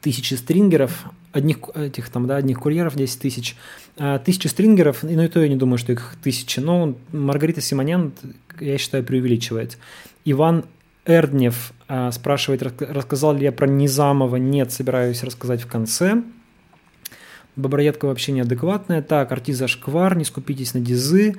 [0.01, 1.05] тысячи стрингеров,
[1.37, 3.55] одних этих там, да, одних курьеров 10 тысяч.
[3.97, 8.11] А, тысячи стрингеров, ну и то я не думаю, что их тысячи, но Маргарита Симонян,
[8.59, 9.77] я считаю, преувеличивает.
[10.25, 10.65] Иван
[11.05, 14.35] Эрднев а, спрашивает, рассказал ли я про Низамова.
[14.35, 16.23] Нет, собираюсь рассказать в конце.
[17.55, 19.01] Боброедка вообще неадекватная.
[19.01, 21.35] Так, Артиза Шквар, не скупитесь на дизы.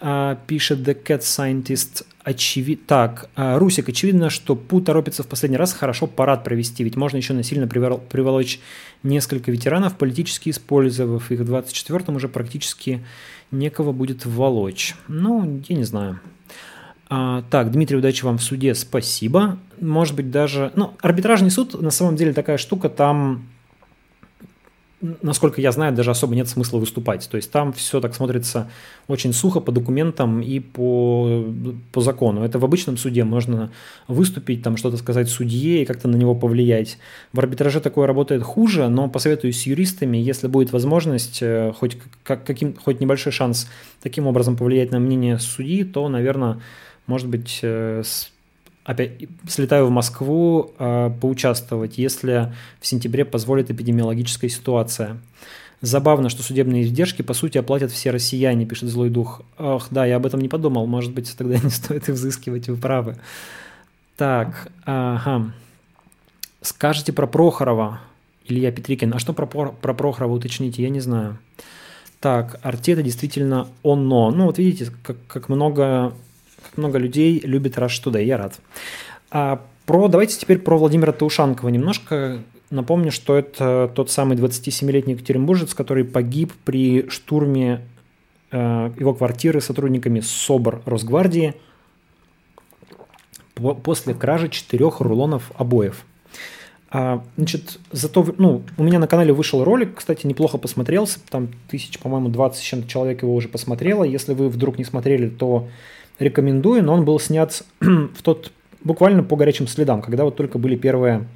[0.00, 2.04] А, пишет The Cat Scientist.
[2.22, 2.86] Очевид...
[2.86, 7.18] Так, а, Русик, очевидно, что Пу торопится в последний раз хорошо парад провести, ведь можно
[7.18, 8.60] еще насильно приволочь
[9.02, 13.04] несколько ветеранов, политически использовав их в 24-м уже практически
[13.50, 14.94] некого будет волочь.
[15.08, 16.20] Ну, я не знаю.
[17.10, 19.58] А, так, Дмитрий, удачи вам в суде, спасибо.
[19.80, 20.72] Может быть, даже...
[20.76, 23.44] Ну, арбитражный суд, на самом деле, такая штука, там
[25.22, 27.28] насколько я знаю, даже особо нет смысла выступать.
[27.30, 28.70] То есть там все так смотрится
[29.08, 31.44] очень сухо по документам и по,
[31.92, 32.42] по закону.
[32.44, 33.70] Это в обычном суде можно
[34.08, 36.98] выступить, там что-то сказать судье и как-то на него повлиять.
[37.32, 42.44] В арбитраже такое работает хуже, но посоветуюсь с юристами, если будет возможность, э, хоть, как,
[42.44, 43.68] каким, хоть небольшой шанс
[44.02, 46.60] таким образом повлиять на мнение судьи, то, наверное,
[47.06, 48.02] может быть, э,
[48.84, 49.12] опять
[49.48, 55.18] слетаю в Москву э, поучаствовать, если в сентябре позволит эпидемиологическая ситуация.
[55.80, 59.42] Забавно, что судебные издержки, по сути, оплатят все россияне, пишет злой дух.
[59.58, 60.86] Ох, да, я об этом не подумал.
[60.86, 63.16] Может быть, тогда не стоит их взыскивать, вы правы.
[64.16, 65.52] Так, ага.
[66.62, 68.00] Скажите про Прохорова,
[68.46, 69.12] Илья Петрикин.
[69.14, 71.38] А что про, про Прохорова уточните, я не знаю.
[72.20, 74.30] Так, Артета действительно оно.
[74.30, 76.14] Ну, вот видите, как, как много
[76.76, 78.60] много людей любит Rush Today, я рад.
[79.30, 82.40] А про, давайте теперь про Владимира Таушанкова немножко.
[82.70, 87.82] Напомню, что это тот самый 27-летний екатеринбуржец, который погиб при штурме
[88.50, 91.54] э, его квартиры сотрудниками СОБР Росгвардии
[93.54, 96.04] после кражи четырех рулонов обоев.
[96.90, 101.98] А, значит, зато, ну, у меня на канале вышел ролик, кстати, неплохо посмотрелся, там тысяч,
[101.98, 104.04] по-моему, 20 с чем-то человек его уже посмотрело.
[104.04, 105.68] Если вы вдруг не смотрели, то
[106.18, 108.52] рекомендую, но он был снят в тот
[108.82, 111.26] буквально по горячим следам, когда вот только были первые,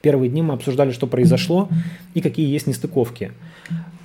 [0.00, 1.68] первые дни, мы обсуждали, что произошло
[2.14, 3.32] и какие есть нестыковки.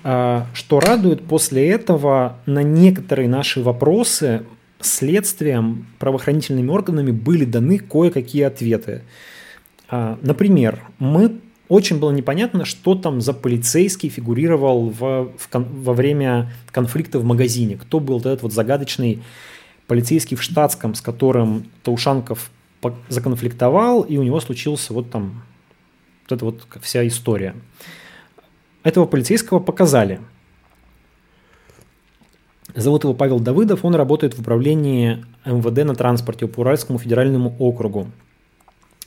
[0.04, 4.44] А, что радует, после этого на некоторые наши вопросы
[4.80, 9.02] следствием, правоохранительными органами были даны кое-какие ответы.
[9.90, 16.52] А, например, мы очень было непонятно, что там за полицейский фигурировал в, в, во время
[16.72, 17.78] конфликта в магазине.
[17.78, 19.22] Кто был этот вот загадочный
[19.90, 22.52] полицейский в штатском, с которым Таушанков
[23.10, 25.42] законфликтовал, и у него случился вот там
[26.24, 27.56] вот эта вот вся история.
[28.84, 30.22] Этого полицейского показали.
[32.76, 38.12] Зовут его Павел Давыдов, он работает в управлении МВД на транспорте по Уральскому федеральному округу.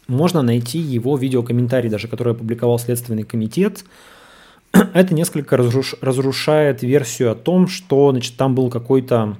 [0.08, 3.84] Можно найти его видеокомментарий, даже который опубликовал Следственный комитет.
[4.72, 5.94] Это несколько разруш...
[6.00, 9.36] разрушает версию о том, что значит, там был какой-то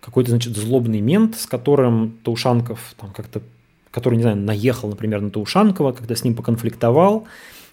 [0.00, 3.42] какой-то, значит, злобный мент, с которым Таушанков там как-то,
[3.90, 7.26] который, не знаю, наехал, например, на Таушанкова, когда с ним поконфликтовал,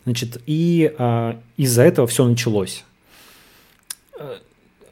[0.03, 2.83] значит, и а, из-за этого все началось.
[4.19, 4.37] Э,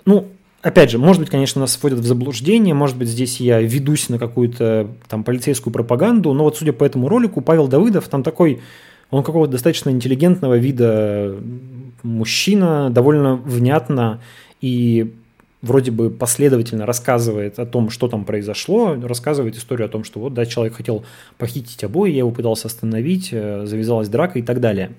[0.05, 0.27] ну,
[0.61, 4.17] опять же, может быть, конечно, нас вводят в заблуждение, может быть, здесь я ведусь на
[4.17, 8.61] какую-то там полицейскую пропаганду, но вот судя по этому ролику, Павел Давыдов там такой,
[9.11, 11.35] он какого-то достаточно интеллигентного вида
[12.03, 14.21] мужчина, довольно внятно
[14.61, 15.13] и
[15.61, 20.33] вроде бы последовательно рассказывает о том, что там произошло, рассказывает историю о том, что вот,
[20.33, 21.05] да, человек хотел
[21.37, 24.91] похитить обои, я его пытался остановить, э, завязалась драка и так далее.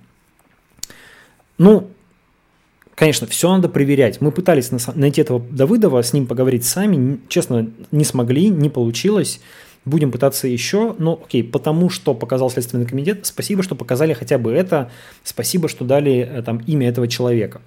[1.59, 1.89] Ну,
[2.95, 4.21] конечно, все надо проверять.
[4.21, 9.41] Мы пытались найти этого Давыдова, с ним поговорить сами, честно, не смогли, не получилось.
[9.85, 14.51] Будем пытаться еще, но окей, потому что показал Следственный комитет, спасибо, что показали хотя бы
[14.51, 14.91] это,
[15.23, 17.61] спасибо, что дали э, там имя этого человека.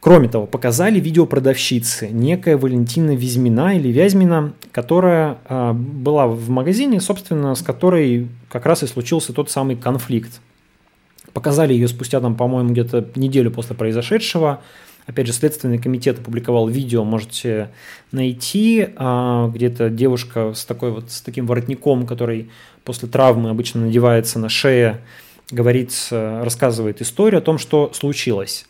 [0.00, 7.02] Кроме того, показали видео продавщицы, некая Валентина Визьмина или Вязьмина, которая э, была в магазине,
[7.02, 10.40] собственно, с которой как раз и случился тот самый конфликт.
[11.34, 14.62] Показали ее спустя, там, по-моему, где-то неделю после произошедшего.
[15.06, 17.68] Опять же, Следственный комитет опубликовал видео, можете
[18.10, 18.88] найти.
[18.96, 22.48] Э, где-то девушка с, такой вот, с таким воротником, который
[22.84, 25.02] после травмы обычно надевается на шее,
[25.50, 28.64] говорит, рассказывает историю о том, что случилось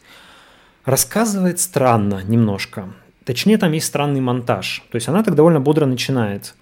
[0.84, 2.92] рассказывает странно немножко.
[3.24, 4.82] Точнее, там есть странный монтаж.
[4.90, 6.54] То есть она так довольно бодро начинает.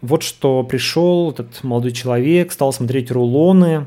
[0.00, 3.86] вот что пришел этот молодой человек, стал смотреть рулоны,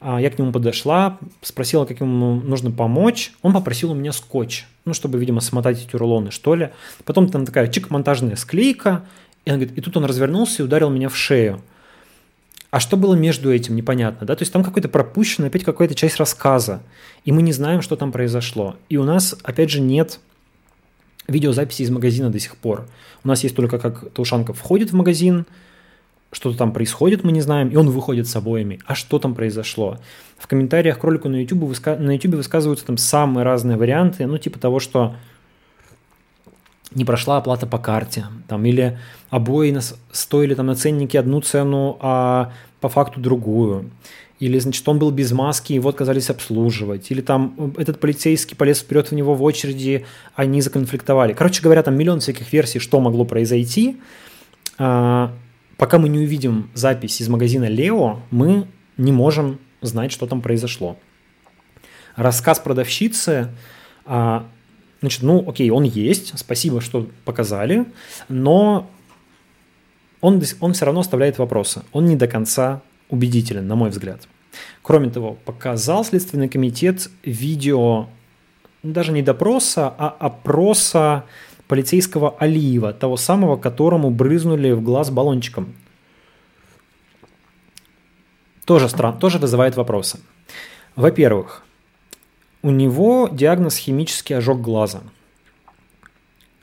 [0.00, 3.32] а, я к нему подошла, спросила, как ему нужно помочь.
[3.42, 6.70] Он попросил у меня скотч, ну, чтобы, видимо, смотать эти рулоны, что ли.
[7.04, 9.04] Потом там такая чик-монтажная склейка,
[9.44, 11.60] и, он говорит, и тут он развернулся и ударил меня в шею.
[12.70, 14.36] А что было между этим, непонятно, да?
[14.36, 16.82] То есть там какой-то пропущен, опять какая-то часть рассказа,
[17.24, 18.76] и мы не знаем, что там произошло.
[18.88, 20.20] И у нас, опять же, нет
[21.26, 22.86] видеозаписи из магазина до сих пор.
[23.24, 25.46] У нас есть только как Таушанка входит в магазин,
[26.32, 28.80] что-то там происходит, мы не знаем, и он выходит с обоями.
[28.86, 29.98] А что там произошло?
[30.38, 31.96] В комментариях к ролику на YouTube, выска...
[31.96, 35.16] на YouTube высказываются там самые разные варианты, ну, типа того, что
[36.94, 38.98] не прошла оплата по карте, там, или
[39.30, 39.76] обои
[40.12, 43.90] стоили там на ценнике одну цену, а по факту другую.
[44.40, 47.10] Или, значит, он был без маски, его отказались обслуживать.
[47.10, 51.34] Или там этот полицейский полез вперед в него в очереди, они законфликтовали.
[51.34, 54.00] Короче говоря, там миллион всяких версий, что могло произойти.
[54.78, 55.30] А,
[55.76, 58.66] пока мы не увидим запись из магазина Лео, мы
[58.96, 60.96] не можем знать, что там произошло.
[62.16, 63.50] Рассказ продавщицы,
[64.06, 64.46] а,
[65.00, 67.86] значит, ну, окей, он есть, спасибо, что показали,
[68.28, 68.90] но
[70.20, 71.82] он, он все равно оставляет вопросы.
[71.92, 74.28] Он не до конца убедителен, на мой взгляд.
[74.82, 78.08] Кроме того, показал Следственный комитет видео
[78.82, 81.24] даже не допроса, а опроса
[81.68, 85.74] полицейского Алиева, того самого, которому брызнули в глаз баллончиком.
[88.64, 90.20] Тоже, стран, тоже вызывает вопросы.
[90.96, 91.62] Во-первых,
[92.62, 95.02] у него диагноз химический ожог глаза.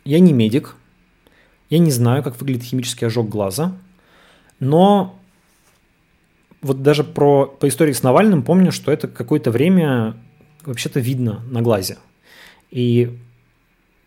[0.05, 0.75] Я не медик,
[1.69, 3.75] я не знаю, как выглядит химический ожог глаза,
[4.59, 5.19] но
[6.61, 10.15] вот даже про, по истории с Навальным помню, что это какое-то время
[10.63, 11.97] вообще-то видно на глазе.
[12.71, 13.17] И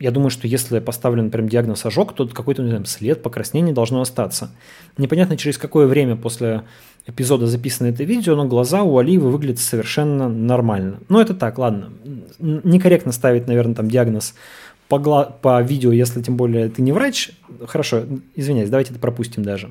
[0.00, 4.00] я думаю, что если поставлен прям диагноз ожог, то какой-то не знаю, след покраснения должно
[4.00, 4.50] остаться.
[4.96, 6.62] Непонятно, через какое время после
[7.06, 11.00] эпизода записано это видео, но глаза у Алиева выглядят совершенно нормально.
[11.10, 11.90] Но это так, ладно.
[12.38, 14.34] Некорректно ставить, наверное, там диагноз
[14.88, 17.32] по, гла- по видео, если тем более ты не врач.
[17.66, 19.70] Хорошо, извиняюсь, давайте это пропустим даже.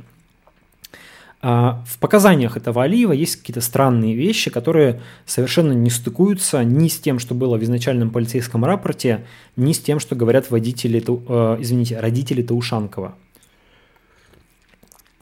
[1.41, 6.99] А, в показаниях этого Алиева есть какие-то странные вещи, которые совершенно не стыкуются ни с
[6.99, 9.25] тем, что было в изначальном полицейском рапорте,
[9.55, 13.15] ни с тем, что говорят водители, э, извините, родители Таушанкова.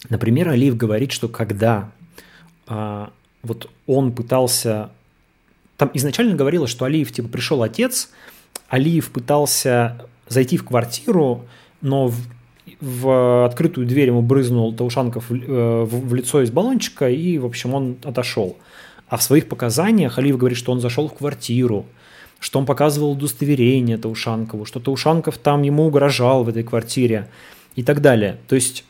[0.09, 1.91] Например, Алиев говорит, что когда
[2.65, 3.11] а,
[3.43, 4.91] вот он пытался...
[5.77, 8.09] Там изначально говорилось, что Алиев, типа, пришел отец,
[8.67, 11.45] Алиев пытался зайти в квартиру,
[11.81, 12.11] но
[12.81, 17.73] в открытую дверь ему брызнул Таушанков в, э, в лицо из баллончика, и, в общем,
[17.73, 18.57] он отошел.
[19.07, 21.85] А в своих показаниях Алиев говорит, что он зашел в квартиру,
[22.39, 27.29] что он показывал удостоверение Таушанкову, что Таушанков там ему угрожал в этой квартире
[27.75, 28.37] и так далее.
[28.47, 28.83] То есть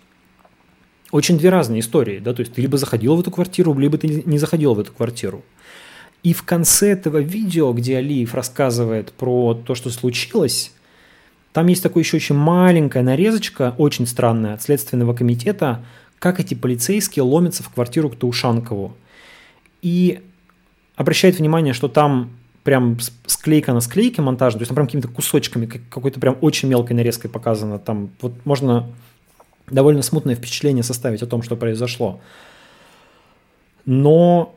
[1.11, 4.23] очень две разные истории, да, то есть ты либо заходил в эту квартиру, либо ты
[4.25, 5.43] не заходил в эту квартиру.
[6.23, 10.73] И в конце этого видео, где Алиев рассказывает про то, что случилось,
[11.57, 15.83] там есть такая еще очень маленькая нарезочка, очень странная, от Следственного комитета,
[16.19, 18.95] как эти полицейские ломятся в квартиру к Таушанкову.
[19.81, 20.21] И
[20.95, 22.29] обращает внимание, что там
[22.61, 26.95] прям склейка на склейке монтажная, то есть там прям какими-то кусочками, какой-то прям очень мелкой
[26.95, 27.79] нарезкой показано.
[27.79, 28.87] Там вот можно
[29.65, 32.21] довольно смутное впечатление составить о том, что произошло.
[33.83, 34.55] Но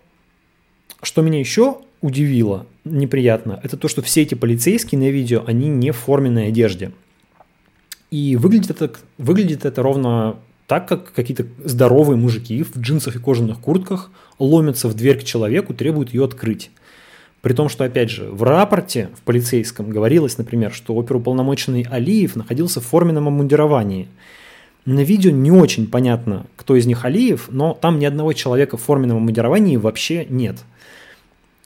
[1.01, 5.91] что меня еще удивило, неприятно, это то, что все эти полицейские на видео, они не
[5.91, 6.93] в форменной одежде.
[8.11, 10.37] И выглядит это, выглядит это ровно
[10.67, 15.75] так, как какие-то здоровые мужики в джинсах и кожаных куртках ломятся в дверь к человеку,
[15.75, 16.71] требуют ее открыть.
[17.43, 22.81] При том, что, опять же, в рапорте в полицейском говорилось, например, что оперуполномоченный Алиев находился
[22.81, 24.09] в форменном обмундировании.
[24.85, 28.83] На видео не очень понятно, кто из них Алиев, но там ни одного человека в
[28.83, 30.57] форменном обмундировании вообще нет–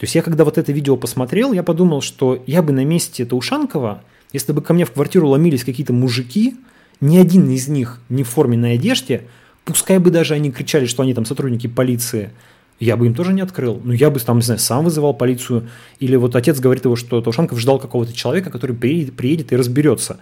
[0.04, 3.24] то есть я когда вот это видео посмотрел, я подумал, что я бы на месте
[3.24, 4.02] Таушанкова,
[4.34, 6.56] если бы ко мне в квартиру ломились какие-то мужики,
[7.00, 9.22] ни один из них не в форменной одежде,
[9.64, 12.32] пускай бы даже они кричали, что они там сотрудники полиции,
[12.78, 13.80] я бы им тоже не открыл.
[13.82, 15.70] Ну, я бы там, не знаю, сам вызывал полицию.
[16.00, 20.18] Или вот отец говорит его, что Таушанков ждал какого-то человека, который приедет, приедет и разберется.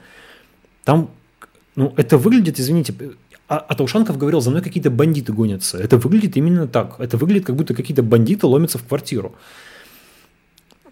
[0.84, 1.10] Там,
[1.74, 2.94] ну, это выглядит, извините,
[3.48, 5.76] а, а Таушанков говорил, за мной какие-то бандиты гонятся.
[5.76, 7.00] Это выглядит именно так.
[7.00, 9.34] Это выглядит, как будто какие-то бандиты ломятся в квартиру.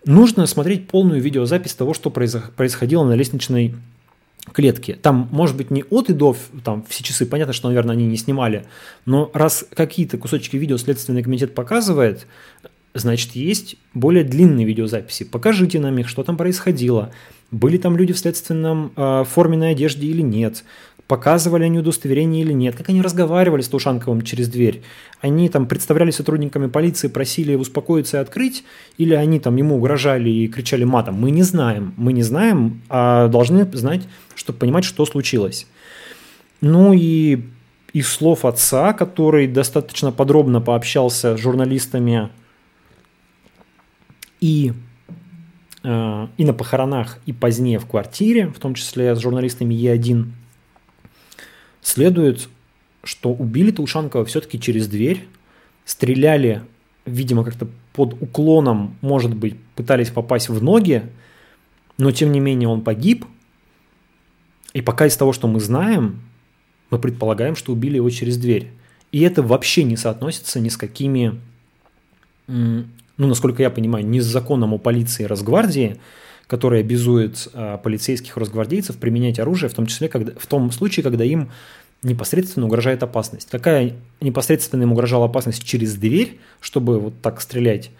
[0.04, 3.74] Нужно смотреть полную видеозапись того, что происходило на лестничной
[4.52, 4.94] клетке.
[4.94, 8.16] Там, может быть, не от и до, там, все часы, понятно, что, наверное, они не
[8.16, 8.64] снимали,
[9.04, 12.26] но раз какие-то кусочки видео Следственный комитет показывает,
[12.94, 15.24] значит, есть более длинные видеозаписи.
[15.24, 17.12] Покажите нам их, что там происходило.
[17.50, 20.64] Были там люди в следственном э, форменной одежде или нет?
[21.10, 24.82] Показывали они удостоверение или нет, как они разговаривали с Таушанковым через дверь.
[25.20, 28.62] Они там представляли сотрудниками полиции, просили успокоиться и открыть,
[28.96, 31.16] или они там ему угрожали и кричали матом.
[31.16, 34.06] Мы не знаем, мы не знаем, а должны знать,
[34.36, 35.66] чтобы понимать, что случилось.
[36.60, 37.42] Ну и
[37.92, 42.28] из слов отца, который достаточно подробно пообщался с журналистами
[44.40, 44.74] и,
[45.82, 50.34] э, и на похоронах, и позднее в квартире, в том числе с журналистами Е1,
[51.82, 52.48] следует,
[53.04, 55.26] что убили Таушанкова все-таки через дверь,
[55.84, 56.62] стреляли,
[57.06, 61.02] видимо, как-то под уклоном, может быть, пытались попасть в ноги,
[61.98, 63.24] но тем не менее он погиб.
[64.72, 66.20] И пока из того, что мы знаем,
[66.90, 68.70] мы предполагаем, что убили его через дверь.
[69.12, 71.40] И это вообще не соотносится ни с какими,
[72.46, 75.96] ну, насколько я понимаю, ни с законом о полиции и Росгвардии,
[76.50, 81.24] который обязует а, полицейских росгвардейцев применять оружие, в том числе когда, в том случае, когда
[81.24, 81.52] им
[82.02, 83.48] непосредственно угрожает опасность.
[83.48, 87.92] Какая непосредственно им угрожала опасность через дверь, чтобы вот так стрелять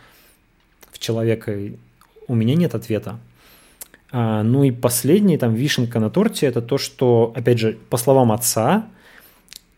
[0.90, 1.56] в человека,
[2.26, 3.20] у меня нет ответа.
[4.10, 8.32] А, ну и последний, там, вишенка на торте, это то, что, опять же, по словам
[8.32, 8.88] отца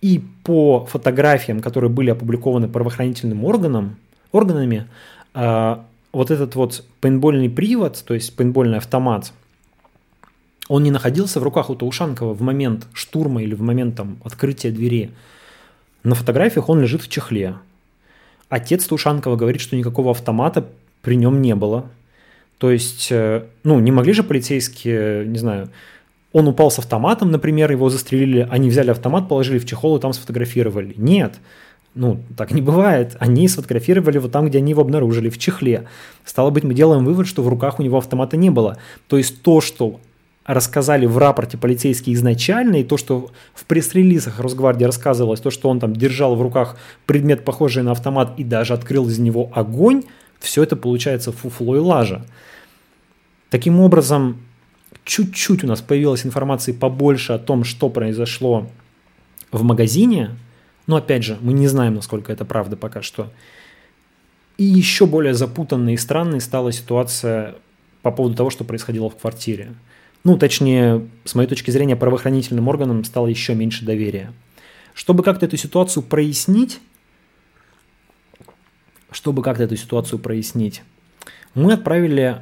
[0.00, 3.96] и по фотографиям, которые были опубликованы правоохранительным органом,
[4.32, 4.88] органами,
[5.34, 9.32] а, вот этот вот пейнтбольный привод, то есть пейнтбольный автомат,
[10.68, 14.70] он не находился в руках у Таушанкова в момент штурма или в момент там, открытия
[14.70, 15.10] двери.
[16.04, 17.56] На фотографиях он лежит в чехле.
[18.48, 20.68] Отец Таушанкова говорит, что никакого автомата
[21.02, 21.86] при нем не было.
[22.58, 25.70] То есть, э, ну, не могли же полицейские, не знаю,
[26.32, 30.12] он упал с автоматом, например, его застрелили, они взяли автомат, положили в чехол и там
[30.12, 30.94] сфотографировали.
[30.96, 31.34] Нет,
[31.94, 33.16] ну, так не бывает.
[33.18, 35.88] Они сфотографировали вот там, где они его обнаружили, в чехле.
[36.24, 38.78] Стало быть, мы делаем вывод, что в руках у него автомата не было.
[39.08, 40.00] То есть то, что
[40.44, 45.80] рассказали в рапорте полицейские изначально, и то, что в пресс-релизах Росгвардии рассказывалось, то, что он
[45.80, 46.76] там держал в руках
[47.06, 50.02] предмет, похожий на автомат, и даже открыл из него огонь,
[50.40, 52.24] все это получается фуфло и лажа.
[53.50, 54.38] Таким образом,
[55.04, 58.66] чуть-чуть у нас появилась информации побольше о том, что произошло
[59.52, 60.30] в магазине–
[60.86, 63.32] но опять же, мы не знаем, насколько это правда пока что.
[64.58, 67.54] И еще более запутанной и странной стала ситуация
[68.02, 69.74] по поводу того, что происходило в квартире.
[70.24, 74.32] Ну, точнее, с моей точки зрения, правоохранительным органам стало еще меньше доверия.
[74.94, 76.80] Чтобы как-то эту ситуацию прояснить,
[79.10, 80.82] чтобы как-то эту ситуацию прояснить,
[81.54, 82.40] мы отправили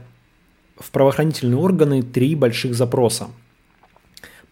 [0.79, 3.29] в правоохранительные органы три больших запроса–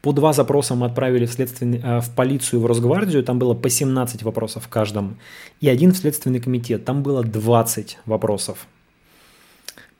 [0.03, 3.69] по два запроса мы отправили в, следственный, э, в полицию, в Росгвардию, там было по
[3.69, 5.19] 17 вопросов в каждом,
[5.61, 8.67] и один в Следственный комитет, там было 20 вопросов.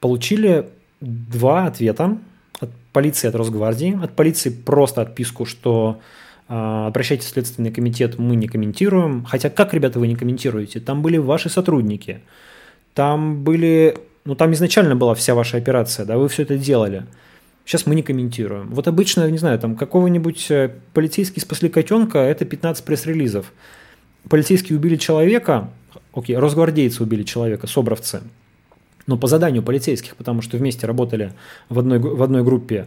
[0.01, 0.69] Получили
[1.01, 2.19] два ответа
[2.61, 3.99] от полиции, от Росгвардии.
[4.03, 6.01] От полиции просто отписку, что
[6.49, 9.25] э, обращайтесь в Следственный комитет, мы не комментируем.
[9.25, 10.81] Хотя как, ребята, вы не комментируете?
[10.81, 12.21] Там были ваши сотрудники,
[12.95, 13.97] там были...
[14.25, 17.07] Ну, там изначально была вся ваша операция, да, вы все это делали.
[17.69, 18.69] Сейчас мы не комментируем.
[18.71, 23.53] Вот обычно, не знаю, там какого-нибудь э, полицейский спасли котенка, это 15 пресс-релизов.
[24.31, 25.69] Полицейские убили человека,
[26.15, 28.23] окей, росгвардейцы убили человека, собровцы,
[29.07, 31.35] но по заданию полицейских, потому что вместе работали
[31.69, 32.87] в одной, в одной группе,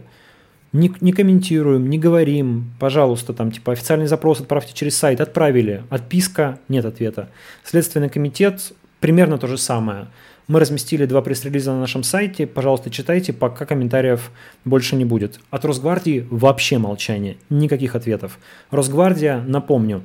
[0.72, 6.58] не, не комментируем, не говорим, пожалуйста, там, типа, официальный запрос отправьте через сайт, отправили, отписка,
[6.68, 7.28] нет ответа.
[7.62, 10.08] Следственный комитет, примерно то же самое–
[10.48, 12.46] мы разместили два пресс-релиза на нашем сайте.
[12.46, 14.30] Пожалуйста, читайте, пока комментариев
[14.64, 15.40] больше не будет.
[15.50, 18.38] От Росгвардии вообще молчание, никаких ответов.
[18.70, 20.04] Росгвардия, напомню,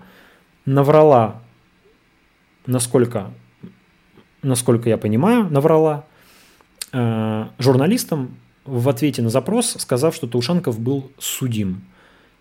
[0.65, 1.41] наврала,
[2.65, 3.31] насколько,
[4.41, 6.05] насколько я понимаю, наврала
[6.93, 11.83] э, журналистам в ответе на запрос, сказав, что Таушенков был судим.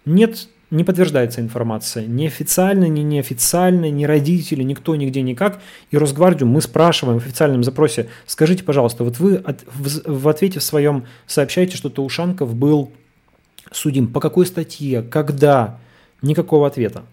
[0.04, 2.06] Нет не подтверждается информация.
[2.06, 5.60] Ни официально, ни неофициально, ни родители, никто, нигде, никак.
[5.90, 10.58] И Росгвардию мы спрашиваем в официальном запросе, скажите, пожалуйста, вот вы от, в, в ответе
[10.58, 12.92] в своем сообщаете, что Таушанков был
[13.70, 14.08] судим.
[14.08, 15.02] По какой статье?
[15.02, 15.78] Когда?
[16.22, 17.04] Никакого ответа.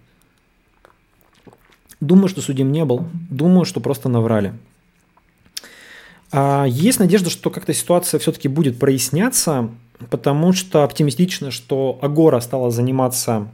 [2.00, 3.08] Думаю, что судим не был.
[3.30, 4.54] Думаю, что просто наврали.
[6.32, 9.70] А есть надежда, что как-то ситуация все-таки будет проясняться
[10.10, 13.48] потому что оптимистично, что Агора стала заниматься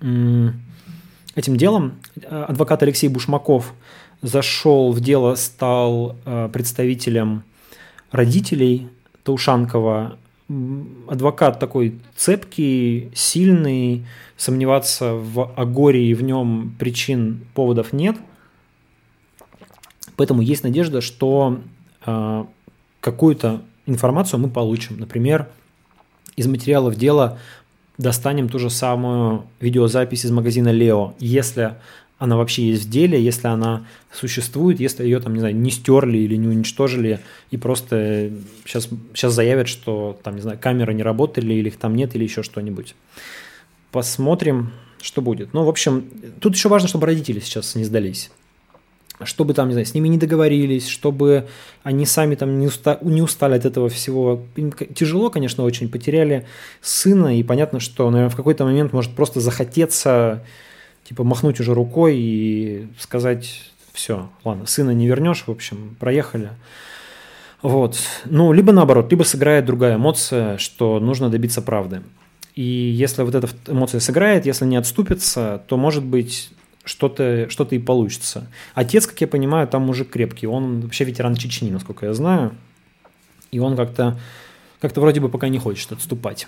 [0.00, 1.94] этим делом.
[2.28, 3.74] Адвокат Алексей Бушмаков
[4.22, 7.44] зашел в дело, стал э, представителем
[8.10, 8.88] родителей
[9.22, 10.18] Таушанкова.
[11.08, 14.06] Адвокат такой цепкий, сильный,
[14.36, 18.16] сомневаться в Агоре и в нем причин, поводов нет.
[20.16, 21.60] Поэтому есть надежда, что
[22.04, 22.44] э,
[23.00, 24.98] какую-то информацию мы получим.
[24.98, 25.48] Например,
[26.36, 27.38] из материалов дела
[27.98, 31.76] достанем ту же самую видеозапись из магазина Лео, если
[32.18, 36.18] она вообще есть в деле, если она существует, если ее там, не знаю, не стерли
[36.18, 38.30] или не уничтожили, и просто
[38.64, 42.24] сейчас, сейчас заявят, что там, не знаю, камеры не работали, или их там нет, или
[42.24, 42.94] еще что-нибудь.
[43.92, 44.72] Посмотрим,
[45.02, 45.52] что будет.
[45.52, 46.06] Ну, в общем,
[46.40, 48.30] тут еще важно, чтобы родители сейчас не сдались.
[49.22, 51.48] Чтобы там, не знаю, с ними не договорились, чтобы
[51.82, 54.42] они сами там не, уста не устали от этого всего.
[54.56, 55.88] Им тяжело, конечно, очень.
[55.88, 56.46] Потеряли
[56.82, 60.44] сына, и понятно, что, наверное, в какой-то момент может просто захотеться
[61.04, 66.50] типа махнуть уже рукой и сказать, все, ладно, сына не вернешь, в общем, проехали.
[67.62, 67.96] Вот.
[68.26, 72.02] Ну, либо наоборот, либо сыграет другая эмоция, что нужно добиться правды.
[72.54, 76.50] И если вот эта эмоция сыграет, если не отступится, то, может быть,
[76.86, 78.46] что-то что и получится.
[78.74, 80.46] Отец, как я понимаю, там мужик крепкий.
[80.46, 82.54] Он вообще ветеран Чечни, насколько я знаю.
[83.50, 84.18] И он как-то
[84.80, 86.46] как вроде бы пока не хочет отступать.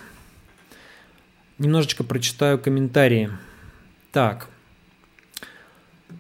[1.59, 3.31] Немножечко прочитаю комментарии.
[4.13, 4.49] Так.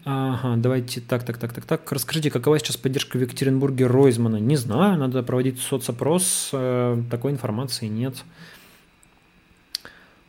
[0.04, 1.92] Ага, давайте так, так, так, так, так.
[1.92, 4.36] Расскажите, какова сейчас поддержка в Екатеринбурге Ройзмана?
[4.36, 6.50] Не знаю, надо проводить соцопрос.
[6.52, 8.16] Э, такой информации нет.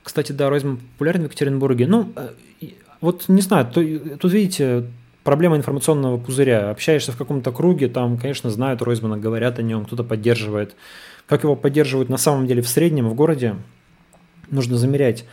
[0.03, 1.87] Кстати, да, Ройзман популярен в Екатеринбурге.
[1.87, 2.33] Ну, э,
[3.01, 3.81] вот не знаю, то,
[4.17, 4.85] тут видите,
[5.23, 6.69] проблема информационного пузыря.
[6.69, 10.75] Общаешься в каком-то круге, там, конечно, знают Ройзмана, говорят о нем, кто-то поддерживает.
[11.27, 13.55] Как его поддерживают на самом деле в среднем в городе,
[14.49, 15.25] нужно замерять.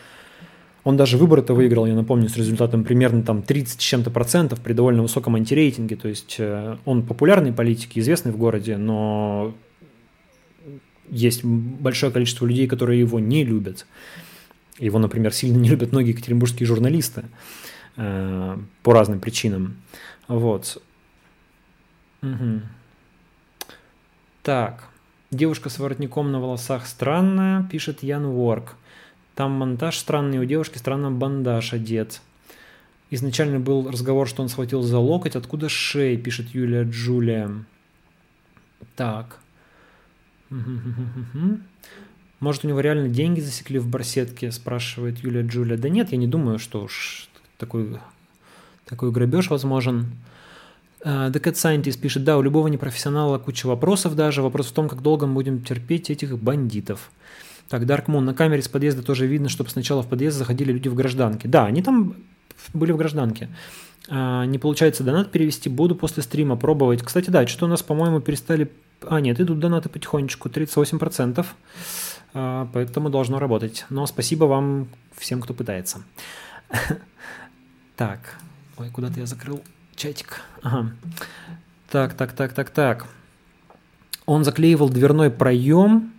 [0.85, 4.73] Он даже выборы-то выиграл, я напомню, с результатом примерно там 30 с чем-то процентов при
[4.73, 5.97] довольно высоком антирейтинге.
[5.97, 9.55] То есть э, он популярный политик, известный в городе, но
[11.09, 13.87] есть большое количество людей, которые его не любят.
[14.79, 17.25] Его, например, сильно не любят многие екатеринбургские журналисты
[17.97, 19.77] э, по разным причинам.
[20.29, 20.83] Вот.
[22.23, 22.61] Угу.
[24.43, 24.89] Так.
[25.31, 28.77] Девушка с воротником на волосах странная, пишет Ян Ворк.
[29.35, 32.21] Там монтаж странный, у девушки странно бандаж одет.
[33.11, 35.37] Изначально был разговор, что он схватил за локоть.
[35.37, 37.51] Откуда шея, пишет Юлия Джулия.
[38.95, 39.41] Так.
[42.41, 45.79] Может, у него реально деньги засекли в барсетке, спрашивает Юлия Джулия.
[45.79, 47.99] Да нет, я не думаю, что уж такой,
[48.85, 50.07] такой грабеж возможен.
[51.01, 54.43] Uh, The Cat Scientist пишет, да, у любого непрофессионала куча вопросов даже.
[54.43, 57.11] Вопрос в том, как долго мы будем терпеть этих бандитов.
[57.69, 58.21] Так, Dark Moon.
[58.21, 61.49] На камере с подъезда тоже видно, чтобы сначала в подъезд заходили люди в гражданке.
[61.49, 62.17] Да, они там
[62.75, 63.49] были в гражданке.
[64.09, 67.03] А, не получается донат перевести, буду после стрима пробовать.
[67.03, 68.71] Кстати, да, что у нас, по-моему, перестали...
[69.03, 71.45] А, нет, идут донаты потихонечку, 38%, а,
[72.73, 73.87] поэтому должно работать.
[73.89, 76.03] Но спасибо вам всем, кто пытается.
[77.97, 78.37] Так,
[78.77, 79.63] ой, куда-то я закрыл
[79.95, 80.43] чатик.
[80.63, 80.93] Ага.
[81.91, 83.07] Так, так, так, так, так.
[84.27, 86.13] Он заклеивал дверной проем,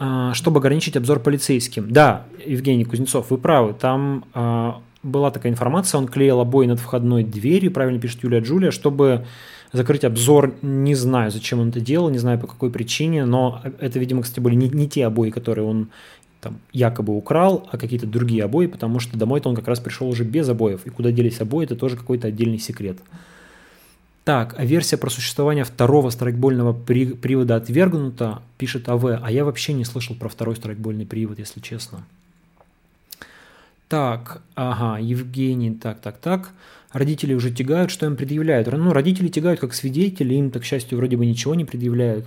[0.00, 1.92] а, чтобы ограничить обзор полицейским.
[1.92, 7.22] Да, Евгений Кузнецов, вы правы, там а, была такая информация, он клеил обои над входной
[7.22, 9.26] дверью, правильно пишет Юлия Джулия, чтобы
[9.72, 13.98] закрыть обзор, не знаю, зачем он это делал, не знаю по какой причине, но это,
[13.98, 15.88] видимо, кстати, были не, не те обои, которые он
[16.40, 20.24] там якобы украл, а какие-то другие обои, потому что домой-то он как раз пришел уже
[20.24, 22.98] без обоев, и куда делись обои, это тоже какой-то отдельный секрет.
[24.24, 29.72] Так, а версия про существование второго страйкбольного при, привода отвергнута, пишет АВ, а я вообще
[29.72, 32.04] не слышал про второй страйкбольный привод, если честно.
[33.88, 36.50] Так, ага, Евгений, так, так, так.
[36.92, 38.66] Родители уже тягают, что им предъявляют?
[38.66, 42.26] Ну, родители тягают как свидетели, им, так к счастью, вроде бы ничего не предъявляют.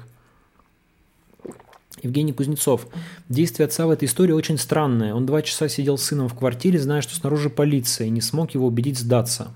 [2.01, 2.87] Евгений Кузнецов.
[3.29, 5.13] Действие отца в этой истории очень странное.
[5.13, 8.53] Он два часа сидел с сыном в квартире, зная, что снаружи полиция, и не смог
[8.53, 9.53] его убедить сдаться.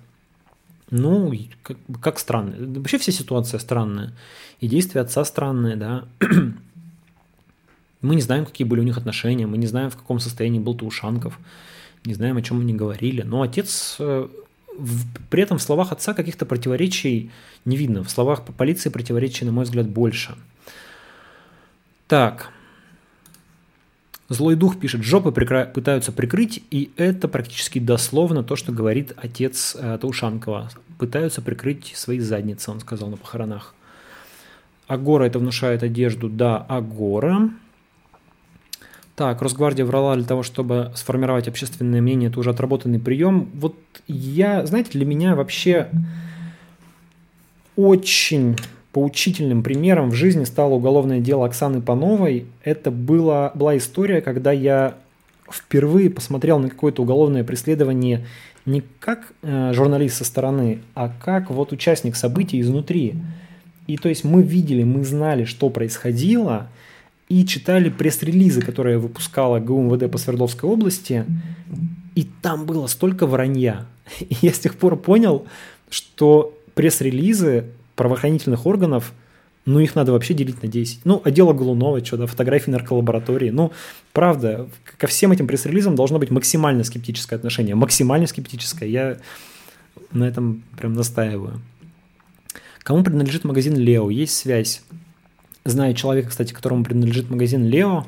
[0.90, 2.56] Ну, как, как странно.
[2.80, 4.14] Вообще вся ситуация странная.
[4.62, 6.06] И действия отца странные, да.
[8.02, 10.76] мы не знаем, какие были у них отношения, мы не знаем, в каком состоянии был
[10.76, 11.40] Таушанков,
[12.06, 13.22] не знаем, о чем они говорили.
[13.24, 14.28] Но отец, э,
[14.78, 17.32] в, при этом в словах отца каких-то противоречий
[17.66, 18.04] не видно.
[18.04, 20.36] В словах полиции противоречий, на мой взгляд, больше.
[22.08, 22.52] Так,
[24.30, 29.76] Злой дух пишет, жопы прикра- пытаются прикрыть, и это практически дословно то, что говорит отец
[29.80, 30.70] э, Таушанкова.
[31.00, 33.74] Пытаются прикрыть свои задницы, он сказал на похоронах.
[34.88, 37.52] Агора это внушает одежду, да, Агора.
[39.18, 43.50] Так, Росгвардия врала для того, чтобы сформировать общественное мнение, это уже отработанный прием.
[43.56, 43.76] Вот
[44.08, 45.88] я, знаете, для меня вообще
[47.76, 48.58] очень
[48.92, 52.46] поучительным примером в жизни стало уголовное дело Оксаны Пановой.
[52.64, 54.94] Это была, была история, когда я
[55.52, 58.28] впервые посмотрел на какое-то уголовное преследование
[58.68, 63.16] не как э, журналист со стороны, а как вот участник событий изнутри.
[63.88, 66.70] И то есть мы видели, мы знали, что происходило,
[67.30, 71.26] и читали пресс-релизы, которые выпускала ГУМВД по Свердловской области,
[72.16, 73.86] и там было столько вранья.
[74.20, 75.46] И я с тех пор понял,
[75.90, 79.14] что пресс-релизы правоохранительных органов,
[79.66, 81.02] ну, их надо вообще делить на 10.
[81.04, 83.50] Ну, а дело Голунова, что, да, фотографии нарколаборатории.
[83.50, 83.74] Ну,
[84.14, 87.76] правда, ко всем этим пресс-релизам должно быть максимально скептическое отношение.
[87.76, 88.88] Максимально скептическое.
[88.88, 89.18] Я
[90.12, 91.60] на этом прям настаиваю.
[92.80, 94.10] Кому принадлежит магазин Лео?
[94.10, 94.82] Есть связь.
[95.70, 98.06] Знаю человека, кстати, которому принадлежит магазин Лео.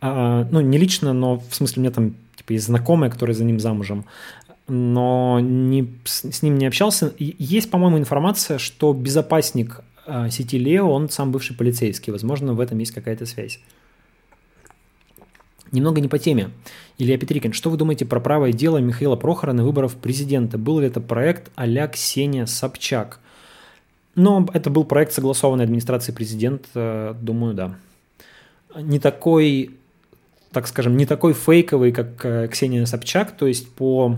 [0.00, 3.60] А, ну, не лично, но в смысле, меня там типа есть знакомая, которая за ним
[3.60, 4.04] замужем
[4.66, 7.12] но не, с ним не общался.
[7.18, 12.12] Есть, по-моему, информация, что безопасник а, сети Лео, он сам бывший полицейский.
[12.12, 13.60] Возможно, в этом есть какая-то связь.
[15.70, 16.50] Немного не по теме.
[16.98, 20.56] Илья Петрикин, что вы думаете про правое дело Михаила Прохора на выборах президента?
[20.56, 23.20] Был ли это проект а-ля Ксения Собчак?
[24.14, 27.74] Но это был проект, согласованный администрацией президента, думаю, да.
[28.76, 29.76] Не такой,
[30.52, 34.16] так скажем, не такой фейковый, как э, Ксения Собчак, то есть по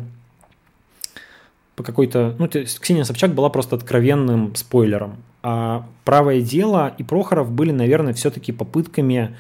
[1.77, 2.35] по какой-то...
[2.39, 5.17] Ну, то есть Ксения Собчак была просто откровенным спойлером.
[5.43, 9.37] А «Правое дело» и Прохоров были, наверное, все-таки попытками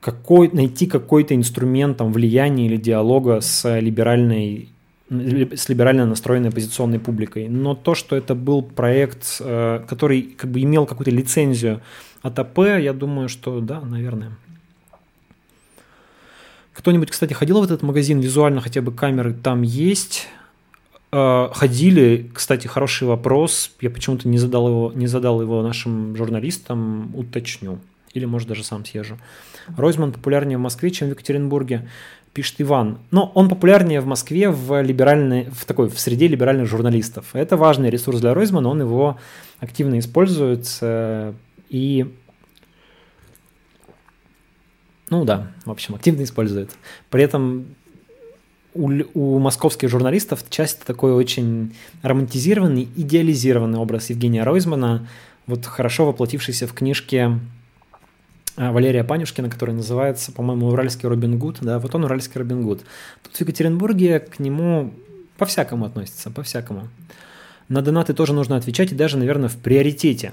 [0.00, 4.70] какой, найти какой-то инструмент там, влияния или диалога с либеральной
[5.08, 7.48] с либерально настроенной оппозиционной публикой.
[7.48, 11.80] Но то, что это был проект, э, который как бы имел какую-то лицензию
[12.22, 14.32] от АП, я думаю, что да, наверное.
[16.72, 20.28] Кто-нибудь, кстати, ходил в этот магазин визуально, хотя бы камеры там есть?
[21.12, 23.70] Э, ходили, кстати, хороший вопрос.
[23.80, 27.78] Я почему-то не задал его, не задал его нашим журналистам, уточню.
[28.12, 29.18] Или, может, даже сам съезжу.
[29.76, 31.88] Ройзман популярнее в Москве, чем в Екатеринбурге,
[32.36, 32.98] пишет Иван.
[33.10, 37.30] Но он популярнее в Москве в, либеральной, в, такой, в среде либеральных журналистов.
[37.32, 39.18] Это важный ресурс для Ройзмана, он его
[39.58, 40.68] активно использует.
[41.70, 42.14] И
[45.08, 46.70] ну да, в общем, активно использует.
[47.08, 47.74] При этом
[48.74, 55.08] у, у московских журналистов часто такой очень романтизированный, идеализированный образ Евгения Ройзмана,
[55.46, 57.38] вот хорошо воплотившийся в книжке
[58.56, 61.58] Валерия Панюшкина, который называется, по-моему, «Уральский Робин Гуд».
[61.60, 62.80] Да, вот он «Уральский Робин Гуд».
[63.22, 64.94] Тут в Екатеринбурге к нему
[65.36, 66.88] по-всякому относится, по-всякому.
[67.68, 70.32] На донаты тоже нужно отвечать, и даже, наверное, в приоритете.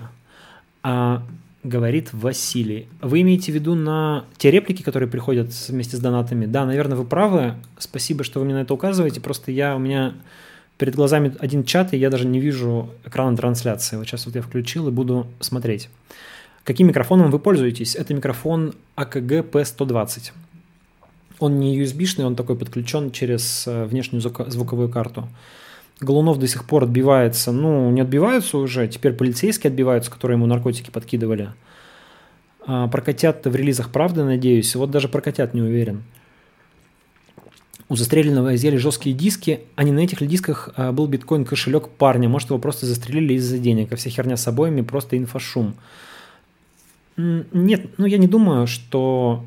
[0.84, 1.24] А
[1.64, 2.88] говорит Василий.
[3.02, 6.46] Вы имеете в виду на те реплики, которые приходят вместе с донатами?
[6.46, 7.56] Да, наверное, вы правы.
[7.80, 9.22] Спасибо, что вы мне на это указываете.
[9.22, 10.14] Просто я у меня
[10.78, 13.96] перед глазами один чат, и я даже не вижу экрана трансляции.
[13.96, 15.90] Вот сейчас вот я включил и буду смотреть.
[16.64, 17.96] Каким микрофоном вы пользуетесь?
[17.96, 20.32] Это микрофон AKG P120.
[21.40, 25.28] Он не USB-шный, он такой подключен через э, внешнюю звуковую карту.
[26.00, 27.52] Голунов до сих пор отбивается.
[27.52, 31.50] Ну, не отбиваются уже, теперь полицейские отбиваются, которые ему наркотики подкидывали.
[32.66, 34.74] А про котят в релизах правды, надеюсь.
[34.76, 36.04] Вот даже про котят не уверен.
[37.90, 42.30] У застреленного изъяли жесткие диски, а не на этих ли дисках а, был биткоин-кошелек парня.
[42.30, 45.76] Может, его просто застрелили из-за денег, а вся херня с обоями просто инфошум.
[47.18, 49.46] Нет, ну я не думаю, что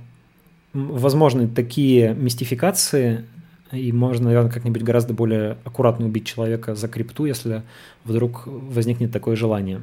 [0.72, 3.24] возможны такие мистификации
[3.72, 7.62] и можно, наверное, как-нибудь гораздо более аккуратно убить человека за крипту, если
[8.04, 9.80] вдруг возникнет такое желание.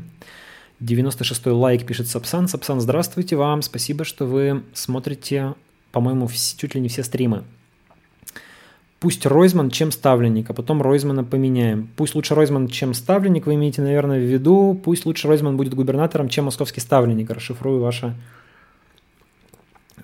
[0.79, 2.47] 96-й лайк пишет Сапсан.
[2.47, 3.61] Сапсан, здравствуйте вам.
[3.61, 5.55] Спасибо, что вы смотрите,
[5.91, 7.43] по-моему, чуть ли не все стримы.
[9.03, 11.89] Пусть Ройзман, чем ставленник, а потом Ройзмана поменяем.
[11.97, 14.79] Пусть лучше Ройзман, чем ставленник, вы имеете, наверное, в виду.
[14.81, 17.29] Пусть лучше Ройзман будет губернатором, чем московский ставленник.
[17.29, 18.15] Расшифрую ваше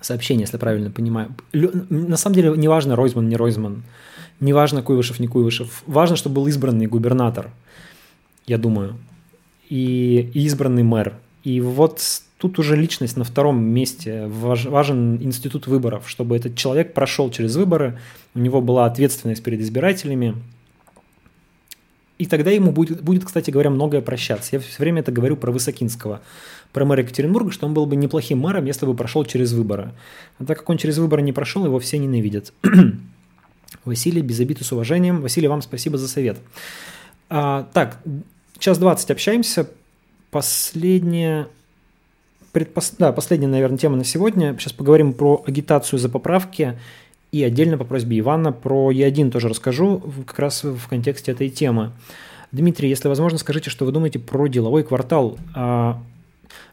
[0.02, 1.34] сообщение, если правильно понимаю.
[1.54, 3.84] На самом деле, неважно, Ройзман, не Ройзман,
[4.38, 5.82] неважно, Куйвышев, не Куйвышев.
[5.86, 7.48] Важно, чтобы был избранный губернатор,
[8.46, 8.98] я думаю,
[9.70, 11.14] и, и избранный мэр.
[11.42, 12.02] И вот
[12.40, 14.26] тут уже личность на втором месте.
[14.26, 17.98] важен институт выборов, чтобы этот человек прошел через выборы,
[18.34, 20.34] у него была ответственность перед избирателями,
[22.16, 24.56] и тогда ему будет, будет, кстати говоря, многое прощаться.
[24.56, 26.22] Я все время это говорю про Высокинского,
[26.72, 29.92] про мэра Екатеринбурга, что он был бы неплохим мэром, если бы прошел через выборы.
[30.38, 32.52] А так как он через выборы не прошел, его все ненавидят.
[33.84, 35.20] Василий, без обид и с уважением.
[35.20, 36.38] Василий, вам спасибо за совет.
[37.28, 38.02] А, так,
[38.58, 39.68] час 20 общаемся.
[40.30, 41.48] Последняя,
[42.52, 42.94] предпос...
[42.98, 44.56] да, последняя, наверное, тема на сегодня.
[44.58, 46.78] Сейчас поговорим про агитацию за поправки
[47.32, 51.92] и отдельно по просьбе Ивана про Е1 тоже расскажу, как раз в контексте этой темы.
[52.52, 55.38] Дмитрий, если возможно, скажите, что вы думаете про деловой квартал.
[55.54, 56.02] А,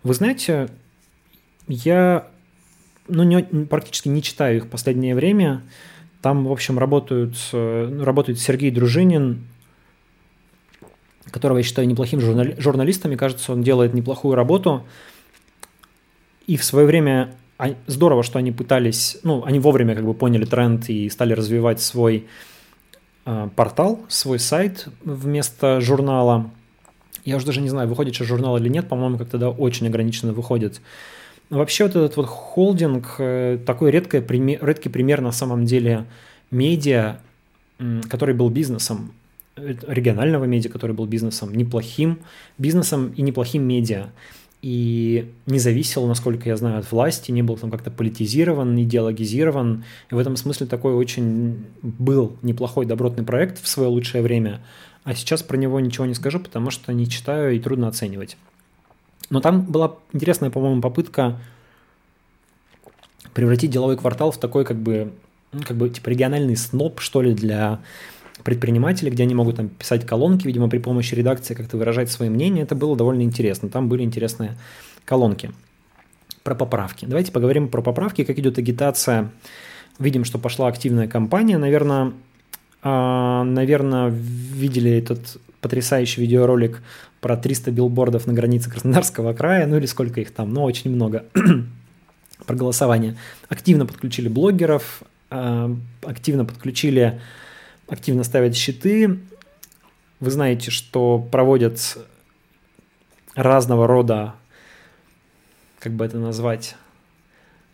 [0.02, 0.70] вы знаете,
[1.68, 2.28] я
[3.08, 5.62] ну, не, практически не читаю их в последнее время.
[6.22, 9.46] Там, в общем, работают, ну, работает Сергей Дружинин,
[11.30, 13.12] которого я считаю неплохим журнали, журналистом.
[13.12, 14.84] Мне кажется, он делает неплохую работу.
[16.48, 17.36] И в свое время
[17.88, 22.26] здорово, что они пытались, ну, они вовремя как бы поняли тренд и стали развивать свой
[23.26, 26.52] э, портал, свой сайт вместо журнала.
[27.26, 30.34] Я уже даже не знаю, выходит сейчас журнал или нет, по-моему, как тогда очень ограниченно
[30.34, 30.82] выходит.
[31.50, 36.06] Вообще вот этот вот холдинг, э, такой редкий пример, редкий пример на самом деле
[36.52, 37.18] медиа,
[38.10, 39.14] который был бизнесом,
[39.56, 42.20] регионального медиа, который был бизнесом, неплохим
[42.58, 44.10] бизнесом и неплохим медиа.
[44.62, 49.84] И не зависел, насколько я знаю, от власти, не был там как-то политизирован, идеологизирован.
[50.10, 54.62] И в этом смысле такой очень был неплохой добротный проект в свое лучшее время.
[55.04, 58.36] А сейчас про него ничего не скажу, потому что не читаю и трудно оценивать.
[59.30, 61.40] Но там была интересная, по-моему, попытка
[63.34, 65.14] превратить деловой квартал в такой как бы,
[65.52, 67.80] ну, как бы типа региональный сноп, что ли, для
[68.48, 72.62] предпринимателей, где они могут там писать колонки, видимо, при помощи редакции как-то выражать свои мнения.
[72.62, 73.68] Это было довольно интересно.
[73.68, 74.58] Там были интересные
[75.04, 75.52] колонки.
[76.44, 77.04] Про поправки.
[77.04, 79.32] Давайте поговорим про поправки, как идет агитация.
[80.00, 81.58] Видим, что пошла активная кампания.
[81.58, 82.14] Наверное,
[82.82, 86.82] а, наверное, видели этот потрясающий видеоролик
[87.20, 91.26] про 300 билбордов на границе Краснодарского края, ну или сколько их там, ну очень много,
[92.46, 93.18] про голосование.
[93.50, 95.70] Активно подключили блогеров, а,
[96.06, 97.20] активно подключили,
[97.88, 99.20] активно ставят щиты.
[100.20, 101.98] Вы знаете, что проводят
[103.36, 104.34] разного рода,
[105.80, 106.76] как бы это назвать,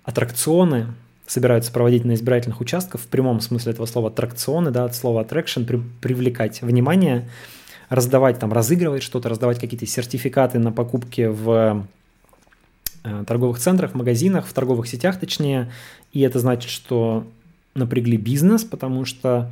[0.03, 0.87] аттракционы,
[1.25, 5.65] собираются проводить на избирательных участках, в прямом смысле этого слова аттракционы, да, от слова attraction,
[5.65, 7.29] при, привлекать внимание
[7.89, 11.87] раздавать, там, разыгрывать что-то, раздавать какие-то сертификаты на покупки в
[13.03, 15.71] э, торговых центрах, магазинах, в торговых сетях точнее.
[16.11, 17.25] И это значит, что
[17.75, 19.51] напрягли бизнес, потому что,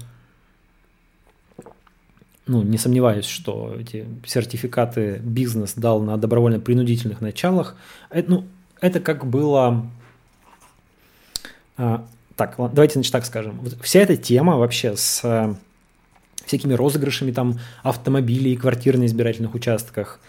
[2.48, 7.76] ну, не сомневаюсь, что эти сертификаты бизнес дал на добровольно-принудительных началах.
[8.10, 8.46] Это, ну,
[8.80, 9.86] это как было...
[11.78, 12.06] А,
[12.36, 13.62] так, давайте значит так скажем.
[13.82, 15.56] Вся эта тема вообще с
[16.46, 20.20] всякими розыгрышами там автомобилей, квартир на избирательных участках,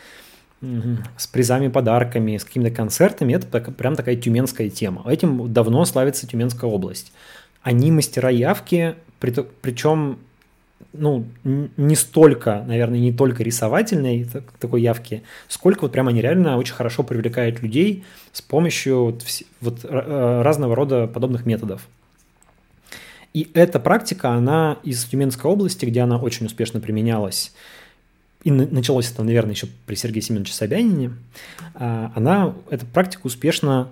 [0.60, 3.32] с призами, подарками, с какими-то концертами.
[3.32, 5.02] Это прям такая тюменская тема.
[5.10, 7.12] Этим давно славится Тюменская область.
[7.62, 10.18] Они мастера явки, причем
[10.92, 14.26] ну, не столько, наверное, не только рисовательной
[14.58, 19.24] такой явки, сколько вот прямо они реально очень хорошо привлекают людей с помощью вот,
[19.60, 21.86] вот э, разного рода подобных методов.
[23.34, 27.52] И эта практика, она из Тюменской области, где она очень успешно применялась,
[28.44, 31.12] и началось это, наверное, еще при Сергее Семеновиче Собянине,
[31.74, 33.88] а, она, эта практика успешно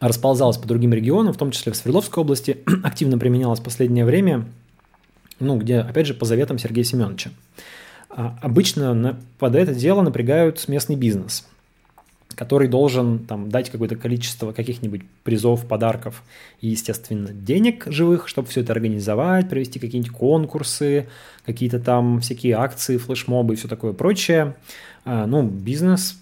[0.00, 4.46] расползалась по другим регионам, в том числе в Свердловской области, активно применялась в последнее время,
[5.40, 7.30] ну, где, опять же, по заветам Сергея Семеновича.
[8.10, 11.46] А, обычно под это дело напрягают местный бизнес–
[12.38, 16.22] который должен там, дать какое-то количество каких-нибудь призов, подарков
[16.60, 21.08] и, естественно, денег живых, чтобы все это организовать, провести какие-нибудь конкурсы,
[21.44, 24.54] какие-то там всякие акции, флешмобы и все такое прочее.
[25.04, 26.16] А, ну, бизнес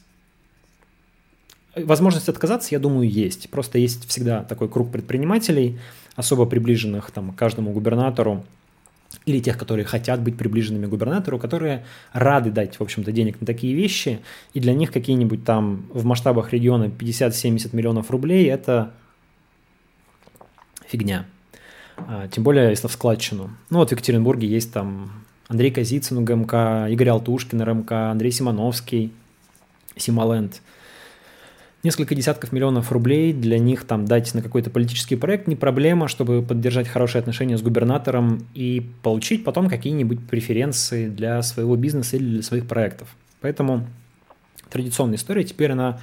[1.75, 3.51] Возможность отказаться, я думаю, есть.
[3.51, 5.79] Просто есть всегда такой круг предпринимателей,
[6.15, 8.47] особо приближенных там, к каждому губернатору,
[9.25, 13.75] или тех, которые хотят быть приближенными губернатору, которые рады дать, в общем-то, денег на такие
[13.75, 14.21] вещи,
[14.55, 18.93] и для них какие-нибудь там в масштабах региона 50-70 миллионов рублей– это
[20.87, 21.27] фигня.
[21.97, 23.51] А, тем более, если в складчину.
[23.71, 25.11] Ну вот в Екатеринбурге есть там
[25.49, 29.13] Андрей Казицын у ГМК, Игорь Алтушкин РМК, Андрей Симоновский,
[29.97, 30.61] Симоленд–
[31.87, 36.43] несколько десятков миллионов рублей для них там дать на какой-то политический проект не проблема, чтобы
[36.43, 42.43] поддержать хорошие отношения с губернатором и получить потом какие-нибудь преференции для своего бизнеса или для
[42.43, 43.09] своих проектов.
[43.41, 43.87] Поэтому
[44.69, 46.01] традиционная история теперь она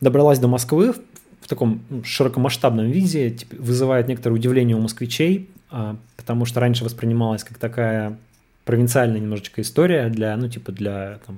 [0.00, 0.94] добралась до Москвы
[1.42, 7.44] в таком ну, широкомасштабном виде, вызывает некоторое удивление у москвичей, а, потому что раньше воспринималась
[7.44, 8.18] как такая
[8.64, 11.36] провинциальная немножечко история для, ну, типа для там,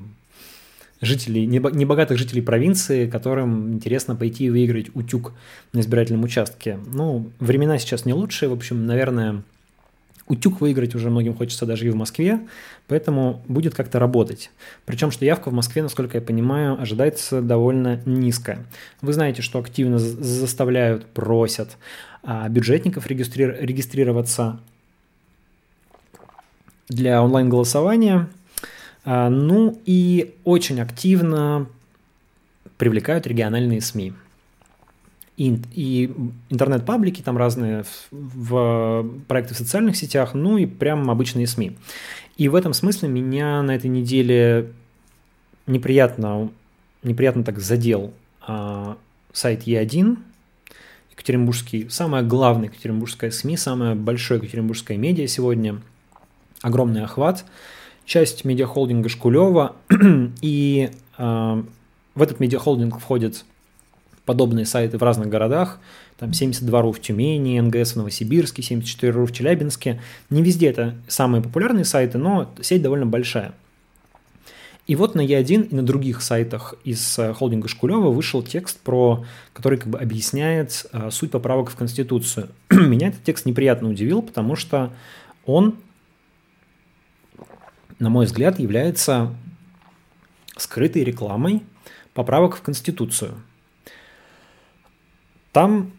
[1.00, 5.32] жителей, небогатых жителей провинции, которым интересно пойти и выиграть утюг
[5.72, 6.78] на избирательном участке.
[6.86, 9.42] Ну, времена сейчас не лучшие, в общем, наверное,
[10.28, 12.40] утюг выиграть уже многим хочется даже и в Москве,
[12.86, 14.50] поэтому будет как-то работать.
[14.84, 18.66] Причем, что явка в Москве, насколько я понимаю, ожидается довольно низкая.
[19.00, 21.76] Вы знаете, что активно заставляют, просят
[22.22, 24.60] а, бюджетников регистри- регистрироваться
[26.88, 28.28] для онлайн-голосования.
[29.10, 31.66] А, ну и очень активно
[32.76, 34.12] привлекают региональные СМИ.
[35.38, 36.12] И, и
[36.50, 41.78] интернет-паблики там разные, в, в проекты в социальных сетях, ну и прям обычные СМИ.
[42.36, 44.72] И в этом смысле меня на этой неделе
[45.66, 46.50] неприятно,
[47.02, 48.12] неприятно так задел
[48.46, 48.94] э,
[49.32, 50.18] сайт Е1,
[51.12, 55.80] Екатеринбургский, самая главная екатеринбургская СМИ, самое большое екатеринбургское медиа сегодня,
[56.60, 57.46] огромный охват,
[58.08, 59.76] часть медиахолдинга Шкулева,
[60.40, 61.62] и э,
[62.14, 63.44] в этот медиахолдинг входят
[64.24, 65.78] подобные сайты в разных городах,
[66.18, 70.00] там 72.ru в Тюмени, НГС в Новосибирске, 74.ru в Челябинске.
[70.30, 73.52] Не везде это самые популярные сайты, но сеть довольно большая.
[74.86, 79.26] И вот на Е1 и на других сайтах из э, холдинга Шкулева вышел текст, про,
[79.52, 82.48] который как бы объясняет э, суть поправок в Конституцию.
[82.70, 84.94] Меня этот текст неприятно удивил, потому что
[85.44, 85.74] он,
[87.98, 89.34] на мой взгляд, является
[90.56, 91.62] скрытой рекламой
[92.14, 93.40] поправок в Конституцию.
[95.52, 95.92] Там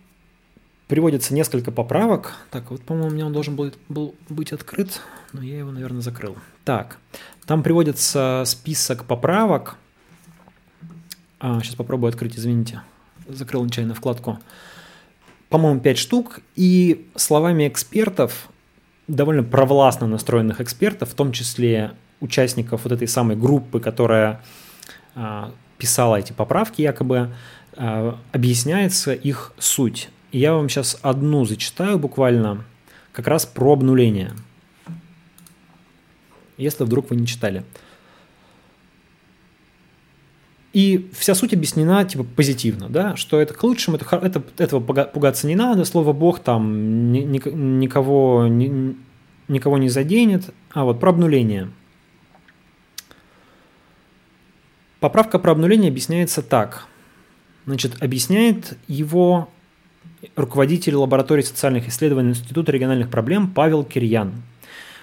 [0.88, 2.36] приводится несколько поправок.
[2.50, 5.02] Так, вот, по-моему, у меня он должен был, был быть открыт,
[5.34, 6.36] но я его, наверное, закрыл.
[6.66, 6.98] Так,
[7.46, 9.76] там приводится список поправок.
[11.40, 12.82] А, сейчас попробую открыть, извините.
[13.28, 14.40] Закрыл нечаянно вкладку.
[15.50, 16.42] По-моему, 5 штук.
[16.56, 18.50] И словами экспертов,
[19.10, 21.92] довольно провластно настроенных экспертов, в том числе
[22.22, 24.42] участников вот этой самой группы, которая
[25.16, 27.34] а, писала эти поправки якобы,
[27.76, 30.10] а, объясняется их суть.
[30.32, 32.64] Я вам сейчас одну зачитаю буквально,
[33.12, 34.32] как раз про обнуление.
[36.58, 37.64] Если вдруг вы не читали.
[40.72, 45.48] И вся суть объяснена типа позитивно, да, что это к лучшему, это, это, этого пугаться
[45.48, 48.96] не надо, слово Бог там ни, ни, никого, ни,
[49.48, 50.54] никого не заденет.
[50.72, 51.72] А вот про обнуление.
[55.00, 56.86] Поправка про обнуление объясняется так.
[57.66, 59.50] Значит, объясняет его
[60.36, 64.44] руководитель лаборатории социальных исследований Института региональных проблем Павел Кирьян.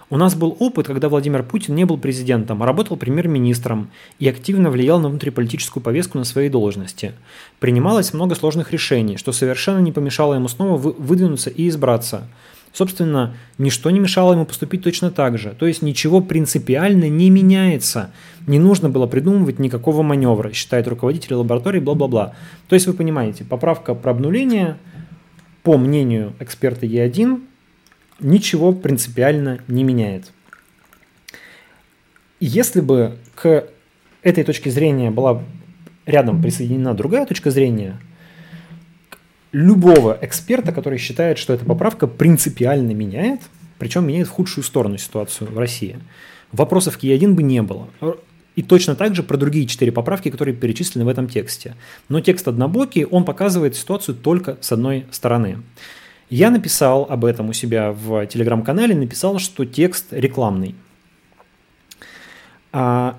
[0.09, 4.70] У нас был опыт, когда Владимир Путин не был президентом, а работал премьер-министром и активно
[4.70, 7.15] влиял на внутриполитическую повестку на своей должности.
[7.59, 12.28] Принималось много сложных решений, что совершенно не помешало ему снова выдвинуться и избраться.
[12.73, 15.57] Собственно, ничто не мешало ему поступить точно так же.
[15.59, 18.11] То есть ничего принципиально не меняется.
[18.47, 22.35] Не нужно было придумывать никакого маневра, считает руководитель лаборатории, бла-бла-бла.
[22.69, 24.77] То есть вы понимаете, поправка про обнуление–
[25.66, 27.41] по мнению эксперта Е1,
[28.21, 30.33] ничего принципиально не меняет.
[32.41, 33.69] Если бы к
[34.23, 35.43] этой точке зрения была
[36.05, 37.99] рядом присоединена другая точка зрения,
[39.53, 43.41] любого эксперта, который считает, что эта поправка принципиально меняет,
[43.79, 45.99] причем меняет в худшую сторону ситуацию в России,
[46.53, 47.89] вопросов к Е1 бы не было.
[48.55, 51.75] И точно так же про другие четыре поправки, которые перечислены в этом тексте.
[52.09, 55.59] Но текст однобокий, он показывает ситуацию только с одной стороны.
[56.28, 60.74] Я написал об этом у себя в телеграм-канале, написал, что текст рекламный.
[62.73, 63.16] А,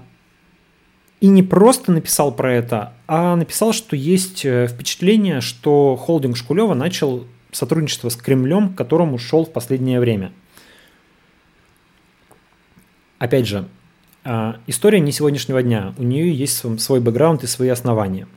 [1.22, 6.74] и не просто написал про это, а написал, что есть э, впечатление, что холдинг Шкулева
[6.74, 10.32] начал сотрудничество с Кремлем, к которому шел в последнее время.
[13.20, 13.68] Опять же,
[14.24, 15.94] а, история не сегодняшнего дня.
[15.98, 18.28] У нее есть свой бэкграунд и свои основания.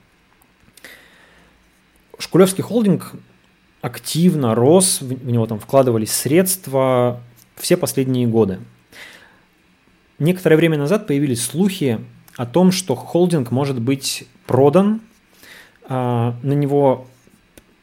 [2.19, 3.15] Шкулевский холдинг
[3.81, 7.21] активно рос, в него там вкладывались средства
[7.57, 8.61] все последние годы.
[10.19, 11.99] Некоторое время назад появились слухи
[12.37, 15.01] о том, что холдинг может быть продан.
[15.89, 17.07] А, на него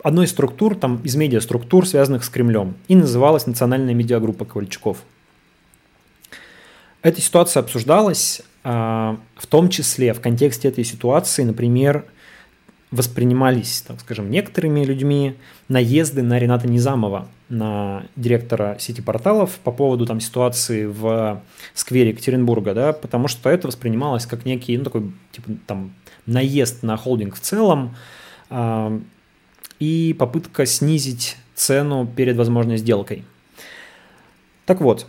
[0.04, 4.98] одной из структур, там, из медиаструктур, связанных с Кремлем, и называлась Национальная медиагруппа Ковальчуков–
[7.08, 12.06] эта ситуация обсуждалась а, в том числе в контексте этой ситуации, например,
[12.92, 15.36] воспринимались, так скажем, некоторыми людьми
[15.68, 21.42] наезды на Рената Низамова, на директора сети порталов по поводу там ситуации в
[21.74, 25.94] сквере Екатеринбурга, да, потому что это воспринималось как некий, ну, такой, типа, там,
[26.26, 27.96] наезд на холдинг в целом
[28.50, 29.00] э,
[29.80, 33.26] и попытка снизить цену перед возможной сделкой.
[34.66, 35.08] Так вот,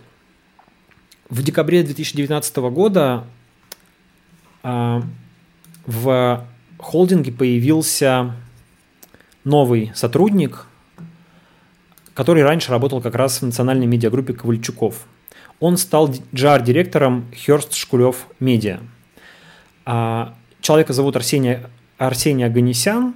[1.28, 3.24] в декабре 2019 года
[4.64, 5.02] э,
[5.86, 6.44] в
[6.82, 8.34] холдинге появился
[9.44, 10.66] новый сотрудник,
[12.14, 15.06] который раньше работал как раз в национальной медиагруппе Ковальчуков.
[15.60, 18.80] Он стал джар-директором Херст Шкулев Медиа.
[19.84, 21.58] А, человека зовут Арсений,
[21.96, 23.14] Арсений Аганесян.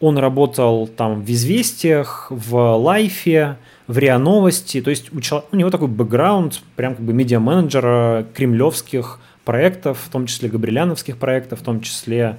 [0.00, 3.56] Он работал там в «Известиях», в «Лайфе»,
[3.86, 4.80] в РИА Новости.
[4.80, 10.10] То есть у, человека, у него такой бэкграунд, прям как бы медиа-менеджера кремлевских проектов, в
[10.10, 12.38] том числе габриляновских проектов, в том числе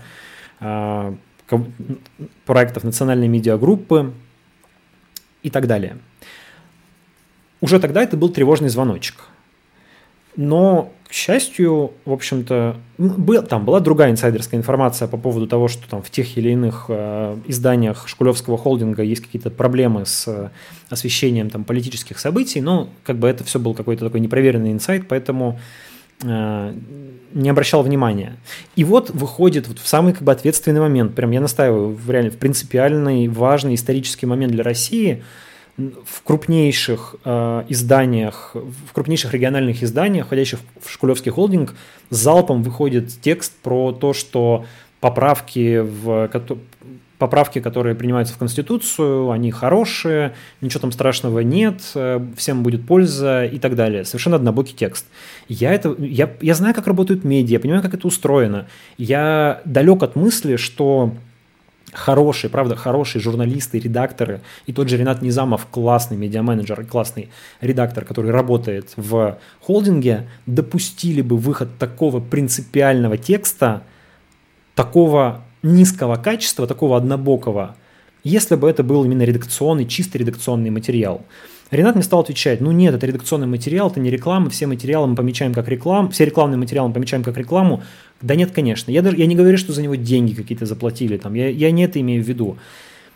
[2.45, 4.13] проектов национальной медиагруппы
[5.43, 5.97] и так далее.
[7.61, 9.15] Уже тогда это был тревожный звоночек.
[10.35, 15.87] Но, к счастью, в общем-то, был, там была другая инсайдерская информация по поводу того, что
[15.89, 20.49] там в тех или иных э, изданиях Шкулевского холдинга есть какие-то проблемы с э,
[20.89, 25.57] освещением там политических событий, но как бы это все был какой-то такой непроверенный инсайт, поэтому
[25.57, 28.37] э, не обращал внимания.
[28.75, 32.31] И вот выходит вот в самый как бы ответственный момент, прям я настаиваю, в реально
[32.31, 35.23] в принципиальный, важный исторический момент для России–
[35.77, 41.75] в крупнейших э, изданиях, в крупнейших региональных изданиях, входящих в Шкулевский холдинг,
[42.09, 44.65] залпом выходит текст про то, что
[45.01, 46.29] поправки, в,
[47.17, 53.45] поправки, которые принимаются в Конституцию, они хорошие, ничего там страшного нет, э, всем будет польза
[53.45, 54.05] и так далее.
[54.05, 55.05] Совершенно однобокий текст.
[55.47, 58.67] Я, это, я, я знаю, как работают медиа, я понимаю, как это устроено.
[58.97, 61.13] Я далек от мысли, что
[61.93, 67.29] хорошие, правда, хорошие журналисты, редакторы, и тот же Ренат Низамов, классный медиаменеджер, классный
[67.61, 73.83] редактор, который работает в холдинге, допустили бы выход такого принципиального текста,
[74.75, 77.75] такого низкого качества, такого однобокого,
[78.23, 81.21] если бы это был именно редакционный, чисто редакционный материал.
[81.71, 85.15] Ренат мне стал отвечать, ну нет, это редакционный материал, это не реклама, все материалы мы
[85.15, 87.83] помечаем как рекламу, все рекламные материалы мы помечаем как рекламу.
[88.21, 88.91] Да нет, конечно.
[88.91, 91.83] Я, даже, я не говорю, что за него деньги какие-то заплатили, там, я, я не
[91.83, 92.57] это имею в виду.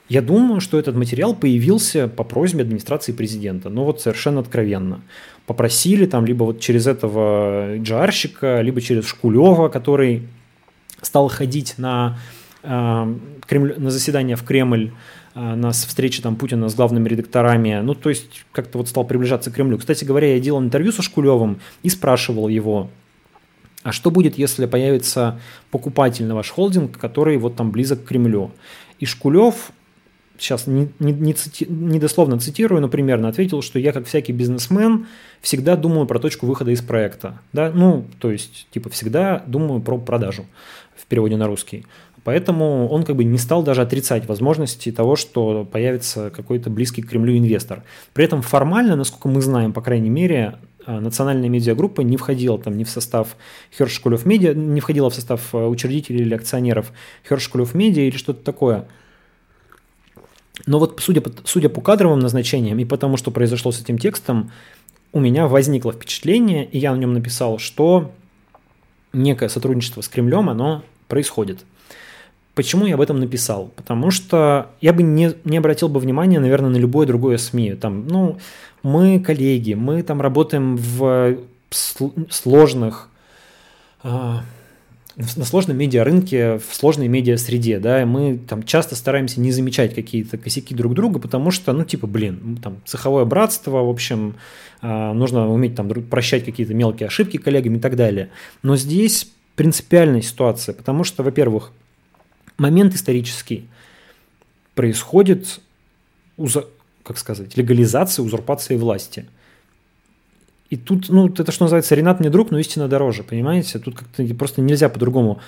[0.10, 3.70] Я думаю, что этот материал появился по просьбе администрации президента.
[3.70, 5.02] Ну вот совершенно откровенно.
[5.46, 10.24] Попросили там либо вот через этого джарщика, либо через Шкулева, который
[11.04, 12.18] стал ходить на,
[12.62, 14.92] Кремль, на заседание в Кремль,
[15.36, 17.80] э, на встрече там Путина с главными редакторами.
[17.82, 19.78] Ну, то есть как-то вот стал приближаться к Кремлю.
[19.78, 22.90] Кстати говоря, я делал интервью со Шкулевым и спрашивал его,
[23.84, 25.40] а что будет, если появится
[25.72, 28.52] покупатель на ваш холдинг, который вот там близок к Кремлю?
[29.00, 29.72] И Шкулев,
[30.38, 34.34] сейчас не, не, не, цити, не дословно цитирую, но примерно ответил, что я, как всякий
[34.34, 35.08] бизнесмен,
[35.42, 37.40] всегда думаю про точку выхода из проекта.
[37.54, 37.72] Да?
[37.74, 40.46] Ну, то есть, типа, всегда думаю про продажу
[40.98, 41.86] в переводе на русский.
[42.24, 47.10] Поэтому он как бы не стал даже отрицать возможности того, что появится какой-то близкий к
[47.10, 47.84] Кремлю инвестор.
[48.14, 52.78] При этом формально, насколько мы знаем, по крайней мере, а, национальная медиагруппа не входила там
[52.78, 53.36] ни в состав
[53.78, 56.92] of Media, не входила в состав а, учредителей или акционеров
[57.30, 58.88] of Media или что-то такое.
[60.66, 64.52] Но вот судя по, судя по кадровым назначениям и потому, что произошло с этим текстом,
[65.12, 68.12] у меня возникло впечатление, и я на нем написал, что
[69.14, 71.66] некое сотрудничество с Кремлем, оно происходит.
[72.56, 73.72] Почему я об этом написал?
[73.76, 77.76] Потому что я бы не, не обратил бы внимания, наверное, на любое другое СМИ.
[77.76, 78.38] Там, ну,
[78.84, 81.38] мы коллеги, мы там работаем в
[81.70, 83.10] сложных,
[84.04, 84.44] а,
[85.16, 90.38] на сложном медиарынке, в сложной медиа-среде, да, и мы там часто стараемся не замечать какие-то
[90.38, 94.36] косяки друг друга, потому что, ну, типа, блин, там, цеховое братство, в общем,
[94.82, 98.30] а, нужно уметь там прощать какие-то мелкие ошибки коллегам и так далее.
[98.64, 101.74] Но здесь принципиальная ситуация, потому что, во-первых,
[102.60, 103.68] момент исторический
[104.76, 105.60] происходит
[107.04, 109.26] как сказать, легализации, узурпации власти.
[110.70, 113.80] И тут, ну, это что называется, Ренат не друг, но истина дороже, понимаете?
[113.80, 115.40] Тут как-то просто нельзя по-другому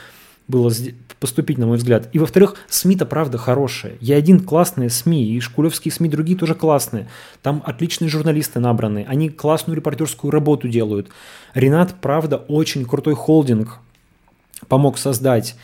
[0.48, 0.72] было
[1.20, 2.10] поступить, на мой взгляд.
[2.14, 3.98] И, во-вторых, СМИ-то правда хорошие.
[4.02, 7.08] Я один классные СМИ, и шкулевские СМИ другие тоже классные.
[7.44, 11.10] Там отличные журналисты набраны, они классную репортерскую работу делают.
[11.54, 13.78] Ренат, правда, очень крутой холдинг
[14.68, 15.56] помог создать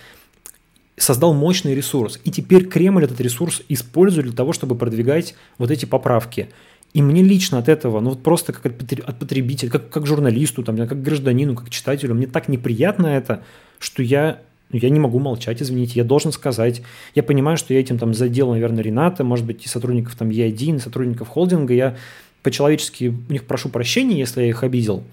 [0.98, 2.20] создал мощный ресурс.
[2.24, 6.50] И теперь Кремль этот ресурс использует для того, чтобы продвигать вот эти поправки.
[6.94, 10.78] И мне лично от этого, ну вот просто как от потребителя, как, как журналисту, там,
[10.88, 13.44] как гражданину, как читателю, мне так неприятно это,
[13.78, 14.42] что я,
[14.72, 16.82] ну, я не могу молчать, извините, я должен сказать.
[17.14, 20.80] Я понимаю, что я этим там задел, наверное, Рената, может быть, и сотрудников там Е1,
[20.80, 21.74] сотрудников холдинга.
[21.74, 21.98] Я
[22.42, 25.04] по-человечески у них прошу прощения, если я их обидел.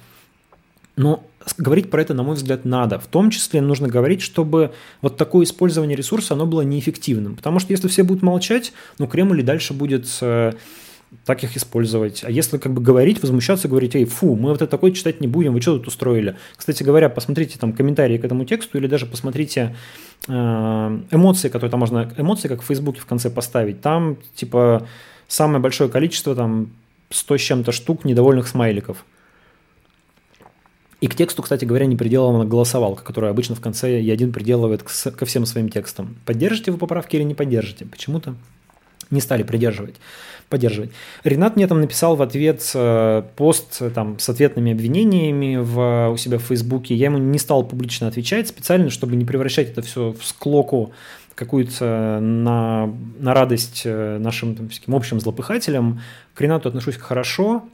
[0.96, 1.24] Но
[1.58, 2.98] говорить про это, на мой взгляд, надо.
[2.98, 4.72] В том числе нужно говорить, чтобы
[5.02, 7.36] вот такое использование ресурса, оно было неэффективным.
[7.36, 10.52] Потому что если все будут молчать, ну, Кремль и дальше будет э,
[11.24, 12.24] так их использовать.
[12.24, 15.26] А если как бы говорить, возмущаться, говорить, эй, фу, мы вот это такое читать не
[15.26, 16.36] будем, вы что тут устроили?
[16.56, 19.76] Кстати говоря, посмотрите там комментарии к этому тексту или даже посмотрите
[20.28, 20.32] э,
[21.10, 23.80] эмоции, которые там можно, эмоции, как в Фейсбуке в конце поставить.
[23.80, 24.86] Там, типа,
[25.28, 26.70] самое большое количество, там,
[27.10, 29.04] 100 с чем-то штук недовольных смайликов.
[31.04, 35.26] И к тексту, кстати говоря, не приделана голосовалка, которая обычно в конце Е1 приделывает ко
[35.26, 36.16] всем своим текстам.
[36.24, 37.84] Поддержите вы поправки или не поддержите?
[37.84, 38.36] Почему-то
[39.10, 39.96] не стали придерживать,
[40.48, 40.92] поддерживать.
[41.22, 46.16] Ренат мне там написал в ответ э, пост э, там, с ответными обвинениями в, у
[46.16, 46.94] себя в Фейсбуке.
[46.94, 50.92] Я ему не стал публично отвечать специально, чтобы не превращать это все в склоку
[51.34, 56.00] какую-то на, на радость э, нашим там, общим злопыхателям.
[56.32, 57.64] К Ренату отношусь хорошо,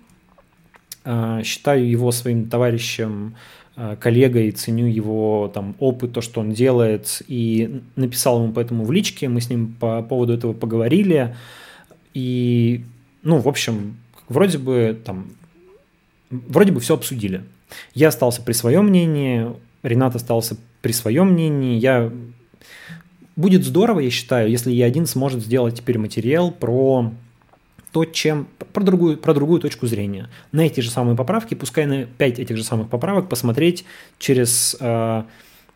[1.45, 3.35] считаю его своим товарищем,
[3.77, 8.93] э, коллегой, ценю его там опыт, то, что он делает, и написал ему поэтому в
[8.93, 11.35] личке, мы с ним по поводу этого поговорили,
[12.13, 12.85] и,
[13.23, 13.97] ну, в общем,
[14.29, 15.33] вроде бы там,
[16.31, 17.43] вроде бы все обсудили.
[17.95, 19.47] Я остался при своем мнении,
[19.83, 22.11] Ренат остался при своем мнении, я
[23.37, 27.13] будет здорово, я считаю, если я один сможет сделать теперь материал про
[27.93, 30.29] то, чем про другую, про другую точку зрения.
[30.53, 33.85] На эти же самые поправки, пускай на 5 этих же самых поправок посмотреть
[34.19, 35.25] через э,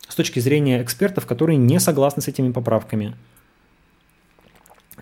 [0.09, 3.17] с точки зрения экспертов, которые не согласны с этими поправками.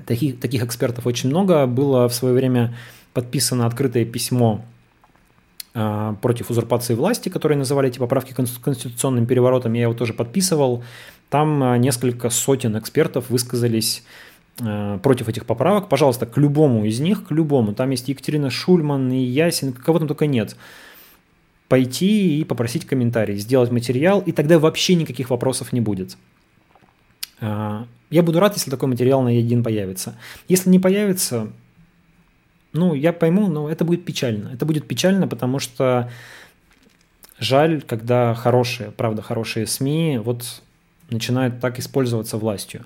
[0.07, 1.67] Таких, таких экспертов очень много.
[1.67, 2.75] Было в свое время
[3.13, 4.65] подписано открытое письмо
[5.75, 9.75] э, против узурпации власти, которые называли эти поправки конституционным переворотом.
[9.75, 10.83] Я его тоже подписывал.
[11.29, 14.03] Там э, несколько сотен экспертов высказались
[14.57, 15.89] против этих поправок.
[15.89, 17.75] Пожалуйста, к любому из них, к любому.
[17.75, 20.57] Там есть Екатерина Шульман и Ясин, кого там только нет.
[21.69, 26.19] Пойти и попросить комментарий, сделать материал, и тогда вообще никаких вопросов не будет.
[27.41, 30.17] Э, я буду рад, если такой материал на Е1 появится.
[30.49, 31.49] Если не появится,
[32.73, 34.51] ну, я пойму, но это будет печально.
[34.53, 36.11] Это будет печально, потому что
[37.39, 40.63] жаль, когда хорошие, правда, хорошие СМИ вот
[41.11, 42.85] начинают так использоваться властью.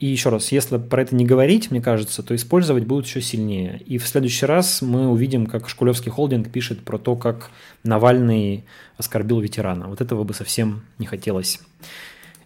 [0.00, 3.82] И еще раз, если про это не говорить, мне кажется, то использовать будут еще сильнее.
[3.84, 7.50] И в следующий раз мы увидим, как Шкулевский холдинг пишет про то, как
[7.84, 8.64] Навальный
[8.96, 9.88] оскорбил ветерана.
[9.88, 11.60] Вот этого бы совсем не хотелось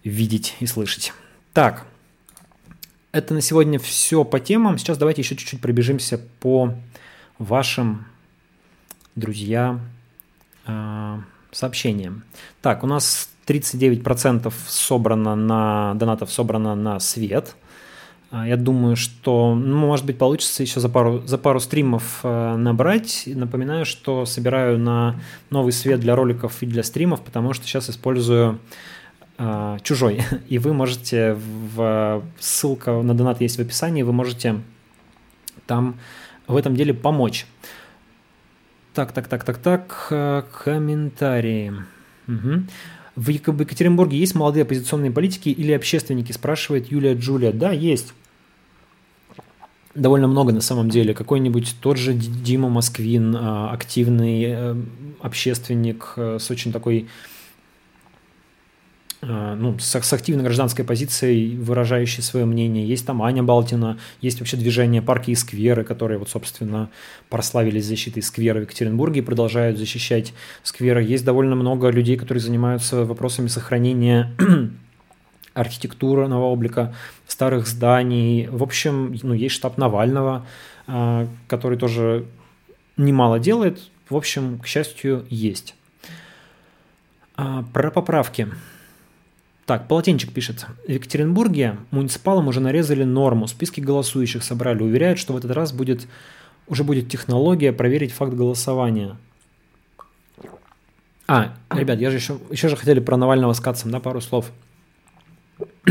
[0.03, 1.13] видеть и слышать.
[1.53, 1.85] Так,
[3.13, 4.77] это на сегодня все по темам.
[4.77, 6.75] Сейчас давайте еще чуть-чуть пробежимся по
[7.39, 8.05] вашим,
[9.15, 9.79] друзья,
[10.65, 11.23] а,
[11.53, 12.25] сообщениям.
[12.61, 17.55] Так, у нас 39% собрано на донатов собрано на свет.
[18.31, 22.55] А, я думаю, что, ну, может быть, получится еще за пару, за пару стримов э,
[22.55, 23.23] набрать.
[23.27, 25.19] Напоминаю, что собираю на
[25.49, 28.59] новый свет для роликов и для стримов, потому что сейчас использую
[29.37, 30.23] э, чужой.
[30.49, 34.61] И вы можете, в, ссылка на донат есть в описании, вы можете
[35.67, 35.99] там
[36.47, 37.45] в этом деле помочь.
[38.93, 41.73] Так, так, так, так, так, э, комментарии.
[42.27, 42.63] Угу.
[43.15, 47.53] В Екатеринбурге есть молодые оппозиционные политики или общественники, спрашивает Юлия Джулия.
[47.53, 48.13] Да, есть.
[49.93, 51.13] Довольно много на самом деле.
[51.13, 54.75] Какой-нибудь тот же Дима Москвин, а, активный э,
[55.21, 57.07] общественник э, с очень такой
[59.27, 62.87] ну, с, с активной гражданской позицией, выражающей свое мнение.
[62.87, 66.89] Есть там Аня Балтина, есть вообще движение «Парки и скверы», которые, вот, собственно,
[67.29, 70.33] прославились защитой сквера в Екатеринбурге и продолжают защищать
[70.63, 71.03] скверы.
[71.03, 74.35] Есть довольно много людей, которые занимаются вопросами сохранения
[75.53, 76.93] архитектурного облика
[77.27, 78.47] старых зданий.
[78.47, 80.45] В общем, ну, есть штаб Навального,
[80.87, 82.25] э, который тоже
[82.97, 83.79] немало делает.
[84.09, 85.75] В общем, к счастью, есть.
[87.35, 88.47] А, про поправки.
[89.65, 90.67] Так, полотенчик пишет.
[90.87, 94.83] В Екатеринбурге муниципалам уже нарезали норму, списки голосующих собрали.
[94.83, 96.07] Уверяют, что в этот раз будет,
[96.67, 99.17] уже будет технология проверить факт голосования.
[101.27, 104.51] А, ребят, я же еще, еще же хотели про Навального с Кацем, да, пару слов.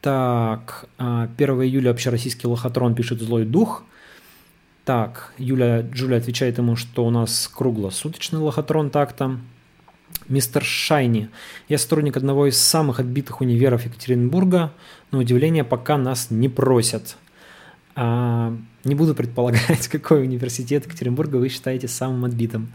[0.00, 3.82] так, 1 а, июля общероссийский лохотрон пишет «Злой дух».
[4.84, 9.38] Так, Юля, Джуля отвечает ему, что у нас круглосуточный лохотрон так-то.
[10.28, 11.28] Мистер Шайни.
[11.68, 14.72] Я сотрудник одного из самых отбитых универов Екатеринбурга.
[15.10, 17.16] На удивление, пока нас не просят.
[17.94, 22.72] А, не буду предполагать, какой университет Екатеринбурга вы считаете самым отбитым.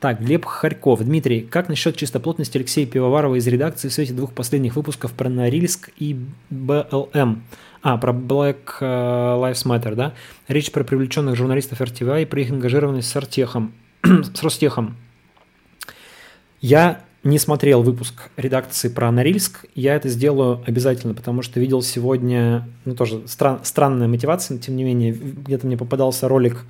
[0.00, 1.04] Так, Глеб Харьков.
[1.04, 5.90] Дмитрий, как насчет чистоплотности Алексея Пивоварова из редакции в свете двух последних выпусков про Норильск
[5.98, 6.18] и
[6.50, 7.42] БЛМ?
[7.82, 10.14] А, про Black э, Lives Matter, да?
[10.48, 14.96] Речь про привлеченных журналистов RTVI и про их ангажированность с Артехом, с Ростехом.
[16.64, 19.66] Я не смотрел выпуск редакции про Норильск.
[19.74, 24.74] Я это сделаю обязательно, потому что видел сегодня, ну тоже стран, странная мотивация, но тем
[24.74, 26.64] не менее, где-то мне попадался ролик,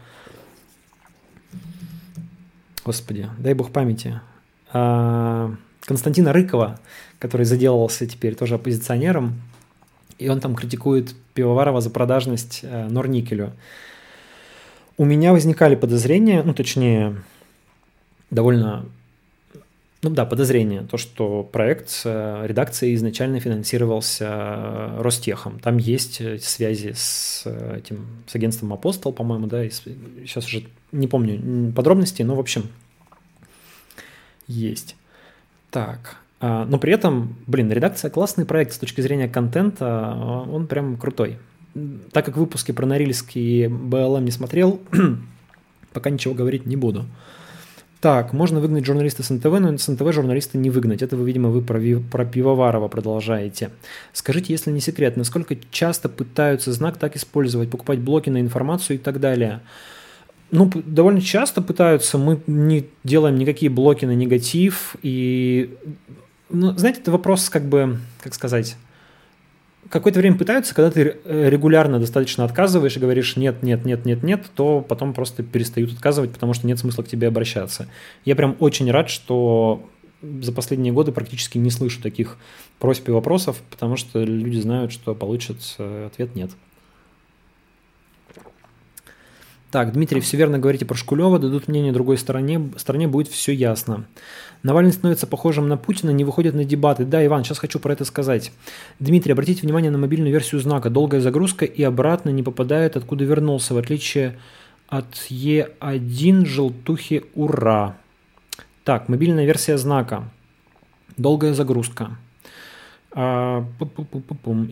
[2.84, 4.20] господи, дай бог памяти,
[4.72, 6.80] а, Константина Рыкова,
[7.20, 9.40] который заделался теперь тоже оппозиционером,
[10.18, 13.52] и он там критикует Пивоварова за продажность э, Норникелю.
[14.96, 17.22] У меня возникали подозрения, ну точнее,
[18.32, 18.86] довольно
[20.04, 25.58] ну да, подозрение, то, что проект э, редакции изначально финансировался э, Ростехом.
[25.60, 31.72] Там есть э, связи с этим, с агентством Апостол, по-моему, да, сейчас уже не помню
[31.72, 32.68] подробностей, но в общем
[34.46, 34.94] есть.
[35.70, 40.14] Так, а, но при этом, блин, редакция классный проект с точки зрения контента,
[40.48, 41.38] он прям крутой.
[42.12, 44.80] Так как выпуски про Норильск и БЛМ не смотрел,
[45.94, 47.06] Пока ничего говорить не буду.
[48.04, 51.00] Так, можно выгнать журналиста с НТВ, но с НТВ журналиста не выгнать.
[51.00, 53.70] Это вы, видимо, вы про, про Пивоварова продолжаете.
[54.12, 58.98] Скажите, если не секрет, насколько часто пытаются знак так использовать, покупать блоки на информацию и
[58.98, 59.62] так далее?
[60.50, 62.18] Ну, довольно часто пытаются.
[62.18, 64.96] Мы не делаем никакие блоки на негатив.
[65.00, 65.74] И,
[66.50, 68.76] ну, знаете, это вопрос, как бы, как сказать,
[69.88, 74.22] какое-то время пытаются, когда ты э, регулярно достаточно отказываешь и говоришь нет, нет, нет, нет,
[74.22, 77.88] нет, то потом просто перестают отказывать, потому что нет смысла к тебе обращаться.
[78.24, 79.88] Я прям очень рад, что
[80.22, 82.38] за последние годы практически не слышу таких
[82.78, 86.50] просьб и вопросов, потому что люди знают, что получат э, ответ нет.
[89.74, 94.04] Так, Дмитрий, все верно говорите про Шкулева, дадут мнение другой стороне, стороне будет все ясно.
[94.62, 97.04] Навальный становится похожим на Путина, не выходит на дебаты.
[97.04, 98.52] Да, Иван, сейчас хочу про это сказать.
[99.00, 100.90] Дмитрий, обратите внимание на мобильную версию знака.
[100.90, 104.38] Долгая загрузка и обратно не попадает, откуда вернулся, в отличие
[104.86, 107.96] от Е1 желтухи «Ура».
[108.84, 110.22] Так, мобильная версия знака.
[111.16, 112.16] Долгая загрузка.
[113.16, 113.64] А,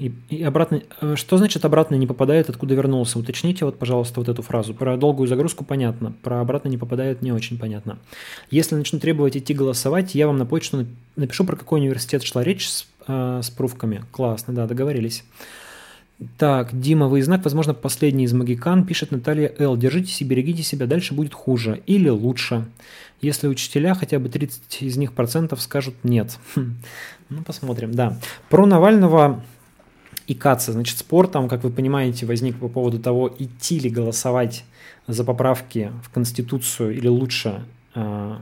[0.01, 3.20] и, и обратно, э, что значит обратно не попадает, откуда вернулся?
[3.20, 4.74] Уточните вот, пожалуйста, вот эту фразу.
[4.74, 7.98] Про долгую загрузку понятно, про обратно не попадает не очень понятно.
[8.51, 12.69] Если начну требовать идти голосовать, я вам на почту напишу, про какой университет шла речь
[12.69, 14.02] с, э, с пруфками.
[14.10, 15.23] Классно, да, договорились.
[16.36, 19.77] Так, Дима, вы знак, возможно, последний из магикан, пишет Наталья Л.
[19.77, 22.66] Держитесь и берегите себя, дальше будет хуже или лучше.
[23.20, 26.39] Если учителя, хотя бы 30 из них процентов скажут нет.
[27.32, 28.18] Ну, посмотрим, да.
[28.50, 29.42] Про Навального
[30.26, 30.72] и Каца.
[30.72, 34.64] Значит, спор там, как вы понимаете, возник по поводу того, идти ли голосовать
[35.06, 37.64] за поправки в Конституцию или лучше
[37.94, 38.36] э,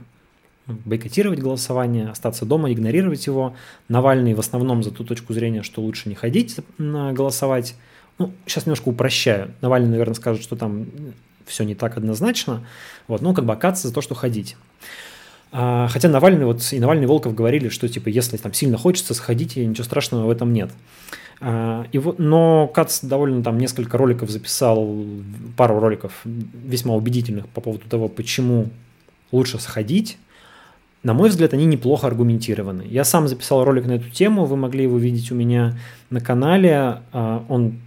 [0.66, 3.54] бойкотировать голосование, остаться дома, игнорировать его.
[3.88, 7.76] Навальный в основном за ту точку зрения, что лучше не ходить голосовать.
[8.18, 9.54] Ну, сейчас немножко упрощаю.
[9.60, 10.86] Навальный, наверное, скажет, что там
[11.46, 12.66] все не так однозначно.
[13.08, 14.56] Вот, ну, как бы Кац за то, что ходить.
[15.52, 19.14] А, хотя Навальный вот и Навальный и Волков говорили, что типа если там сильно хочется,
[19.14, 20.70] сходите, ничего страшного в этом нет.
[21.40, 25.04] А, и вот, но Кац довольно там несколько роликов записал,
[25.56, 28.68] пару роликов весьма убедительных по поводу того, почему
[29.32, 30.18] лучше сходить.
[31.02, 32.82] На мой взгляд, они неплохо аргументированы.
[32.82, 35.78] Я сам записал ролик на эту тему, вы могли его видеть у меня
[36.10, 37.00] на канале.
[37.12, 37.80] А, он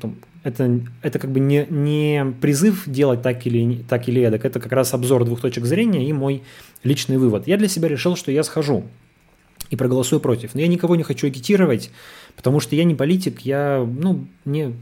[0.43, 4.71] это, это как бы не, не призыв делать так или, так или эдак, это как
[4.71, 6.43] раз обзор двух точек зрения и мой
[6.83, 7.47] личный вывод.
[7.47, 8.83] Я для себя решил, что я схожу
[9.69, 10.55] и проголосую против.
[10.55, 11.91] Но я никого не хочу агитировать,
[12.35, 14.73] потому что я не политик, я, ну, не,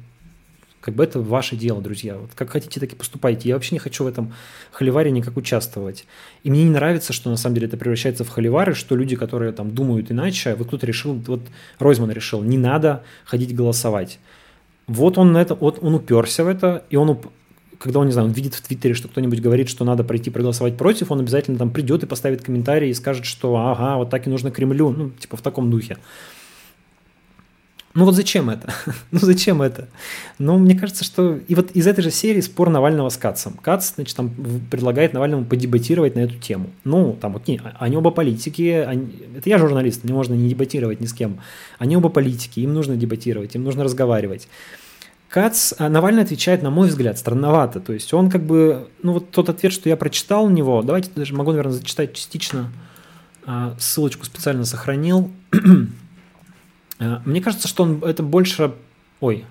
[0.81, 2.17] как бы это ваше дело, друзья.
[2.17, 3.47] Вот как хотите, так и поступайте.
[3.47, 4.33] Я вообще не хочу в этом
[4.71, 6.05] холиваре никак участвовать.
[6.43, 9.51] И мне не нравится, что на самом деле это превращается в холивары, что люди, которые
[9.51, 11.41] там думают иначе, вот кто-то решил, вот
[11.77, 14.19] Ройзман решил, не надо ходить голосовать.
[14.87, 17.19] Вот он, на это, вот он уперся в это, и он,
[17.81, 20.77] когда он, не знаю, он видит в Твиттере, что кто-нибудь говорит, что надо пройти проголосовать
[20.77, 24.29] против, он обязательно там придет и поставит комментарий и скажет, что ага, вот так и
[24.29, 25.97] нужно Кремлю, ну, типа в таком духе.
[27.93, 28.71] Ну вот зачем это?
[29.11, 29.89] ну зачем это?
[30.37, 31.39] Ну, мне кажется, что...
[31.47, 33.53] И вот из этой же серии спор Навального с Кацем.
[33.53, 34.31] Кац, значит, там
[34.69, 36.69] предлагает Навальному подебатировать на эту тему.
[36.83, 41.01] Ну, там вот не, они оба политики, они, это я журналист, мне можно не дебатировать
[41.01, 41.39] ни с кем.
[41.79, 44.47] Они оба политики, им нужно дебатировать, им нужно разговаривать.
[45.31, 47.79] Кац, а Навальный отвечает, на мой взгляд, странновато.
[47.79, 51.09] То есть он как бы, ну вот тот ответ, что я прочитал у него, давайте
[51.15, 52.69] даже могу, наверное, зачитать частично,
[53.45, 55.31] а, ссылочку специально сохранил.
[57.03, 58.75] А, мне кажется, что он это больше...
[59.21, 59.45] Ой,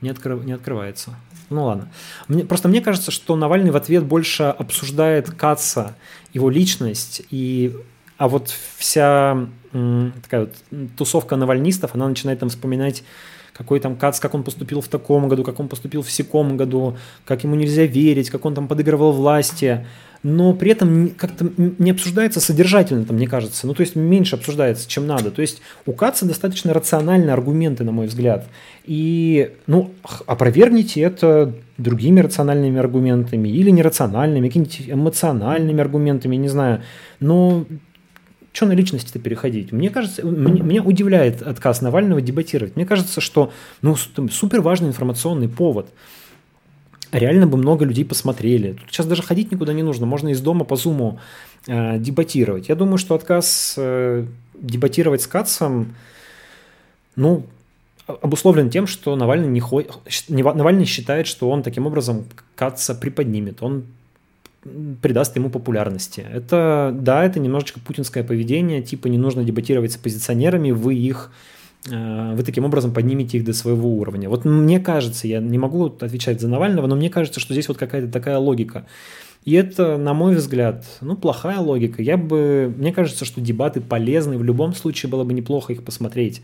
[0.00, 0.42] не, открыв...
[0.42, 1.14] не открывается.
[1.50, 1.92] Ну ладно.
[2.28, 5.96] Мне, просто мне кажется, что Навальный в ответ больше обсуждает Каца,
[6.32, 7.76] его личность, и,
[8.16, 8.48] а вот
[8.78, 10.54] вся такая вот
[10.96, 13.04] тусовка навальнистов, она начинает там вспоминать
[13.56, 16.96] какой там Кац, как он поступил в таком году, как он поступил в секом году,
[17.24, 19.86] как ему нельзя верить, как он там подыгрывал власти,
[20.24, 24.88] но при этом как-то не обсуждается содержательно, там, мне кажется, ну то есть меньше обсуждается,
[24.88, 25.30] чем надо.
[25.30, 28.48] То есть у Каца достаточно рациональные аргументы, на мой взгляд.
[28.86, 29.90] И, ну,
[30.26, 36.82] опровергните это другими рациональными аргументами или нерациональными, какими-нибудь эмоциональными аргументами, не знаю.
[37.20, 37.66] Но
[38.54, 39.72] что на личности-то переходить?
[39.72, 42.76] Мне кажется, мне, меня удивляет отказ Навального дебатировать.
[42.76, 43.52] Мне кажется, что
[43.82, 45.88] ну, супер важный информационный повод.
[47.10, 48.74] Реально бы много людей посмотрели.
[48.74, 50.06] Тут сейчас даже ходить никуда не нужно.
[50.06, 51.18] Можно из дома по зуму
[51.66, 52.68] э, дебатировать.
[52.68, 54.24] Я думаю, что отказ э,
[54.54, 55.96] дебатировать с Кацом,
[57.16, 57.46] ну,
[58.06, 59.82] обусловлен тем, что Навальный, не хо...
[60.28, 63.64] Навальный считает, что он таким образом Каца приподнимет.
[63.64, 63.86] Он
[65.02, 66.24] придаст ему популярности.
[66.32, 71.30] Это, да, это немножечко путинское поведение, типа не нужно дебатировать с оппозиционерами, вы их
[71.86, 74.30] вы таким образом поднимете их до своего уровня.
[74.30, 77.76] Вот мне кажется, я не могу отвечать за Навального, но мне кажется, что здесь вот
[77.76, 78.86] какая-то такая логика.
[79.44, 82.00] И это, на мой взгляд, ну, плохая логика.
[82.00, 86.40] Я бы, мне кажется, что дебаты полезны, в любом случае было бы неплохо их посмотреть.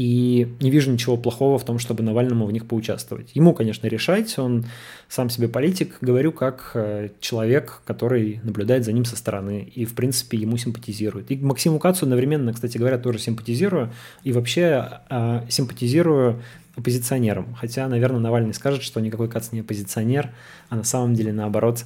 [0.00, 3.32] И не вижу ничего плохого в том, чтобы Навальному в них поучаствовать.
[3.34, 4.64] Ему, конечно, решать, он
[5.08, 9.92] сам себе политик, говорю, как э, человек, который наблюдает за ним со стороны и, в
[9.94, 11.30] принципе, ему симпатизирует.
[11.30, 13.92] И Максиму Кацу одновременно, кстати говоря, тоже симпатизирую,
[14.24, 16.40] и вообще э, симпатизирую
[16.76, 17.54] оппозиционером.
[17.54, 20.30] Хотя, наверное, Навальный скажет, что никакой Кац не оппозиционер,
[20.70, 21.84] а на самом деле, наоборот,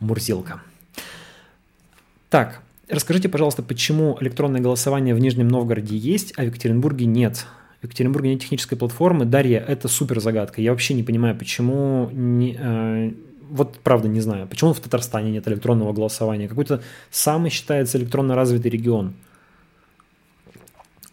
[0.00, 0.60] Мурзилка.
[2.28, 7.46] Так, расскажите, пожалуйста, почему электронное голосование в Нижнем Новгороде есть, а в Екатеринбурге нет?
[7.80, 9.24] В Екатеринбурге нет технической платформы.
[9.24, 10.62] Дарья, это супер загадка.
[10.62, 12.08] Я вообще не понимаю, почему...
[12.12, 13.12] Не, э,
[13.50, 16.48] вот правда не знаю, почему в Татарстане нет электронного голосования.
[16.48, 19.14] Какой-то самый считается электронно развитый регион.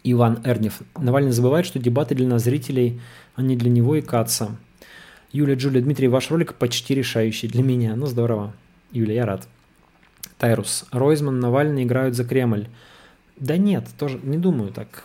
[0.04, 0.80] Иван Эрнев.
[0.96, 3.00] Навальный забывает, что дебаты для нас зрителей,
[3.36, 4.56] а не для него и Каца.
[5.30, 7.94] Юлия, Джулия, Дмитрий, ваш ролик почти решающий для меня.
[7.96, 8.54] Ну, здорово.
[8.90, 9.46] Юля, я рад.
[10.42, 10.86] Тайрус.
[10.90, 12.66] Ройзман, Навальный играют за Кремль.
[13.36, 15.04] Да нет, тоже не думаю так.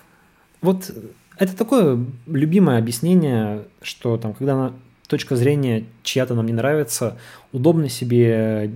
[0.61, 0.91] Вот
[1.37, 4.73] это такое любимое объяснение, что там, когда
[5.07, 7.19] точка зрения чья-то нам не нравится,
[7.51, 8.71] удобно себе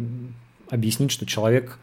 [0.70, 1.80] объяснить, что человек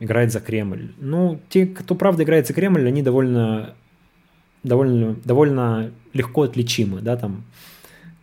[0.00, 0.92] играет за Кремль.
[0.98, 3.76] Ну, те, кто правда играет за Кремль, они довольно,
[4.64, 7.44] довольно, довольно легко отличимы, да, там,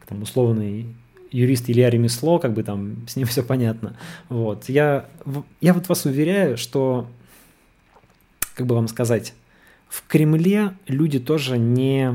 [0.10, 0.88] там условный
[1.32, 3.98] юрист Илья Ремесло, как бы там с ним все понятно.
[4.30, 4.70] Вот.
[4.70, 5.06] Я,
[5.62, 7.08] я вот вас уверяю, что,
[8.56, 9.34] как бы вам сказать,
[9.90, 12.14] в Кремле люди тоже не...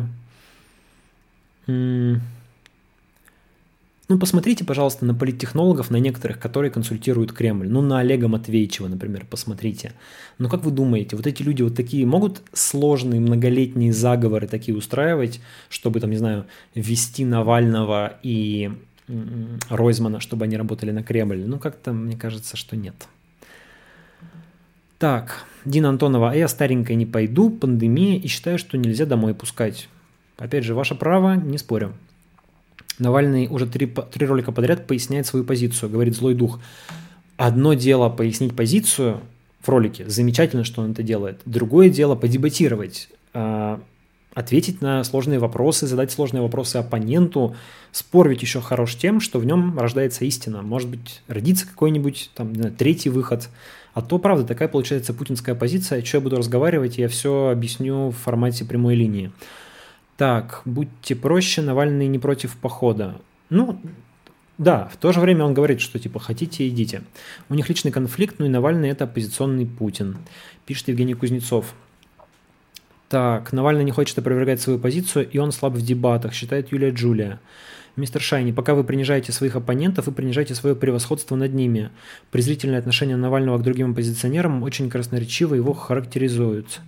[4.10, 7.68] Ну, посмотрите, пожалуйста, на политтехнологов, на некоторых, которые консультируют Кремль.
[7.68, 9.92] Ну, на Олега Матвеевичева, например, посмотрите.
[10.38, 15.40] Ну, как вы думаете, вот эти люди вот такие могут сложные многолетние заговоры такие устраивать,
[15.68, 18.72] чтобы, там, не знаю, ввести Навального и
[19.68, 21.44] Ройзмана, чтобы они работали на Кремль?
[21.46, 22.94] Ну, как-то мне кажется, что нет.
[24.98, 29.88] Так, Дина Антонова, а я старенькая не пойду, пандемия, и считаю, что нельзя домой пускать.
[30.36, 31.94] Опять же, ваше право, не спорю.
[32.98, 36.60] Навальный уже три, три ролика подряд поясняет свою позицию, говорит злой дух.
[37.38, 39.20] Одно дело пояснить позицию
[39.62, 41.40] в ролике, замечательно, что он это делает.
[41.46, 43.80] Другое дело подебатировать, а,
[44.34, 47.56] ответить на сложные вопросы, задать сложные вопросы оппоненту.
[47.92, 50.62] Спор ведь еще хорош тем, что в нем рождается истина.
[50.62, 53.48] Может быть, родится какой-нибудь там, знаю, третий выход.
[53.92, 56.04] А то, правда, такая получается путинская позиция.
[56.04, 59.32] Что я буду разговаривать, я все объясню в формате прямой линии.
[60.16, 63.20] Так, будьте проще, Навальный не против похода.
[63.48, 63.80] Ну,
[64.58, 67.02] да, в то же время он говорит, что типа хотите, идите.
[67.48, 70.18] У них личный конфликт, ну и Навальный это оппозиционный Путин,
[70.66, 71.74] пишет Евгений Кузнецов.
[73.10, 77.40] Так, Навальный не хочет опровергать свою позицию, и он слаб в дебатах, считает Юлия Джулия.
[77.96, 81.90] Мистер Шайни, пока вы принижаете своих оппонентов, вы принижаете свое превосходство над ними.
[82.30, 86.78] Презрительное отношение Навального к другим оппозиционерам очень красноречиво его характеризуют.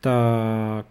[0.00, 0.86] Так,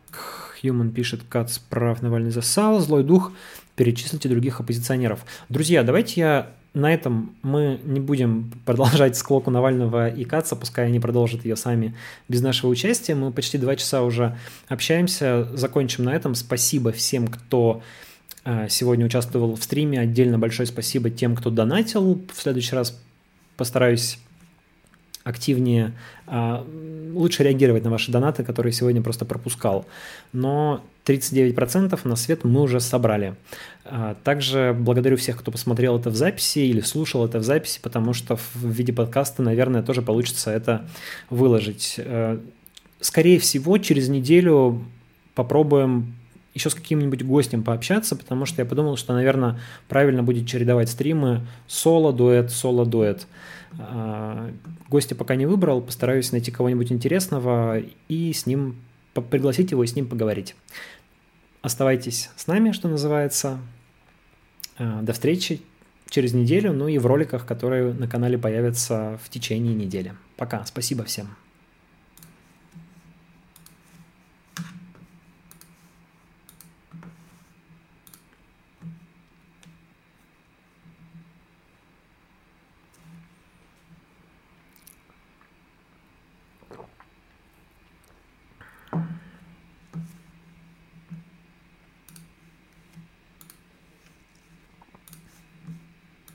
[0.62, 3.32] Human пишет, Кац прав, Навальный засал, злой дух,
[3.78, 5.24] перечислите других оппозиционеров.
[5.48, 11.00] Друзья, давайте я на этом мы не будем продолжать склоку Навального и Каца, пускай они
[11.00, 11.94] продолжат ее сами
[12.28, 13.16] без нашего участия.
[13.16, 14.38] Мы почти два часа уже
[14.68, 16.34] общаемся, закончим на этом.
[16.34, 17.84] Спасибо всем, кто
[18.44, 20.00] э, сегодня участвовал в стриме.
[20.00, 22.22] Отдельно большое спасибо тем, кто донатил.
[22.34, 23.00] В следующий раз
[23.56, 24.18] постараюсь
[25.24, 25.94] активнее,
[26.28, 26.66] а,
[27.14, 29.86] лучше реагировать на ваши донаты, которые сегодня просто пропускал.
[30.34, 33.36] Но 39% на свет мы уже собрали.
[33.86, 38.14] А, также благодарю всех, кто посмотрел это в записи или слушал это в записи, потому
[38.14, 40.88] что в виде подкаста, наверное, тоже получится это
[41.30, 41.96] выложить.
[41.98, 42.40] Э,
[43.00, 44.84] скорее всего, через неделю
[45.36, 46.16] попробуем
[46.54, 51.46] еще с каким-нибудь гостем пообщаться, потому что я подумал, что, наверное, правильно будет чередовать стримы
[51.68, 53.28] соло-дуэт, соло-дуэт.
[53.80, 54.52] А,
[54.90, 58.76] гостя пока не выбрал, постараюсь найти кого-нибудь интересного и с ним
[59.14, 60.56] пригласить его и с ним поговорить.
[61.62, 63.58] Оставайтесь с нами, что называется.
[64.78, 65.62] А, до встречи
[66.10, 70.14] через неделю, ну и в роликах, которые на канале появятся в течение недели.
[70.38, 71.36] Пока, спасибо всем.